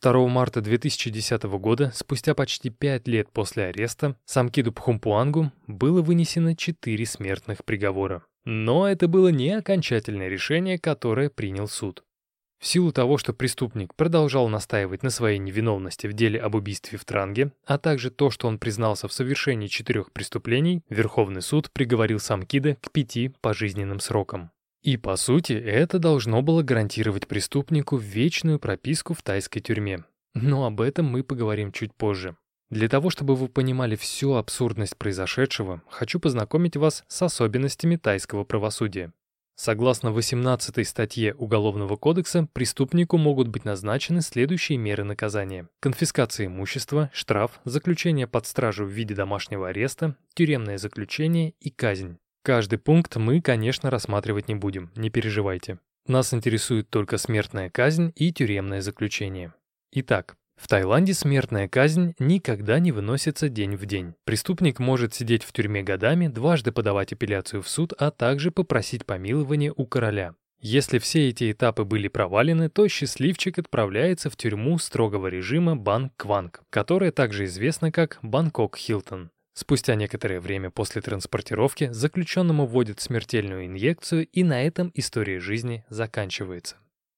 2 0.00 0.28
марта 0.28 0.60
2010 0.60 1.42
года, 1.44 1.90
спустя 1.94 2.34
почти 2.34 2.70
пять 2.70 3.08
лет 3.08 3.30
после 3.32 3.64
ареста, 3.64 4.16
Самкиду 4.24 4.72
Пхумпуангу 4.72 5.52
было 5.66 6.02
вынесено 6.02 6.54
четыре 6.54 7.06
смертных 7.06 7.64
приговора. 7.64 8.24
Но 8.44 8.88
это 8.88 9.08
было 9.08 9.28
не 9.28 9.50
окончательное 9.50 10.28
решение, 10.28 10.78
которое 10.78 11.30
принял 11.30 11.66
суд. 11.66 12.04
В 12.58 12.66
силу 12.66 12.90
того, 12.90 13.18
что 13.18 13.32
преступник 13.32 13.94
продолжал 13.94 14.48
настаивать 14.48 15.02
на 15.02 15.10
своей 15.10 15.38
невиновности 15.38 16.06
в 16.06 16.14
деле 16.14 16.40
об 16.40 16.54
убийстве 16.54 16.98
в 16.98 17.04
Транге, 17.04 17.52
а 17.66 17.76
также 17.76 18.10
то, 18.10 18.30
что 18.30 18.48
он 18.48 18.58
признался 18.58 19.08
в 19.08 19.12
совершении 19.12 19.66
четырех 19.66 20.10
преступлений, 20.12 20.82
Верховный 20.88 21.42
суд 21.42 21.70
приговорил 21.70 22.18
Самкида 22.18 22.76
к 22.76 22.90
пяти 22.92 23.32
пожизненным 23.40 24.00
срокам. 24.00 24.50
И, 24.86 24.96
по 24.96 25.16
сути, 25.16 25.52
это 25.52 25.98
должно 25.98 26.42
было 26.42 26.62
гарантировать 26.62 27.26
преступнику 27.26 27.96
вечную 27.96 28.60
прописку 28.60 29.14
в 29.14 29.22
тайской 29.22 29.60
тюрьме. 29.60 30.04
Но 30.32 30.64
об 30.64 30.80
этом 30.80 31.06
мы 31.06 31.24
поговорим 31.24 31.72
чуть 31.72 31.92
позже. 31.92 32.36
Для 32.70 32.88
того, 32.88 33.10
чтобы 33.10 33.34
вы 33.34 33.48
понимали 33.48 33.96
всю 33.96 34.34
абсурдность 34.34 34.96
произошедшего, 34.96 35.82
хочу 35.90 36.20
познакомить 36.20 36.76
вас 36.76 37.02
с 37.08 37.20
особенностями 37.20 37.96
тайского 37.96 38.44
правосудия. 38.44 39.12
Согласно 39.56 40.12
18 40.12 40.86
статье 40.86 41.34
Уголовного 41.34 41.96
кодекса, 41.96 42.46
преступнику 42.52 43.18
могут 43.18 43.48
быть 43.48 43.64
назначены 43.64 44.20
следующие 44.20 44.78
меры 44.78 45.02
наказания. 45.02 45.68
Конфискация 45.80 46.46
имущества, 46.46 47.10
штраф, 47.12 47.60
заключение 47.64 48.28
под 48.28 48.46
стражу 48.46 48.84
в 48.84 48.90
виде 48.90 49.16
домашнего 49.16 49.66
ареста, 49.66 50.14
тюремное 50.34 50.78
заключение 50.78 51.54
и 51.58 51.70
казнь. 51.70 52.18
Каждый 52.46 52.78
пункт 52.78 53.16
мы, 53.16 53.40
конечно, 53.40 53.90
рассматривать 53.90 54.46
не 54.46 54.54
будем, 54.54 54.92
не 54.94 55.10
переживайте. 55.10 55.80
Нас 56.06 56.32
интересует 56.32 56.88
только 56.88 57.18
смертная 57.18 57.70
казнь 57.70 58.12
и 58.14 58.32
тюремное 58.32 58.82
заключение. 58.82 59.52
Итак, 59.90 60.36
в 60.54 60.68
Таиланде 60.68 61.12
смертная 61.12 61.66
казнь 61.66 62.14
никогда 62.20 62.78
не 62.78 62.92
выносится 62.92 63.48
день 63.48 63.74
в 63.74 63.84
день. 63.86 64.14
Преступник 64.22 64.78
может 64.78 65.12
сидеть 65.12 65.42
в 65.42 65.50
тюрьме 65.50 65.82
годами, 65.82 66.28
дважды 66.28 66.70
подавать 66.70 67.12
апелляцию 67.12 67.62
в 67.62 67.68
суд, 67.68 67.92
а 67.98 68.12
также 68.12 68.52
попросить 68.52 69.04
помилования 69.04 69.72
у 69.76 69.84
короля. 69.84 70.36
Если 70.60 71.00
все 71.00 71.28
эти 71.30 71.50
этапы 71.50 71.82
были 71.82 72.06
провалены, 72.06 72.68
то 72.68 72.86
счастливчик 72.86 73.58
отправляется 73.58 74.30
в 74.30 74.36
тюрьму 74.36 74.78
строгого 74.78 75.26
режима 75.26 75.74
Бан-Кванг, 75.74 76.62
которая 76.70 77.10
также 77.10 77.46
известна 77.46 77.90
как 77.90 78.20
Бангкок-Хилтон. 78.22 79.30
Спустя 79.58 79.94
некоторое 79.94 80.38
время 80.38 80.70
после 80.70 81.00
транспортировки 81.00 81.88
заключенному 81.90 82.66
вводят 82.66 83.00
смертельную 83.00 83.64
инъекцию, 83.64 84.26
и 84.26 84.44
на 84.44 84.62
этом 84.62 84.92
история 84.94 85.40
жизни 85.40 85.82
заканчивается. 85.88 86.76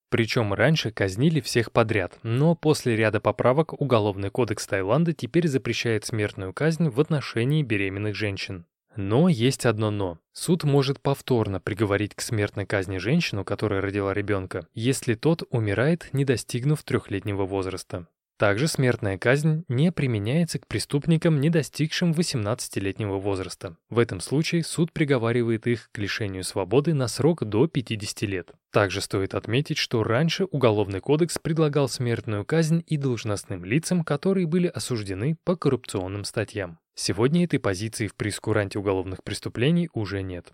Причем 0.09 0.55
раньше 0.55 0.93
казнили 0.93 1.41
всех 1.41 1.73
подряд, 1.73 2.17
но 2.23 2.55
после 2.55 2.95
ряда 2.95 3.19
поправок 3.19 3.73
Уголовный 3.81 4.31
кодекс 4.31 4.69
Таиланда 4.69 5.15
теперь 5.15 5.49
запрещает 5.49 6.05
смертную 6.05 6.53
казнь 6.53 6.89
в 6.91 7.01
отношении 7.01 7.65
беременных 7.65 8.15
женщин. 8.15 8.67
Но 8.95 9.29
есть 9.29 9.67
одно 9.67 9.91
«но». 9.91 10.21
Суд 10.33 10.63
может 10.63 11.01
повторно 11.01 11.61
приговорить 11.61 12.15
к 12.15 12.21
смертной 12.21 12.67
казни 12.67 12.99
женщину, 12.99 13.45
которая 13.45 13.81
родила 13.81 14.15
ребенка, 14.15 14.69
если 14.75 15.15
тот 15.15 15.43
умирает, 15.51 16.09
не 16.13 16.25
достигнув 16.25 16.85
трехлетнего 16.85 17.47
возраста. 17.47 18.07
Также 18.39 18.69
смертная 18.69 19.19
казнь 19.19 19.65
не 19.67 19.91
применяется 19.91 20.61
к 20.61 20.69
преступникам, 20.69 21.41
не 21.41 21.51
достигшим 21.51 22.13
18-летнего 22.13 23.19
возраста. 23.19 23.77
В 23.91 23.99
этом 23.99 24.21
случае 24.21 24.63
суд 24.63 24.93
приговаривает 24.93 25.67
их 25.67 25.91
к 25.91 25.99
лишению 25.99 26.45
свободы 26.45 26.95
на 26.95 27.09
срок 27.09 27.45
до 27.45 27.67
50 27.67 28.23
лет. 28.23 28.53
Также 28.71 29.01
стоит 29.01 29.35
отметить, 29.35 29.77
что 29.77 30.05
раньше 30.05 30.45
Уголовный 30.45 31.01
кодекс 31.01 31.39
предлагал 31.41 31.89
смертную 31.89 32.45
казнь 32.45 32.85
и 32.87 32.97
должностным 32.97 33.65
лицам, 33.65 34.05
которые 34.05 34.47
были 34.47 34.69
осуждены 34.69 35.37
по 35.43 35.57
коррупционным 35.57 36.23
статьям. 36.23 36.79
Сегодня 36.95 37.45
этой 37.45 37.59
позиции 37.59 38.07
в 38.07 38.15
прескуранте 38.15 38.79
уголовных 38.79 39.25
преступлений 39.25 39.89
уже 39.93 40.23
нет. 40.23 40.53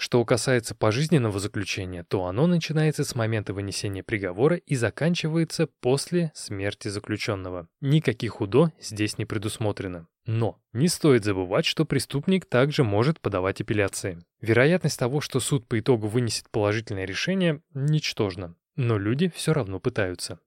Что 0.00 0.24
касается 0.24 0.76
пожизненного 0.76 1.40
заключения, 1.40 2.04
то 2.04 2.26
оно 2.26 2.46
начинается 2.46 3.02
с 3.04 3.16
момента 3.16 3.52
вынесения 3.52 4.04
приговора 4.04 4.54
и 4.54 4.76
заканчивается 4.76 5.66
после 5.80 6.30
смерти 6.36 6.86
заключенного. 6.86 7.66
Никаких 7.80 8.40
УДО 8.40 8.70
здесь 8.80 9.18
не 9.18 9.24
предусмотрено. 9.24 10.06
Но 10.24 10.60
не 10.72 10.86
стоит 10.86 11.24
забывать, 11.24 11.66
что 11.66 11.84
преступник 11.84 12.46
также 12.46 12.84
может 12.84 13.18
подавать 13.18 13.60
апелляции. 13.60 14.22
Вероятность 14.40 15.00
того, 15.00 15.20
что 15.20 15.40
суд 15.40 15.66
по 15.66 15.80
итогу 15.80 16.06
вынесет 16.06 16.48
положительное 16.48 17.04
решение, 17.04 17.60
ничтожна. 17.74 18.54
Но 18.76 18.98
люди 18.98 19.32
все 19.34 19.52
равно 19.52 19.80
пытаются. 19.80 20.38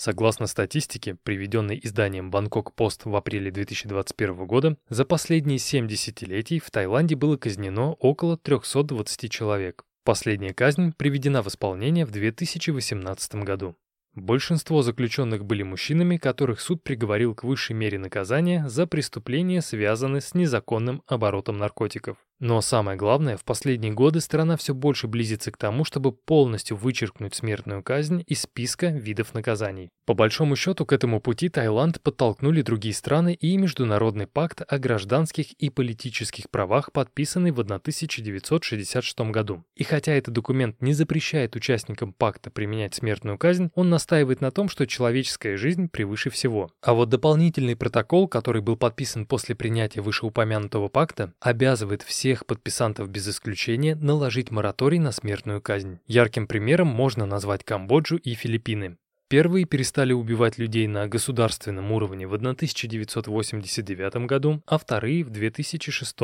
Согласно 0.00 0.46
статистике, 0.46 1.16
приведенной 1.24 1.80
изданием 1.82 2.30
Бангкок 2.30 2.72
Пост 2.72 3.04
в 3.04 3.16
апреле 3.16 3.50
2021 3.50 4.46
года, 4.46 4.76
за 4.88 5.04
последние 5.04 5.58
7 5.58 5.88
десятилетий 5.88 6.60
в 6.60 6.70
Таиланде 6.70 7.16
было 7.16 7.36
казнено 7.36 7.94
около 7.94 8.36
320 8.36 9.28
человек. 9.28 9.84
Последняя 10.04 10.54
казнь 10.54 10.92
приведена 10.96 11.42
в 11.42 11.48
исполнение 11.48 12.06
в 12.06 12.12
2018 12.12 13.34
году. 13.42 13.74
Большинство 14.14 14.82
заключенных 14.82 15.44
были 15.44 15.64
мужчинами, 15.64 16.16
которых 16.16 16.60
суд 16.60 16.84
приговорил 16.84 17.34
к 17.34 17.42
высшей 17.42 17.74
мере 17.74 17.98
наказания 17.98 18.68
за 18.68 18.86
преступления, 18.86 19.60
связанные 19.62 20.20
с 20.20 20.32
незаконным 20.32 21.02
оборотом 21.08 21.58
наркотиков. 21.58 22.18
Но 22.40 22.60
самое 22.60 22.96
главное, 22.96 23.36
в 23.36 23.44
последние 23.44 23.92
годы 23.92 24.20
страна 24.20 24.56
все 24.56 24.72
больше 24.72 25.08
близится 25.08 25.50
к 25.50 25.56
тому, 25.56 25.84
чтобы 25.84 26.12
полностью 26.12 26.76
вычеркнуть 26.76 27.34
смертную 27.34 27.82
казнь 27.82 28.22
из 28.26 28.42
списка 28.42 28.88
видов 28.88 29.34
наказаний. 29.34 29.90
По 30.06 30.14
большому 30.14 30.54
счету, 30.54 30.86
к 30.86 30.92
этому 30.92 31.20
пути 31.20 31.48
Таиланд 31.48 32.00
подтолкнули 32.00 32.62
другие 32.62 32.94
страны 32.94 33.34
и 33.34 33.56
Международный 33.56 34.26
пакт 34.26 34.62
о 34.66 34.78
гражданских 34.78 35.52
и 35.54 35.68
политических 35.68 36.48
правах, 36.48 36.92
подписанный 36.92 37.50
в 37.50 37.58
1966 37.58 39.18
году. 39.32 39.64
И 39.74 39.82
хотя 39.84 40.12
этот 40.12 40.32
документ 40.32 40.80
не 40.80 40.94
запрещает 40.94 41.56
участникам 41.56 42.12
пакта 42.12 42.50
применять 42.50 42.94
смертную 42.94 43.36
казнь, 43.36 43.70
он 43.74 43.90
настаивает 43.90 44.40
на 44.40 44.50
том, 44.50 44.68
что 44.68 44.86
человеческая 44.86 45.56
жизнь 45.56 45.88
превыше 45.88 46.30
всего. 46.30 46.70
А 46.80 46.94
вот 46.94 47.08
дополнительный 47.08 47.76
протокол, 47.76 48.28
который 48.28 48.62
был 48.62 48.76
подписан 48.76 49.26
после 49.26 49.56
принятия 49.56 50.00
вышеупомянутого 50.00 50.88
пакта, 50.88 51.34
обязывает 51.40 52.02
все 52.02 52.27
всех 52.28 52.44
подписантов 52.44 53.08
без 53.08 53.26
исключения 53.26 53.94
наложить 53.94 54.50
мораторий 54.50 54.98
на 54.98 55.12
смертную 55.12 55.62
казнь. 55.62 55.98
Ярким 56.06 56.46
примером 56.46 56.88
можно 56.88 57.24
назвать 57.24 57.64
Камбоджу 57.64 58.18
и 58.18 58.34
Филиппины. 58.34 58.98
Первые 59.28 59.64
перестали 59.64 60.12
убивать 60.12 60.58
людей 60.58 60.86
на 60.88 61.08
государственном 61.08 61.90
уровне 61.90 62.26
в 62.26 62.34
1989 62.34 64.26
году, 64.26 64.62
а 64.66 64.76
вторые 64.76 65.24
в 65.24 65.30
2006. 65.30 66.16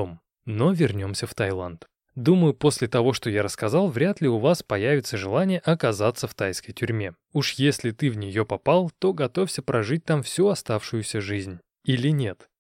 Но 0.45 0.73
вернемся 0.73 1.27
в 1.27 1.33
Таиланд. 1.33 1.87
Думаю, 2.15 2.53
после 2.53 2.87
того, 2.87 3.15
что 3.15 3.31
я 3.31 3.43
рассказал, 3.43 3.89
вряд 3.89 4.21
ли 4.21 4.29
у 4.29 4.37
вас 4.37 4.63
появится 4.63 5.17
желание 5.17 5.61
оказаться 5.61 6.29
в 6.29 6.35
тайской 6.35 6.75
тюрьме. 6.75 7.15
Уж 7.33 7.55
если 7.55 7.93
ты 7.93 8.11
в 8.11 8.19
нее 8.19 8.45
попал, 8.45 8.93
то 8.99 9.15
готовься 9.15 9.63
прожить 9.63 10.05
там 10.05 10.23
всю 10.23 10.49
оставшуюся 10.49 11.23
жизнь. 11.23 11.61
Или 11.87 12.11
нет? 12.11 12.51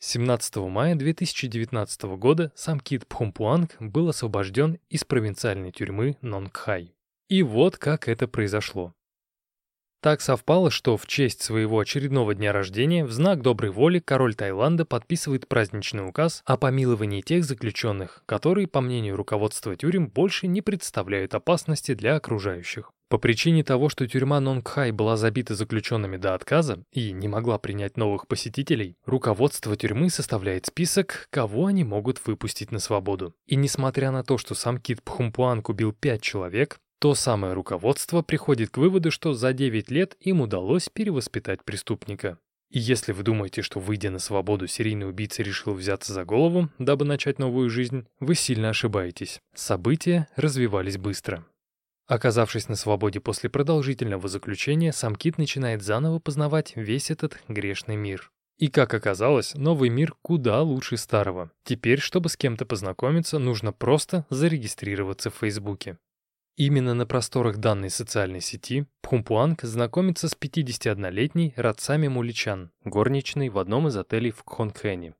17 0.00 0.56
мая 0.56 0.94
2019 0.94 2.02
года 2.18 2.52
сам 2.54 2.78
Кит 2.78 3.06
Пхумпуанг 3.08 3.76
был 3.80 4.08
освобожден 4.08 4.78
из 4.88 5.04
провинциальной 5.04 5.72
тюрьмы 5.72 6.16
Нонгхай. 6.20 6.94
И 7.28 7.42
вот 7.42 7.78
как 7.78 8.08
это 8.08 8.28
произошло. 8.28 8.94
Так 10.00 10.20
совпало, 10.20 10.70
что 10.70 10.96
в 10.96 11.08
честь 11.08 11.42
своего 11.42 11.80
очередного 11.80 12.32
дня 12.32 12.52
рождения 12.52 13.04
в 13.04 13.10
знак 13.10 13.42
доброй 13.42 13.72
воли 13.72 13.98
король 13.98 14.36
Таиланда 14.36 14.84
подписывает 14.84 15.48
праздничный 15.48 16.06
указ 16.06 16.42
о 16.44 16.56
помиловании 16.56 17.20
тех 17.20 17.44
заключенных, 17.44 18.22
которые, 18.26 18.68
по 18.68 18.80
мнению 18.80 19.16
руководства 19.16 19.74
тюрем, 19.74 20.06
больше 20.06 20.46
не 20.46 20.62
представляют 20.62 21.34
опасности 21.34 21.94
для 21.94 22.14
окружающих. 22.14 22.92
По 23.08 23.16
причине 23.16 23.64
того, 23.64 23.88
что 23.88 24.06
тюрьма 24.06 24.38
Нонгхай 24.38 24.90
была 24.90 25.16
забита 25.16 25.54
заключенными 25.54 26.18
до 26.18 26.34
отказа 26.34 26.84
и 26.92 27.12
не 27.12 27.26
могла 27.26 27.58
принять 27.58 27.96
новых 27.96 28.26
посетителей, 28.26 28.96
руководство 29.06 29.76
тюрьмы 29.76 30.10
составляет 30.10 30.66
список, 30.66 31.26
кого 31.30 31.66
они 31.66 31.84
могут 31.84 32.20
выпустить 32.26 32.70
на 32.70 32.80
свободу. 32.80 33.34
И 33.46 33.56
несмотря 33.56 34.10
на 34.10 34.24
то, 34.24 34.36
что 34.36 34.54
сам 34.54 34.78
Кит 34.78 35.02
Пхумпуанг 35.02 35.70
убил 35.70 35.92
пять 35.92 36.20
человек, 36.20 36.78
то 36.98 37.14
самое 37.14 37.54
руководство 37.54 38.20
приходит 38.22 38.70
к 38.70 38.76
выводу, 38.76 39.10
что 39.10 39.32
за 39.32 39.54
9 39.54 39.90
лет 39.90 40.16
им 40.20 40.42
удалось 40.42 40.90
перевоспитать 40.90 41.64
преступника. 41.64 42.38
И 42.70 42.78
если 42.78 43.12
вы 43.12 43.22
думаете, 43.22 43.62
что 43.62 43.80
выйдя 43.80 44.10
на 44.10 44.18
свободу, 44.18 44.66
серийный 44.66 45.08
убийца 45.08 45.42
решил 45.42 45.72
взяться 45.72 46.12
за 46.12 46.24
голову, 46.26 46.68
дабы 46.78 47.06
начать 47.06 47.38
новую 47.38 47.70
жизнь, 47.70 48.06
вы 48.20 48.34
сильно 48.34 48.68
ошибаетесь. 48.70 49.40
События 49.54 50.28
развивались 50.36 50.98
быстро. 50.98 51.46
Оказавшись 52.08 52.68
на 52.68 52.74
свободе 52.74 53.20
после 53.20 53.50
продолжительного 53.50 54.28
заключения, 54.28 54.92
сам 54.92 55.14
Кит 55.14 55.36
начинает 55.36 55.82
заново 55.82 56.18
познавать 56.18 56.72
весь 56.74 57.10
этот 57.10 57.38
грешный 57.48 57.96
мир. 57.96 58.32
И 58.56 58.68
как 58.68 58.94
оказалось, 58.94 59.54
новый 59.54 59.90
мир 59.90 60.16
куда 60.22 60.62
лучше 60.62 60.96
старого. 60.96 61.52
Теперь, 61.64 62.00
чтобы 62.00 62.30
с 62.30 62.36
кем-то 62.36 62.64
познакомиться, 62.64 63.38
нужно 63.38 63.72
просто 63.72 64.26
зарегистрироваться 64.30 65.30
в 65.30 65.36
Фейсбуке. 65.36 65.98
Именно 66.56 66.94
на 66.94 67.06
просторах 67.06 67.58
данной 67.58 67.90
социальной 67.90 68.40
сети 68.40 68.86
Пхумпуанг 69.02 69.62
знакомится 69.62 70.28
с 70.28 70.36
51-летней 70.36 71.52
Рацами 71.56 72.08
Муличан, 72.08 72.72
горничной 72.84 73.50
в 73.50 73.58
одном 73.58 73.86
из 73.86 73.96
отелей 73.96 74.32
в 74.32 74.42
Кхонхэне. 74.42 75.14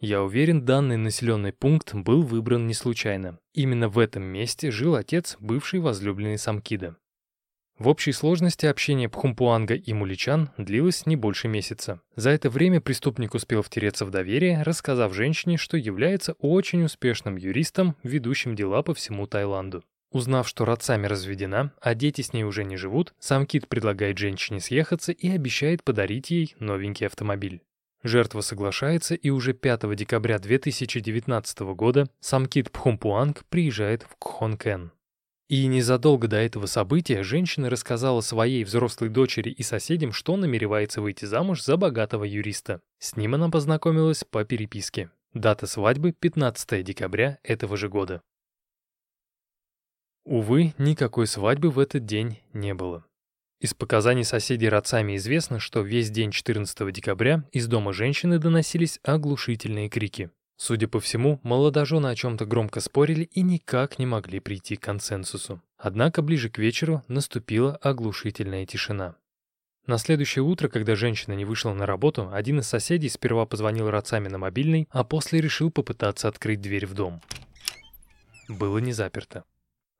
Я 0.00 0.22
уверен, 0.22 0.64
данный 0.64 0.96
населенный 0.96 1.52
пункт 1.52 1.94
был 1.94 2.22
выбран 2.22 2.66
не 2.66 2.72
случайно. 2.72 3.38
Именно 3.52 3.90
в 3.90 3.98
этом 3.98 4.22
месте 4.22 4.70
жил 4.70 4.94
отец 4.94 5.36
бывшей 5.40 5.80
возлюбленной 5.80 6.38
Самкида. 6.38 6.96
В 7.78 7.86
общей 7.86 8.12
сложности 8.12 8.64
общение 8.64 9.10
Пхумпуанга 9.10 9.74
и 9.74 9.92
Муличан 9.92 10.50
длилось 10.56 11.04
не 11.04 11.16
больше 11.16 11.48
месяца. 11.48 12.00
За 12.16 12.30
это 12.30 12.48
время 12.48 12.80
преступник 12.80 13.34
успел 13.34 13.62
втереться 13.62 14.06
в 14.06 14.10
доверие, 14.10 14.62
рассказав 14.62 15.14
женщине, 15.14 15.58
что 15.58 15.76
является 15.76 16.32
очень 16.34 16.82
успешным 16.82 17.36
юристом, 17.36 17.94
ведущим 18.02 18.56
дела 18.56 18.82
по 18.82 18.94
всему 18.94 19.26
Таиланду. 19.26 19.84
Узнав, 20.12 20.48
что 20.48 20.64
Рацами 20.64 21.06
разведена, 21.06 21.72
а 21.80 21.94
дети 21.94 22.22
с 22.22 22.32
ней 22.32 22.44
уже 22.44 22.64
не 22.64 22.76
живут, 22.76 23.14
сам 23.18 23.46
Кит 23.46 23.68
предлагает 23.68 24.16
женщине 24.18 24.60
съехаться 24.60 25.12
и 25.12 25.28
обещает 25.28 25.84
подарить 25.84 26.30
ей 26.30 26.56
новенький 26.58 27.06
автомобиль. 27.06 27.62
Жертва 28.02 28.40
соглашается, 28.40 29.14
и 29.14 29.30
уже 29.30 29.52
5 29.52 29.94
декабря 29.94 30.38
2019 30.38 31.60
года 31.74 32.08
сам 32.20 32.46
Кит 32.46 32.70
Пхумпуанг 32.70 33.44
приезжает 33.48 34.04
в 34.04 34.16
Кхонкен. 34.18 34.92
И 35.48 35.66
незадолго 35.66 36.28
до 36.28 36.36
этого 36.36 36.66
события 36.66 37.22
женщина 37.24 37.68
рассказала 37.68 38.20
своей 38.20 38.62
взрослой 38.64 39.08
дочери 39.08 39.50
и 39.50 39.62
соседям, 39.62 40.12
что 40.12 40.36
намеревается 40.36 41.02
выйти 41.02 41.24
замуж 41.24 41.62
за 41.62 41.76
богатого 41.76 42.24
юриста. 42.24 42.80
С 42.98 43.16
ним 43.16 43.34
она 43.34 43.50
познакомилась 43.50 44.22
по 44.22 44.44
переписке. 44.44 45.10
Дата 45.34 45.66
свадьбы— 45.66 46.12
15 46.20 46.84
декабря 46.84 47.38
этого 47.42 47.76
же 47.76 47.88
года. 47.88 48.22
Увы, 50.24 50.72
никакой 50.78 51.26
свадьбы 51.26 51.70
в 51.70 51.78
этот 51.78 52.06
день 52.06 52.40
не 52.52 52.72
было. 52.72 53.04
Из 53.60 53.74
показаний 53.74 54.24
соседей 54.24 54.70
Рацами 54.70 55.16
известно, 55.16 55.58
что 55.58 55.82
весь 55.82 56.10
день 56.10 56.30
14 56.30 56.90
декабря 56.90 57.44
из 57.52 57.66
дома 57.66 57.92
женщины 57.92 58.38
доносились 58.38 58.98
оглушительные 59.02 59.90
крики. 59.90 60.30
Судя 60.56 60.88
по 60.88 60.98
всему, 60.98 61.40
молодожены 61.42 62.06
о 62.06 62.14
чем-то 62.14 62.46
громко 62.46 62.80
спорили 62.80 63.24
и 63.24 63.42
никак 63.42 63.98
не 63.98 64.06
могли 64.06 64.40
прийти 64.40 64.76
к 64.76 64.82
консенсусу. 64.82 65.60
Однако 65.76 66.22
ближе 66.22 66.48
к 66.48 66.56
вечеру 66.56 67.02
наступила 67.06 67.76
оглушительная 67.76 68.64
тишина. 68.64 69.16
На 69.86 69.98
следующее 69.98 70.42
утро, 70.42 70.68
когда 70.68 70.94
женщина 70.94 71.34
не 71.34 71.44
вышла 71.44 71.74
на 71.74 71.84
работу, 71.84 72.30
один 72.32 72.60
из 72.60 72.66
соседей 72.66 73.10
сперва 73.10 73.44
позвонил 73.44 73.90
Рацами 73.90 74.28
на 74.28 74.38
мобильный, 74.38 74.88
а 74.90 75.04
после 75.04 75.38
решил 75.42 75.70
попытаться 75.70 76.28
открыть 76.28 76.62
дверь 76.62 76.86
в 76.86 76.94
дом. 76.94 77.20
Было 78.48 78.78
не 78.78 78.92
заперто. 78.92 79.44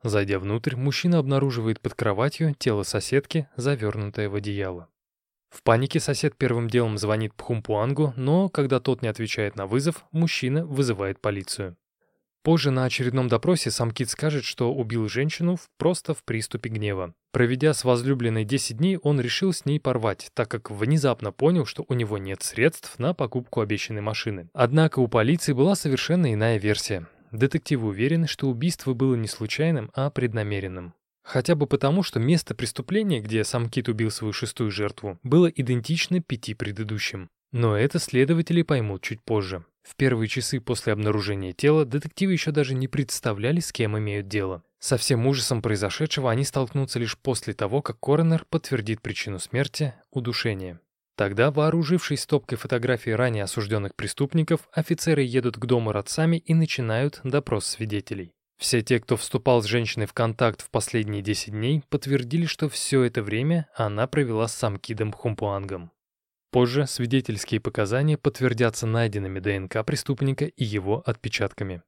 Зайдя 0.03 0.39
внутрь, 0.39 0.77
мужчина 0.77 1.19
обнаруживает 1.19 1.81
под 1.81 1.95
кроватью 1.95 2.55
тело 2.59 2.85
соседки, 2.85 3.49
завернутое 3.57 4.29
в 4.29 4.35
одеяло. 4.35 4.89
В 5.51 5.63
панике 5.63 6.01
сосед 6.01 6.37
первым 6.37 6.71
делом 6.71 6.97
звонит 6.97 7.35
Пхумпуангу, 7.35 8.15
но, 8.17 8.49
когда 8.49 8.81
тот 8.81 9.03
не 9.03 9.09
отвечает 9.09 9.57
на 9.57 9.67
вызов, 9.67 10.07
мужчина 10.13 10.65
вызывает 10.65 11.21
полицию. 11.21 11.77
Позже 12.43 12.71
на 12.71 12.85
очередном 12.85 13.29
допросе 13.29 13.71
сам 13.71 13.91
Кит 13.91 14.09
скажет, 14.09 14.45
что 14.45 14.73
убил 14.73 15.09
женщину 15.11 15.59
просто 15.77 16.15
в 16.15 16.25
приступе 16.25 16.71
гнева. 16.71 17.13
Проведя 17.33 17.75
с 17.75 17.85
возлюбленной 17.85 18.45
10 18.45 18.79
дней, 18.79 18.97
он 18.97 19.21
решил 19.21 19.53
с 19.53 19.67
ней 19.67 19.79
порвать, 19.79 20.31
так 20.33 20.49
как 20.49 20.71
внезапно 20.71 21.33
понял, 21.33 21.67
что 21.67 21.85
у 21.87 21.93
него 21.93 22.17
нет 22.17 22.43
средств 22.43 22.99
на 22.99 23.13
покупку 23.13 23.61
обещанной 23.61 24.01
машины. 24.01 24.49
Однако 24.55 25.01
у 25.01 25.09
полиции 25.09 25.53
была 25.53 25.75
совершенно 25.75 26.33
иная 26.33 26.59
версия. 26.59 27.07
Детективы 27.33 27.89
уверены, 27.89 28.27
что 28.27 28.49
убийство 28.49 28.95
было 28.95 29.15
не 29.15 29.29
случайным, 29.29 29.91
а 29.95 30.11
преднамеренным. 30.11 30.95
Хотя 31.23 31.55
бы 31.55 31.67
потому, 31.67 32.03
что 32.03 32.19
место 32.19 32.55
преступления, 32.55 33.21
где 33.21 33.45
сам 33.45 33.69
Кит 33.69 33.89
убил 33.89 34.11
свою 34.11 34.33
шестую 34.33 34.71
жертву, 34.71 35.19
было 35.23 35.47
идентично 35.47 36.21
пяти 36.21 36.55
предыдущим. 36.55 37.29
Но 37.53 37.77
это 37.77 37.99
следователи 37.99 38.63
поймут 38.63 39.03
чуть 39.03 39.23
позже. 39.23 39.65
В 39.83 39.97
первые 39.97 40.29
часы 40.29 40.61
после 40.61 40.93
обнаружения 40.93 41.53
тела 41.53 41.85
детективы 41.85 42.33
еще 42.33 42.53
даже 42.53 42.75
не 42.75 42.89
представляли, 42.89 43.61
с 43.61 43.73
кем 43.73 43.99
имеют 43.99 44.29
дело. 44.29 44.63
Со 44.79 44.97
всем 44.97 45.27
ужасом 45.27 45.63
произошедшего 45.63 46.31
они 46.31 46.45
столкнутся 46.45 46.99
лишь 46.99 47.19
после 47.19 47.55
того, 47.55 47.83
как 47.83 47.99
коронер 48.01 48.45
подтвердит 48.49 49.01
причину 49.03 49.39
смерти– 49.39 49.95
удушение. 50.11 50.81
Тогда, 51.21 51.51
вооружившись 51.51 52.23
стопкой 52.23 52.57
фотографий 52.57 53.15
ранее 53.15 53.45
осужденных 53.45 53.95
преступников, 53.95 54.67
офицеры 54.73 55.21
едут 55.21 55.59
к 55.59 55.67
дому 55.67 55.93
родцами 55.93 56.39
и 56.39 56.55
начинают 56.55 57.21
допрос 57.25 57.67
свидетелей. 57.67 58.33
Все 58.57 58.81
те, 58.81 59.01
кто 59.01 59.19
вступал 59.19 59.63
с 59.63 59.67
женщиной 59.67 60.07
в 60.07 60.15
контакт 60.15 60.63
в 60.63 60.71
последние 60.71 61.21
10 61.21 61.53
дней, 61.53 61.83
подтвердили, 61.91 62.47
что 62.47 62.71
все 62.71 63.03
это 63.03 63.23
время 63.23 63.69
она 63.75 64.07
провела 64.07 64.49
с 64.49 64.55
Самкидом 64.55 65.13
Хумпуангом. 65.13 65.91
Позже 66.51 66.87
свидетельские 66.87 67.61
показания 67.61 68.17
подтвердятся 68.17 68.87
найденными 68.87 69.41
ДНК 69.41 69.85
преступника 69.85 70.47
и 70.47 70.65
его 70.65 71.03
отпечатками. 71.05 71.83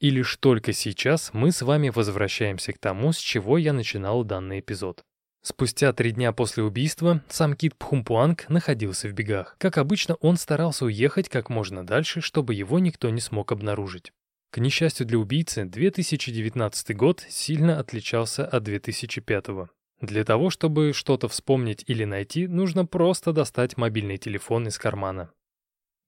И 0.00 0.08
лишь 0.08 0.34
только 0.38 0.72
сейчас 0.72 1.34
мы 1.34 1.52
с 1.52 1.60
вами 1.60 1.90
возвращаемся 1.90 2.72
к 2.72 2.78
тому, 2.78 3.12
с 3.12 3.18
чего 3.18 3.58
я 3.58 3.74
начинал 3.74 4.24
данный 4.24 4.60
эпизод. 4.60 5.04
Спустя 5.48 5.92
три 5.92 6.10
дня 6.10 6.32
после 6.32 6.64
убийства 6.64 7.22
сам 7.28 7.54
Кит 7.54 7.76
Пхумпуанг 7.76 8.48
находился 8.48 9.06
в 9.06 9.12
бегах. 9.12 9.54
Как 9.60 9.78
обычно, 9.78 10.16
он 10.16 10.38
старался 10.38 10.86
уехать 10.86 11.28
как 11.28 11.50
можно 11.50 11.86
дальше, 11.86 12.20
чтобы 12.20 12.52
его 12.52 12.80
никто 12.80 13.10
не 13.10 13.20
смог 13.20 13.52
обнаружить. 13.52 14.12
К 14.50 14.58
несчастью 14.58 15.06
для 15.06 15.20
убийцы, 15.20 15.64
2019 15.64 16.96
год 16.96 17.24
сильно 17.28 17.78
отличался 17.78 18.44
от 18.44 18.64
2005 18.64 19.48
-го. 19.50 19.68
Для 20.00 20.24
того, 20.24 20.50
чтобы 20.50 20.92
что-то 20.92 21.28
вспомнить 21.28 21.84
или 21.86 22.02
найти, 22.02 22.48
нужно 22.48 22.84
просто 22.84 23.32
достать 23.32 23.76
мобильный 23.76 24.18
телефон 24.18 24.66
из 24.66 24.78
кармана. 24.78 25.30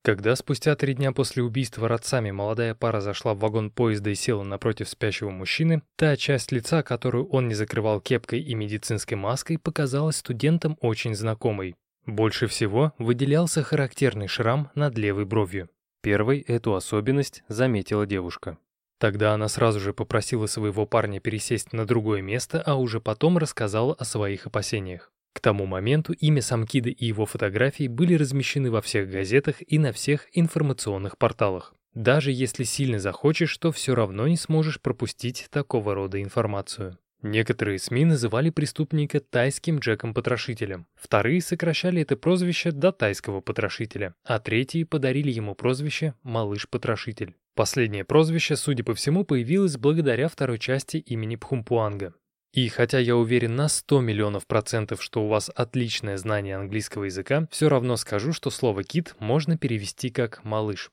Когда 0.08 0.36
спустя 0.36 0.74
три 0.74 0.94
дня 0.94 1.12
после 1.12 1.42
убийства 1.42 1.86
родцами 1.86 2.30
молодая 2.30 2.74
пара 2.74 3.02
зашла 3.02 3.34
в 3.34 3.40
вагон 3.40 3.70
поезда 3.70 4.08
и 4.08 4.14
села 4.14 4.42
напротив 4.42 4.88
спящего 4.88 5.28
мужчины, 5.28 5.82
та 5.96 6.16
часть 6.16 6.50
лица, 6.50 6.82
которую 6.82 7.28
он 7.28 7.46
не 7.46 7.52
закрывал 7.52 8.00
кепкой 8.00 8.40
и 8.40 8.54
медицинской 8.54 9.18
маской, 9.18 9.58
показалась 9.58 10.16
студентам 10.16 10.78
очень 10.80 11.14
знакомой. 11.14 11.74
Больше 12.06 12.46
всего 12.46 12.94
выделялся 12.96 13.62
характерный 13.62 14.28
шрам 14.28 14.70
над 14.74 14.96
левой 14.96 15.26
бровью. 15.26 15.68
Первой 16.00 16.40
эту 16.40 16.74
особенность 16.74 17.42
заметила 17.48 18.06
девушка. 18.06 18.56
Тогда 18.98 19.34
она 19.34 19.48
сразу 19.48 19.78
же 19.78 19.92
попросила 19.92 20.46
своего 20.46 20.86
парня 20.86 21.20
пересесть 21.20 21.74
на 21.74 21.84
другое 21.84 22.22
место, 22.22 22.62
а 22.64 22.76
уже 22.76 23.02
потом 23.02 23.36
рассказала 23.36 23.92
о 23.92 24.06
своих 24.06 24.46
опасениях. 24.46 25.12
К 25.32 25.40
тому 25.40 25.66
моменту 25.66 26.12
имя 26.12 26.42
Самкида 26.42 26.90
и 26.90 27.06
его 27.06 27.26
фотографии 27.26 27.86
были 27.86 28.14
размещены 28.14 28.70
во 28.70 28.80
всех 28.82 29.10
газетах 29.10 29.56
и 29.66 29.78
на 29.78 29.92
всех 29.92 30.26
информационных 30.32 31.16
порталах. 31.16 31.74
Даже 31.94 32.32
если 32.32 32.64
сильно 32.64 32.98
захочешь, 32.98 33.56
то 33.58 33.72
все 33.72 33.94
равно 33.94 34.28
не 34.28 34.36
сможешь 34.36 34.80
пропустить 34.80 35.46
такого 35.50 35.94
рода 35.94 36.22
информацию. 36.22 36.98
Некоторые 37.22 37.80
СМИ 37.80 38.04
называли 38.04 38.50
преступника 38.50 39.18
тайским 39.18 39.80
Джеком-потрошителем, 39.80 40.86
вторые 40.94 41.40
сокращали 41.40 42.02
это 42.02 42.16
прозвище 42.16 42.70
до 42.70 42.92
тайского 42.92 43.40
потрошителя, 43.40 44.14
а 44.24 44.38
третьи 44.38 44.84
подарили 44.84 45.32
ему 45.32 45.56
прозвище 45.56 46.14
«малыш-потрошитель». 46.22 47.34
Последнее 47.56 48.04
прозвище, 48.04 48.54
судя 48.54 48.84
по 48.84 48.94
всему, 48.94 49.24
появилось 49.24 49.76
благодаря 49.76 50.28
второй 50.28 50.60
части 50.60 50.98
имени 50.98 51.34
Пхумпуанга. 51.34 52.14
И 52.52 52.68
хотя 52.68 52.98
я 52.98 53.16
уверен 53.16 53.56
на 53.56 53.68
100 53.68 54.00
миллионов 54.00 54.46
процентов, 54.46 55.02
что 55.02 55.24
у 55.24 55.28
вас 55.28 55.50
отличное 55.54 56.16
знание 56.16 56.56
английского 56.56 57.04
языка, 57.04 57.46
все 57.50 57.68
равно 57.68 57.96
скажу, 57.96 58.32
что 58.32 58.50
слово 58.50 58.84
«кит» 58.84 59.14
можно 59.18 59.58
перевести 59.58 60.10
как 60.10 60.44
«малыш». 60.44 60.90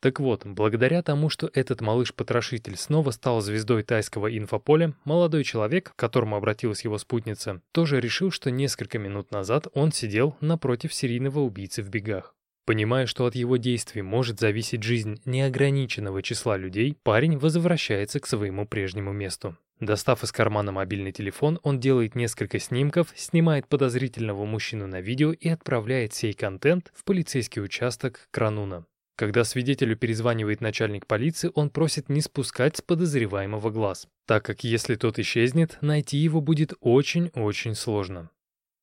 Так 0.00 0.20
вот, 0.20 0.46
благодаря 0.46 1.02
тому, 1.02 1.30
что 1.30 1.50
этот 1.52 1.80
малыш-потрошитель 1.80 2.76
снова 2.76 3.10
стал 3.10 3.40
звездой 3.40 3.82
тайского 3.82 4.36
инфополя, 4.36 4.94
молодой 5.04 5.42
человек, 5.42 5.92
к 5.92 5.96
которому 5.96 6.36
обратилась 6.36 6.84
его 6.84 6.96
спутница, 6.98 7.60
тоже 7.72 8.00
решил, 8.00 8.30
что 8.30 8.50
несколько 8.50 8.98
минут 8.98 9.32
назад 9.32 9.66
он 9.74 9.92
сидел 9.92 10.36
напротив 10.40 10.94
серийного 10.94 11.40
убийцы 11.40 11.82
в 11.82 11.88
бегах. 11.88 12.35
Понимая, 12.66 13.06
что 13.06 13.26
от 13.26 13.36
его 13.36 13.58
действий 13.58 14.02
может 14.02 14.40
зависеть 14.40 14.82
жизнь 14.82 15.20
неограниченного 15.24 16.20
числа 16.20 16.56
людей, 16.56 16.98
парень 17.04 17.38
возвращается 17.38 18.18
к 18.18 18.26
своему 18.26 18.66
прежнему 18.66 19.12
месту. 19.12 19.56
Достав 19.78 20.24
из 20.24 20.32
кармана 20.32 20.72
мобильный 20.72 21.12
телефон, 21.12 21.60
он 21.62 21.78
делает 21.78 22.16
несколько 22.16 22.58
снимков, 22.58 23.12
снимает 23.14 23.68
подозрительного 23.68 24.44
мужчину 24.46 24.88
на 24.88 25.00
видео 25.00 25.32
и 25.32 25.48
отправляет 25.48 26.12
сей 26.12 26.32
контент 26.32 26.92
в 26.92 27.04
полицейский 27.04 27.62
участок 27.62 28.26
Крануна. 28.32 28.84
Когда 29.14 29.44
свидетелю 29.44 29.96
перезванивает 29.96 30.60
начальник 30.60 31.06
полиции, 31.06 31.52
он 31.54 31.70
просит 31.70 32.08
не 32.08 32.20
спускать 32.20 32.78
с 32.78 32.82
подозреваемого 32.82 33.70
глаз, 33.70 34.08
так 34.26 34.44
как 34.44 34.64
если 34.64 34.96
тот 34.96 35.20
исчезнет, 35.20 35.78
найти 35.82 36.16
его 36.16 36.40
будет 36.40 36.74
очень-очень 36.80 37.76
сложно. 37.76 38.30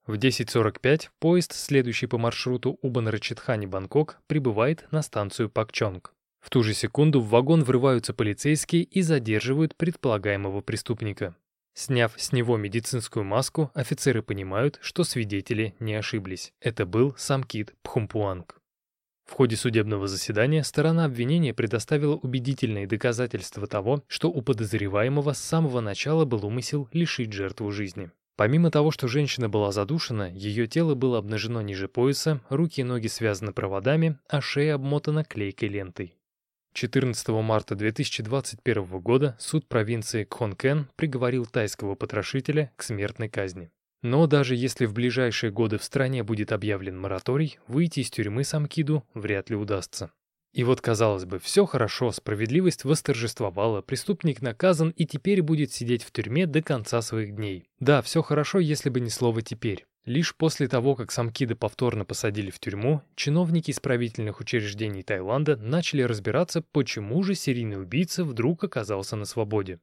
В 0.05 0.15
10.45 0.15 1.09
поезд, 1.19 1.53
следующий 1.53 2.07
по 2.07 2.17
маршруту 2.17 2.77
Убан-Рачитхани-Бангкок, 2.81 4.15
прибывает 4.27 4.85
на 4.91 5.01
станцию 5.01 5.49
Пакчонг. 5.49 6.13
В 6.41 6.49
ту 6.49 6.61
же 6.61 6.73
секунду 6.73 7.21
в 7.21 7.29
вагон 7.29 7.63
врываются 7.63 8.13
полицейские 8.13 8.83
и 8.83 9.01
задерживают 9.01 9.77
предполагаемого 9.77 10.59
преступника. 10.59 11.37
Сняв 11.73 12.13
с 12.17 12.33
него 12.33 12.57
медицинскую 12.57 13.23
маску, 13.23 13.71
офицеры 13.73 14.21
понимают, 14.21 14.77
что 14.81 15.05
свидетели 15.05 15.73
не 15.79 15.95
ошиблись. 15.95 16.51
Это 16.59 16.85
был 16.85 17.15
Самкит 17.17 17.73
Пхумпуанг. 17.81 18.59
В 19.23 19.31
ходе 19.31 19.55
судебного 19.55 20.09
заседания 20.09 20.65
сторона 20.65 21.05
обвинения 21.05 21.53
предоставила 21.53 22.17
убедительные 22.17 22.87
доказательства 22.87 23.67
того, 23.67 24.03
что 24.07 24.29
у 24.29 24.41
подозреваемого 24.41 25.31
с 25.31 25.39
самого 25.39 25.79
начала 25.79 26.25
был 26.25 26.45
умысел 26.45 26.89
лишить 26.91 27.31
жертву 27.31 27.71
жизни. 27.71 28.11
Помимо 28.35 28.71
того, 28.71 28.89
что 28.89 29.07
женщина 29.07 29.47
была 29.47 29.71
задушена, 29.71 30.31
ее 30.31 30.65
тело 30.67 30.95
было 30.95 31.19
обнажено 31.19 31.61
ниже 31.61 31.87
пояса, 31.87 32.41
руки 32.49 32.81
и 32.81 32.83
ноги 32.83 33.07
связаны 33.07 33.53
проводами, 33.53 34.17
а 34.27 34.41
шея 34.41 34.75
обмотана 34.75 35.23
клейкой 35.23 35.69
лентой. 35.69 36.17
14 36.73 37.27
марта 37.29 37.75
2021 37.75 38.99
года 38.99 39.37
суд 39.39 39.67
провинции 39.67 40.23
Кхонкен 40.23 40.89
приговорил 40.95 41.45
тайского 41.45 41.93
потрошителя 41.93 42.71
к 42.75 42.81
смертной 42.81 43.29
казни. 43.29 43.69
Но 44.01 44.25
даже 44.25 44.55
если 44.55 44.85
в 44.85 44.93
ближайшие 44.93 45.51
годы 45.51 45.77
в 45.77 45.83
стране 45.83 46.23
будет 46.23 46.51
объявлен 46.51 46.99
мораторий, 46.99 47.59
выйти 47.67 47.99
из 47.99 48.09
тюрьмы 48.09 48.43
Самкиду 48.43 49.03
вряд 49.13 49.51
ли 49.51 49.55
удастся. 49.55 50.11
И 50.53 50.63
вот, 50.63 50.81
казалось 50.81 51.25
бы, 51.25 51.39
все 51.39 51.65
хорошо, 51.65 52.11
справедливость 52.11 52.83
восторжествовала, 52.85 53.81
преступник 53.81 54.41
наказан 54.41 54.91
и 54.91 55.05
теперь 55.05 55.41
будет 55.41 55.73
сидеть 55.73 56.03
в 56.03 56.11
тюрьме 56.11 56.45
до 56.45 56.61
конца 56.61 57.01
своих 57.01 57.35
дней. 57.35 57.67
Да, 57.79 58.03
все 58.03 58.21
хорошо, 58.21 58.59
если 58.59 58.89
бы 58.89 58.99
не 58.99 59.09
слово 59.09 59.41
«теперь». 59.41 59.85
Лишь 60.05 60.35
после 60.35 60.67
того, 60.67 60.95
как 60.95 61.11
Самкида 61.11 61.55
повторно 61.55 62.03
посадили 62.05 62.51
в 62.51 62.59
тюрьму, 62.59 63.01
чиновники 63.15 63.71
исправительных 63.71 64.41
учреждений 64.41 65.01
Таиланда 65.01 65.55
начали 65.55 66.01
разбираться, 66.01 66.61
почему 66.61 67.23
же 67.23 67.35
серийный 67.35 67.81
убийца 67.81 68.25
вдруг 68.25 68.65
оказался 68.65 69.15
на 69.15 69.25
свободе. 69.25 69.79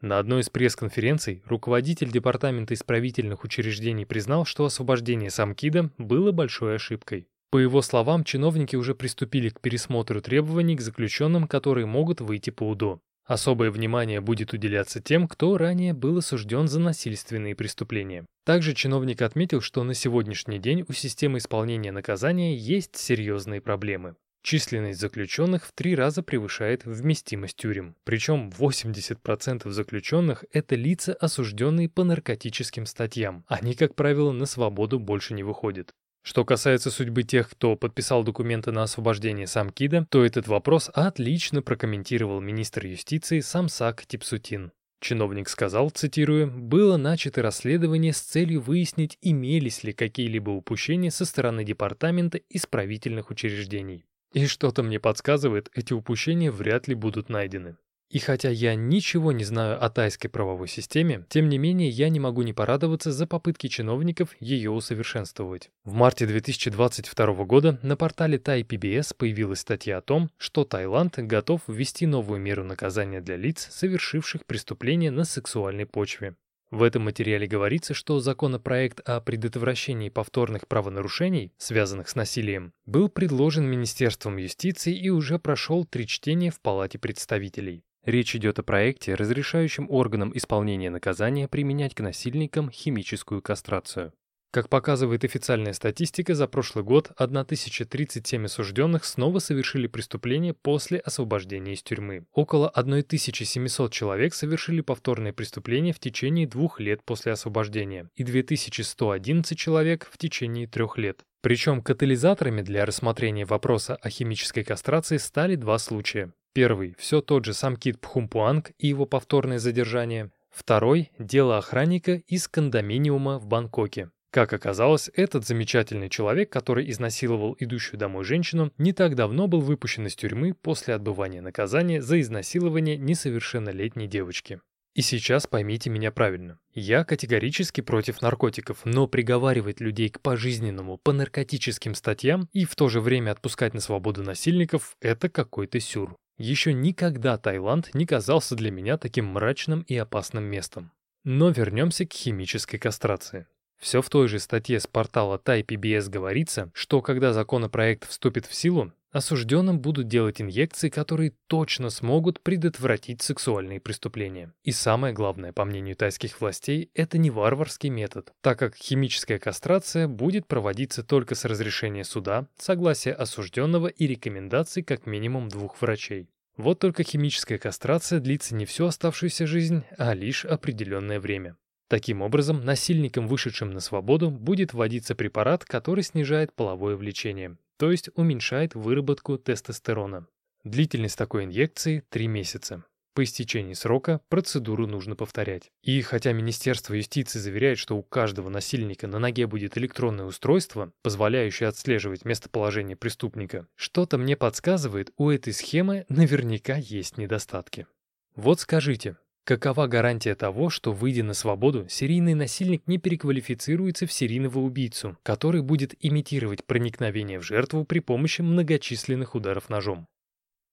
На 0.00 0.18
одной 0.18 0.40
из 0.40 0.50
пресс-конференций 0.50 1.42
руководитель 1.46 2.10
департамента 2.10 2.74
исправительных 2.74 3.44
учреждений 3.44 4.04
признал, 4.04 4.44
что 4.44 4.64
освобождение 4.66 5.30
Самкида 5.30 5.90
было 5.96 6.32
большой 6.32 6.74
ошибкой. 6.74 7.28
По 7.50 7.58
его 7.58 7.82
словам, 7.82 8.24
чиновники 8.24 8.76
уже 8.76 8.94
приступили 8.94 9.48
к 9.48 9.60
пересмотру 9.60 10.20
требований 10.20 10.76
к 10.76 10.80
заключенным, 10.80 11.46
которые 11.46 11.86
могут 11.86 12.20
выйти 12.20 12.50
по 12.50 12.68
УДО. 12.68 13.00
Особое 13.24 13.70
внимание 13.70 14.20
будет 14.20 14.52
уделяться 14.52 15.00
тем, 15.00 15.28
кто 15.28 15.56
ранее 15.56 15.94
был 15.94 16.18
осужден 16.18 16.68
за 16.68 16.78
насильственные 16.78 17.54
преступления. 17.54 18.26
Также 18.44 18.74
чиновник 18.74 19.22
отметил, 19.22 19.62
что 19.62 19.82
на 19.82 19.94
сегодняшний 19.94 20.58
день 20.58 20.84
у 20.86 20.92
системы 20.92 21.38
исполнения 21.38 21.90
наказания 21.90 22.54
есть 22.54 22.96
серьезные 22.96 23.62
проблемы. 23.62 24.16
Численность 24.42 25.00
заключенных 25.00 25.64
в 25.64 25.72
три 25.72 25.94
раза 25.94 26.22
превышает 26.22 26.84
вместимость 26.84 27.56
тюрем. 27.56 27.96
Причем 28.04 28.50
80% 28.50 29.70
заключенных– 29.70 30.44
это 30.52 30.74
лица, 30.74 31.14
осужденные 31.14 31.88
по 31.88 32.04
наркотическим 32.04 32.84
статьям. 32.84 33.46
Они, 33.48 33.74
как 33.74 33.94
правило, 33.94 34.32
на 34.32 34.44
свободу 34.44 35.00
больше 35.00 35.32
не 35.32 35.42
выходят. 35.42 35.94
Что 36.26 36.42
касается 36.46 36.90
судьбы 36.90 37.22
тех, 37.22 37.50
кто 37.50 37.76
подписал 37.76 38.24
документы 38.24 38.72
на 38.72 38.84
освобождение 38.84 39.46
Самкида, 39.46 40.06
то 40.08 40.24
этот 40.24 40.48
вопрос 40.48 40.90
отлично 40.94 41.60
прокомментировал 41.60 42.40
министр 42.40 42.86
юстиции 42.86 43.40
Самсак 43.40 44.06
Типсутин. 44.06 44.72
Чиновник 45.00 45.50
сказал, 45.50 45.90
цитирую, 45.90 46.50
«было 46.50 46.96
начато 46.96 47.42
расследование 47.42 48.14
с 48.14 48.20
целью 48.20 48.62
выяснить, 48.62 49.18
имелись 49.20 49.84
ли 49.84 49.92
какие-либо 49.92 50.48
упущения 50.48 51.10
со 51.10 51.26
стороны 51.26 51.62
департамента 51.62 52.40
исправительных 52.48 53.30
учреждений. 53.30 54.06
И 54.32 54.46
что-то 54.46 54.82
мне 54.82 54.98
подсказывает, 54.98 55.68
эти 55.74 55.92
упущения 55.92 56.50
вряд 56.50 56.88
ли 56.88 56.94
будут 56.94 57.28
найдены. 57.28 57.76
И 58.10 58.18
хотя 58.18 58.50
я 58.50 58.74
ничего 58.74 59.32
не 59.32 59.44
знаю 59.44 59.82
о 59.82 59.90
тайской 59.90 60.30
правовой 60.30 60.68
системе, 60.68 61.26
тем 61.28 61.48
не 61.48 61.58
менее 61.58 61.88
я 61.88 62.08
не 62.08 62.20
могу 62.20 62.42
не 62.42 62.52
порадоваться 62.52 63.12
за 63.12 63.26
попытки 63.26 63.66
чиновников 63.66 64.36
ее 64.40 64.70
усовершенствовать. 64.70 65.70
В 65.84 65.94
марте 65.94 66.26
2022 66.26 67.44
года 67.44 67.78
на 67.82 67.96
портале 67.96 68.38
Тай 68.38 68.62
PBS 68.62 69.16
появилась 69.16 69.60
статья 69.60 69.98
о 69.98 70.02
том, 70.02 70.30
что 70.36 70.64
Таиланд 70.64 71.18
готов 71.18 71.62
ввести 71.66 72.06
новую 72.06 72.40
меру 72.40 72.62
наказания 72.62 73.20
для 73.20 73.36
лиц, 73.36 73.68
совершивших 73.70 74.46
преступления 74.46 75.10
на 75.10 75.24
сексуальной 75.24 75.86
почве. 75.86 76.36
В 76.70 76.82
этом 76.82 77.04
материале 77.04 77.46
говорится, 77.46 77.94
что 77.94 78.18
законопроект 78.18 79.00
о 79.08 79.20
предотвращении 79.20 80.08
повторных 80.08 80.66
правонарушений, 80.66 81.52
связанных 81.56 82.08
с 82.08 82.16
насилием, 82.16 82.72
был 82.84 83.08
предложен 83.08 83.64
Министерством 83.64 84.38
юстиции 84.38 84.92
и 84.92 85.08
уже 85.08 85.38
прошел 85.38 85.84
три 85.84 86.06
чтения 86.06 86.50
в 86.50 86.60
Палате 86.60 86.98
представителей. 86.98 87.84
Речь 88.04 88.36
идет 88.36 88.58
о 88.58 88.62
проекте, 88.62 89.14
разрешающем 89.14 89.86
органам 89.90 90.30
исполнения 90.34 90.90
наказания 90.90 91.48
применять 91.48 91.94
к 91.94 92.00
насильникам 92.00 92.70
химическую 92.70 93.40
кастрацию. 93.40 94.12
Как 94.54 94.68
показывает 94.68 95.24
официальная 95.24 95.72
статистика, 95.72 96.32
за 96.34 96.46
прошлый 96.46 96.84
год 96.84 97.10
1037 97.16 98.44
осужденных 98.44 99.04
снова 99.04 99.40
совершили 99.40 99.88
преступление 99.88 100.54
после 100.54 100.98
освобождения 101.00 101.72
из 101.72 101.82
тюрьмы. 101.82 102.24
Около 102.32 102.68
1700 102.68 103.92
человек 103.92 104.32
совершили 104.32 104.80
повторные 104.80 105.32
преступления 105.32 105.92
в 105.92 105.98
течение 105.98 106.46
двух 106.46 106.78
лет 106.78 107.02
после 107.04 107.32
освобождения 107.32 108.08
и 108.14 108.22
2111 108.22 109.58
человек 109.58 110.08
в 110.08 110.18
течение 110.18 110.68
трех 110.68 110.98
лет. 110.98 111.24
Причем 111.40 111.82
катализаторами 111.82 112.62
для 112.62 112.86
рассмотрения 112.86 113.46
вопроса 113.46 113.96
о 113.96 114.08
химической 114.08 114.62
кастрации 114.62 115.16
стали 115.16 115.56
два 115.56 115.78
случая. 115.78 116.32
Первый– 116.54 116.94
все 116.98 117.20
тот 117.20 117.44
же 117.44 117.52
сам 117.52 117.76
Кит 117.76 118.00
Пхумпуанг 118.00 118.70
и 118.78 118.86
его 118.86 119.06
повторное 119.06 119.58
задержание. 119.58 120.30
Второй– 120.50 121.10
дело 121.18 121.58
охранника 121.58 122.22
из 122.28 122.46
кондоминиума 122.46 123.40
в 123.40 123.46
Бангкоке. 123.48 124.10
Как 124.30 124.52
оказалось, 124.52 125.10
этот 125.14 125.44
замечательный 125.44 126.08
человек, 126.08 126.50
который 126.50 126.88
изнасиловал 126.88 127.56
идущую 127.58 127.98
домой 127.98 128.24
женщину, 128.24 128.72
не 128.78 128.92
так 128.92 129.16
давно 129.16 129.48
был 129.48 129.62
выпущен 129.62 130.06
из 130.06 130.14
тюрьмы 130.14 130.54
после 130.54 130.94
отбывания 130.94 131.42
наказания 131.42 132.00
за 132.00 132.20
изнасилование 132.20 132.96
несовершеннолетней 132.96 134.06
девочки. 134.06 134.60
И 134.94 135.02
сейчас 135.02 135.48
поймите 135.48 135.90
меня 135.90 136.12
правильно. 136.12 136.60
Я 136.72 137.02
категорически 137.02 137.80
против 137.80 138.22
наркотиков, 138.22 138.82
но 138.84 139.08
приговаривать 139.08 139.80
людей 139.80 140.08
к 140.08 140.20
пожизненному 140.20 140.98
по 140.98 141.12
наркотическим 141.12 141.96
статьям 141.96 142.48
и 142.52 142.64
в 142.64 142.76
то 142.76 142.88
же 142.88 143.00
время 143.00 143.32
отпускать 143.32 143.74
на 143.74 143.80
свободу 143.80 144.22
насильников– 144.22 144.96
это 145.00 145.28
какой-то 145.28 145.80
сюр. 145.80 146.16
Еще 146.36 146.72
никогда 146.72 147.38
Таиланд 147.38 147.94
не 147.94 148.06
казался 148.06 148.56
для 148.56 148.70
меня 148.70 148.98
таким 148.98 149.26
мрачным 149.26 149.82
и 149.82 149.96
опасным 149.96 150.44
местом. 150.44 150.92
Но 151.22 151.50
вернемся 151.50 152.06
к 152.06 152.12
химической 152.12 152.78
кастрации. 152.78 153.46
Все 153.78 154.00
в 154.00 154.08
той 154.08 154.28
же 154.28 154.38
статье 154.38 154.80
с 154.80 154.86
портала 154.86 155.40
TaiPBS 155.42 156.08
говорится, 156.08 156.70
что 156.74 157.02
когда 157.02 157.32
законопроект 157.32 158.08
вступит 158.08 158.46
в 158.46 158.54
силу, 158.54 158.92
осужденным 159.14 159.78
будут 159.78 160.08
делать 160.08 160.40
инъекции, 160.40 160.88
которые 160.88 161.34
точно 161.46 161.88
смогут 161.88 162.40
предотвратить 162.40 163.22
сексуальные 163.22 163.80
преступления. 163.80 164.52
И 164.64 164.72
самое 164.72 165.14
главное, 165.14 165.52
по 165.52 165.64
мнению 165.64 165.94
тайских 165.94 166.40
властей, 166.40 166.90
это 166.94 167.16
не 167.16 167.30
варварский 167.30 167.90
метод, 167.90 168.32
так 168.40 168.58
как 168.58 168.74
химическая 168.74 169.38
кастрация 169.38 170.08
будет 170.08 170.48
проводиться 170.48 171.04
только 171.04 171.36
с 171.36 171.44
разрешения 171.44 172.04
суда, 172.04 172.48
согласия 172.58 173.12
осужденного 173.12 173.86
и 173.86 174.06
рекомендаций 174.08 174.82
как 174.82 175.06
минимум 175.06 175.48
двух 175.48 175.80
врачей. 175.80 176.28
Вот 176.56 176.80
только 176.80 177.04
химическая 177.04 177.58
кастрация 177.58 178.18
длится 178.18 178.54
не 178.54 178.66
всю 178.66 178.86
оставшуюся 178.86 179.46
жизнь, 179.46 179.84
а 179.96 180.12
лишь 180.14 180.44
определенное 180.44 181.20
время. 181.20 181.56
Таким 181.88 182.22
образом, 182.22 182.64
насильникам, 182.64 183.28
вышедшим 183.28 183.70
на 183.70 183.80
свободу, 183.80 184.30
будет 184.30 184.72
вводиться 184.72 185.14
препарат, 185.14 185.64
который 185.64 186.02
снижает 186.02 186.54
половое 186.54 186.96
влечение, 186.96 187.58
то 187.76 187.90
есть 187.90 188.08
уменьшает 188.14 188.74
выработку 188.74 189.36
тестостерона. 189.36 190.26
Длительность 190.64 191.18
такой 191.18 191.44
инъекции– 191.44 192.02
3 192.08 192.26
месяца. 192.26 192.84
По 193.14 193.22
истечении 193.22 193.74
срока 193.74 194.20
процедуру 194.28 194.88
нужно 194.88 195.14
повторять. 195.14 195.70
И 195.82 196.02
хотя 196.02 196.32
Министерство 196.32 196.94
юстиции 196.94 197.38
заверяет, 197.38 197.78
что 197.78 197.96
у 197.96 198.02
каждого 198.02 198.48
насильника 198.48 199.06
на 199.06 199.20
ноге 199.20 199.46
будет 199.46 199.78
электронное 199.78 200.24
устройство, 200.24 200.92
позволяющее 201.02 201.68
отслеживать 201.68 202.24
местоположение 202.24 202.96
преступника, 202.96 203.68
что-то 203.76 204.18
мне 204.18 204.36
подсказывает, 204.36 205.12
у 205.16 205.30
этой 205.30 205.52
схемы 205.52 206.06
наверняка 206.08 206.74
есть 206.74 207.16
недостатки. 207.16 207.86
Вот 208.34 208.58
скажите, 208.58 209.16
какова 209.44 209.86
гарантия 209.86 210.34
того, 210.34 210.70
что, 210.70 210.92
выйдя 210.92 211.22
на 211.22 211.34
свободу, 211.34 211.86
серийный 211.88 212.34
насильник 212.34 212.86
не 212.86 212.98
переквалифицируется 212.98 214.06
в 214.06 214.12
серийного 214.12 214.58
убийцу, 214.58 215.16
который 215.22 215.62
будет 215.62 215.94
имитировать 216.00 216.64
проникновение 216.64 217.38
в 217.38 217.44
жертву 217.44 217.84
при 217.84 218.00
помощи 218.00 218.42
многочисленных 218.42 219.34
ударов 219.34 219.68
ножом? 219.68 220.08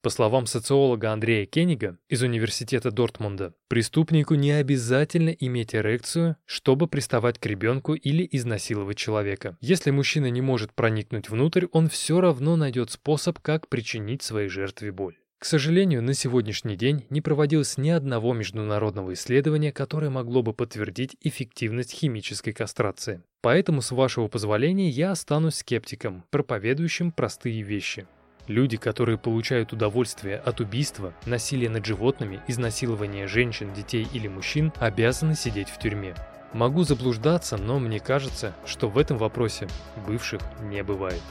По 0.03 0.09
словам 0.09 0.47
социолога 0.47 1.11
Андрея 1.11 1.45
Кеннига 1.45 1.99
из 2.09 2.23
Университета 2.23 2.89
Дортмунда, 2.89 3.53
преступнику 3.67 4.33
не 4.33 4.51
обязательно 4.51 5.29
иметь 5.29 5.75
эрекцию, 5.75 6.37
чтобы 6.45 6.87
приставать 6.87 7.37
к 7.37 7.45
ребенку 7.45 7.93
или 7.93 8.27
изнасиловать 8.31 8.97
человека. 8.97 9.57
Если 9.61 9.91
мужчина 9.91 10.31
не 10.31 10.41
может 10.41 10.73
проникнуть 10.73 11.29
внутрь, 11.29 11.67
он 11.71 11.87
все 11.87 12.19
равно 12.19 12.55
найдет 12.55 12.89
способ, 12.89 13.37
как 13.39 13.69
причинить 13.69 14.23
своей 14.23 14.49
жертве 14.49 14.91
боль. 14.91 15.17
К 15.41 15.45
сожалению, 15.45 16.03
на 16.03 16.13
сегодняшний 16.13 16.75
день 16.75 17.07
не 17.09 17.19
проводилось 17.19 17.75
ни 17.75 17.89
одного 17.89 18.31
международного 18.31 19.13
исследования, 19.13 19.71
которое 19.71 20.11
могло 20.11 20.43
бы 20.43 20.53
подтвердить 20.53 21.17
эффективность 21.19 21.93
химической 21.93 22.51
кастрации. 22.51 23.23
Поэтому, 23.41 23.81
с 23.81 23.89
вашего 23.89 24.27
позволения, 24.27 24.89
я 24.89 25.09
останусь 25.09 25.55
скептиком, 25.55 26.25
проповедующим 26.29 27.11
простые 27.11 27.63
вещи. 27.63 28.05
Люди, 28.45 28.77
которые 28.77 29.17
получают 29.17 29.73
удовольствие 29.73 30.37
от 30.37 30.59
убийства, 30.61 31.15
насилия 31.25 31.69
над 31.69 31.87
животными, 31.87 32.39
изнасилования 32.47 33.25
женщин, 33.25 33.73
детей 33.73 34.07
или 34.13 34.27
мужчин, 34.27 34.71
обязаны 34.79 35.33
сидеть 35.33 35.69
в 35.69 35.79
тюрьме. 35.79 36.13
Могу 36.53 36.83
заблуждаться, 36.83 37.57
но 37.57 37.79
мне 37.79 37.99
кажется, 37.99 38.55
что 38.67 38.89
в 38.89 38.97
этом 38.99 39.17
вопросе 39.17 39.67
бывших 40.05 40.41
не 40.61 40.83
бывает. 40.83 41.23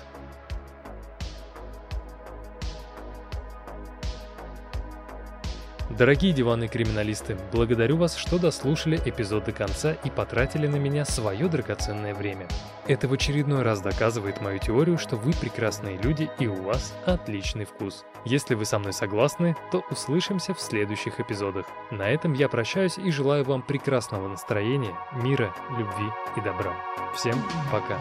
Дорогие 6.00 6.32
диванные 6.32 6.70
криминалисты, 6.70 7.36
благодарю 7.52 7.98
вас, 7.98 8.16
что 8.16 8.38
дослушали 8.38 8.98
эпизод 9.04 9.44
до 9.44 9.52
конца 9.52 9.92
и 9.92 10.08
потратили 10.08 10.66
на 10.66 10.76
меня 10.76 11.04
свое 11.04 11.46
драгоценное 11.46 12.14
время. 12.14 12.48
Это 12.86 13.06
в 13.06 13.12
очередной 13.12 13.60
раз 13.60 13.82
доказывает 13.82 14.40
мою 14.40 14.58
теорию, 14.58 14.96
что 14.96 15.16
вы 15.16 15.32
прекрасные 15.32 15.98
люди 15.98 16.30
и 16.38 16.46
у 16.46 16.54
вас 16.62 16.94
отличный 17.04 17.66
вкус. 17.66 18.06
Если 18.24 18.54
вы 18.54 18.64
со 18.64 18.78
мной 18.78 18.94
согласны, 18.94 19.54
то 19.70 19.84
услышимся 19.90 20.54
в 20.54 20.60
следующих 20.62 21.20
эпизодах. 21.20 21.66
На 21.90 22.08
этом 22.08 22.32
я 22.32 22.48
прощаюсь 22.48 22.96
и 22.96 23.10
желаю 23.10 23.44
вам 23.44 23.60
прекрасного 23.60 24.26
настроения, 24.26 24.96
мира, 25.22 25.54
любви 25.68 26.08
и 26.34 26.40
добра. 26.40 26.74
Всем 27.14 27.36
пока! 27.70 28.00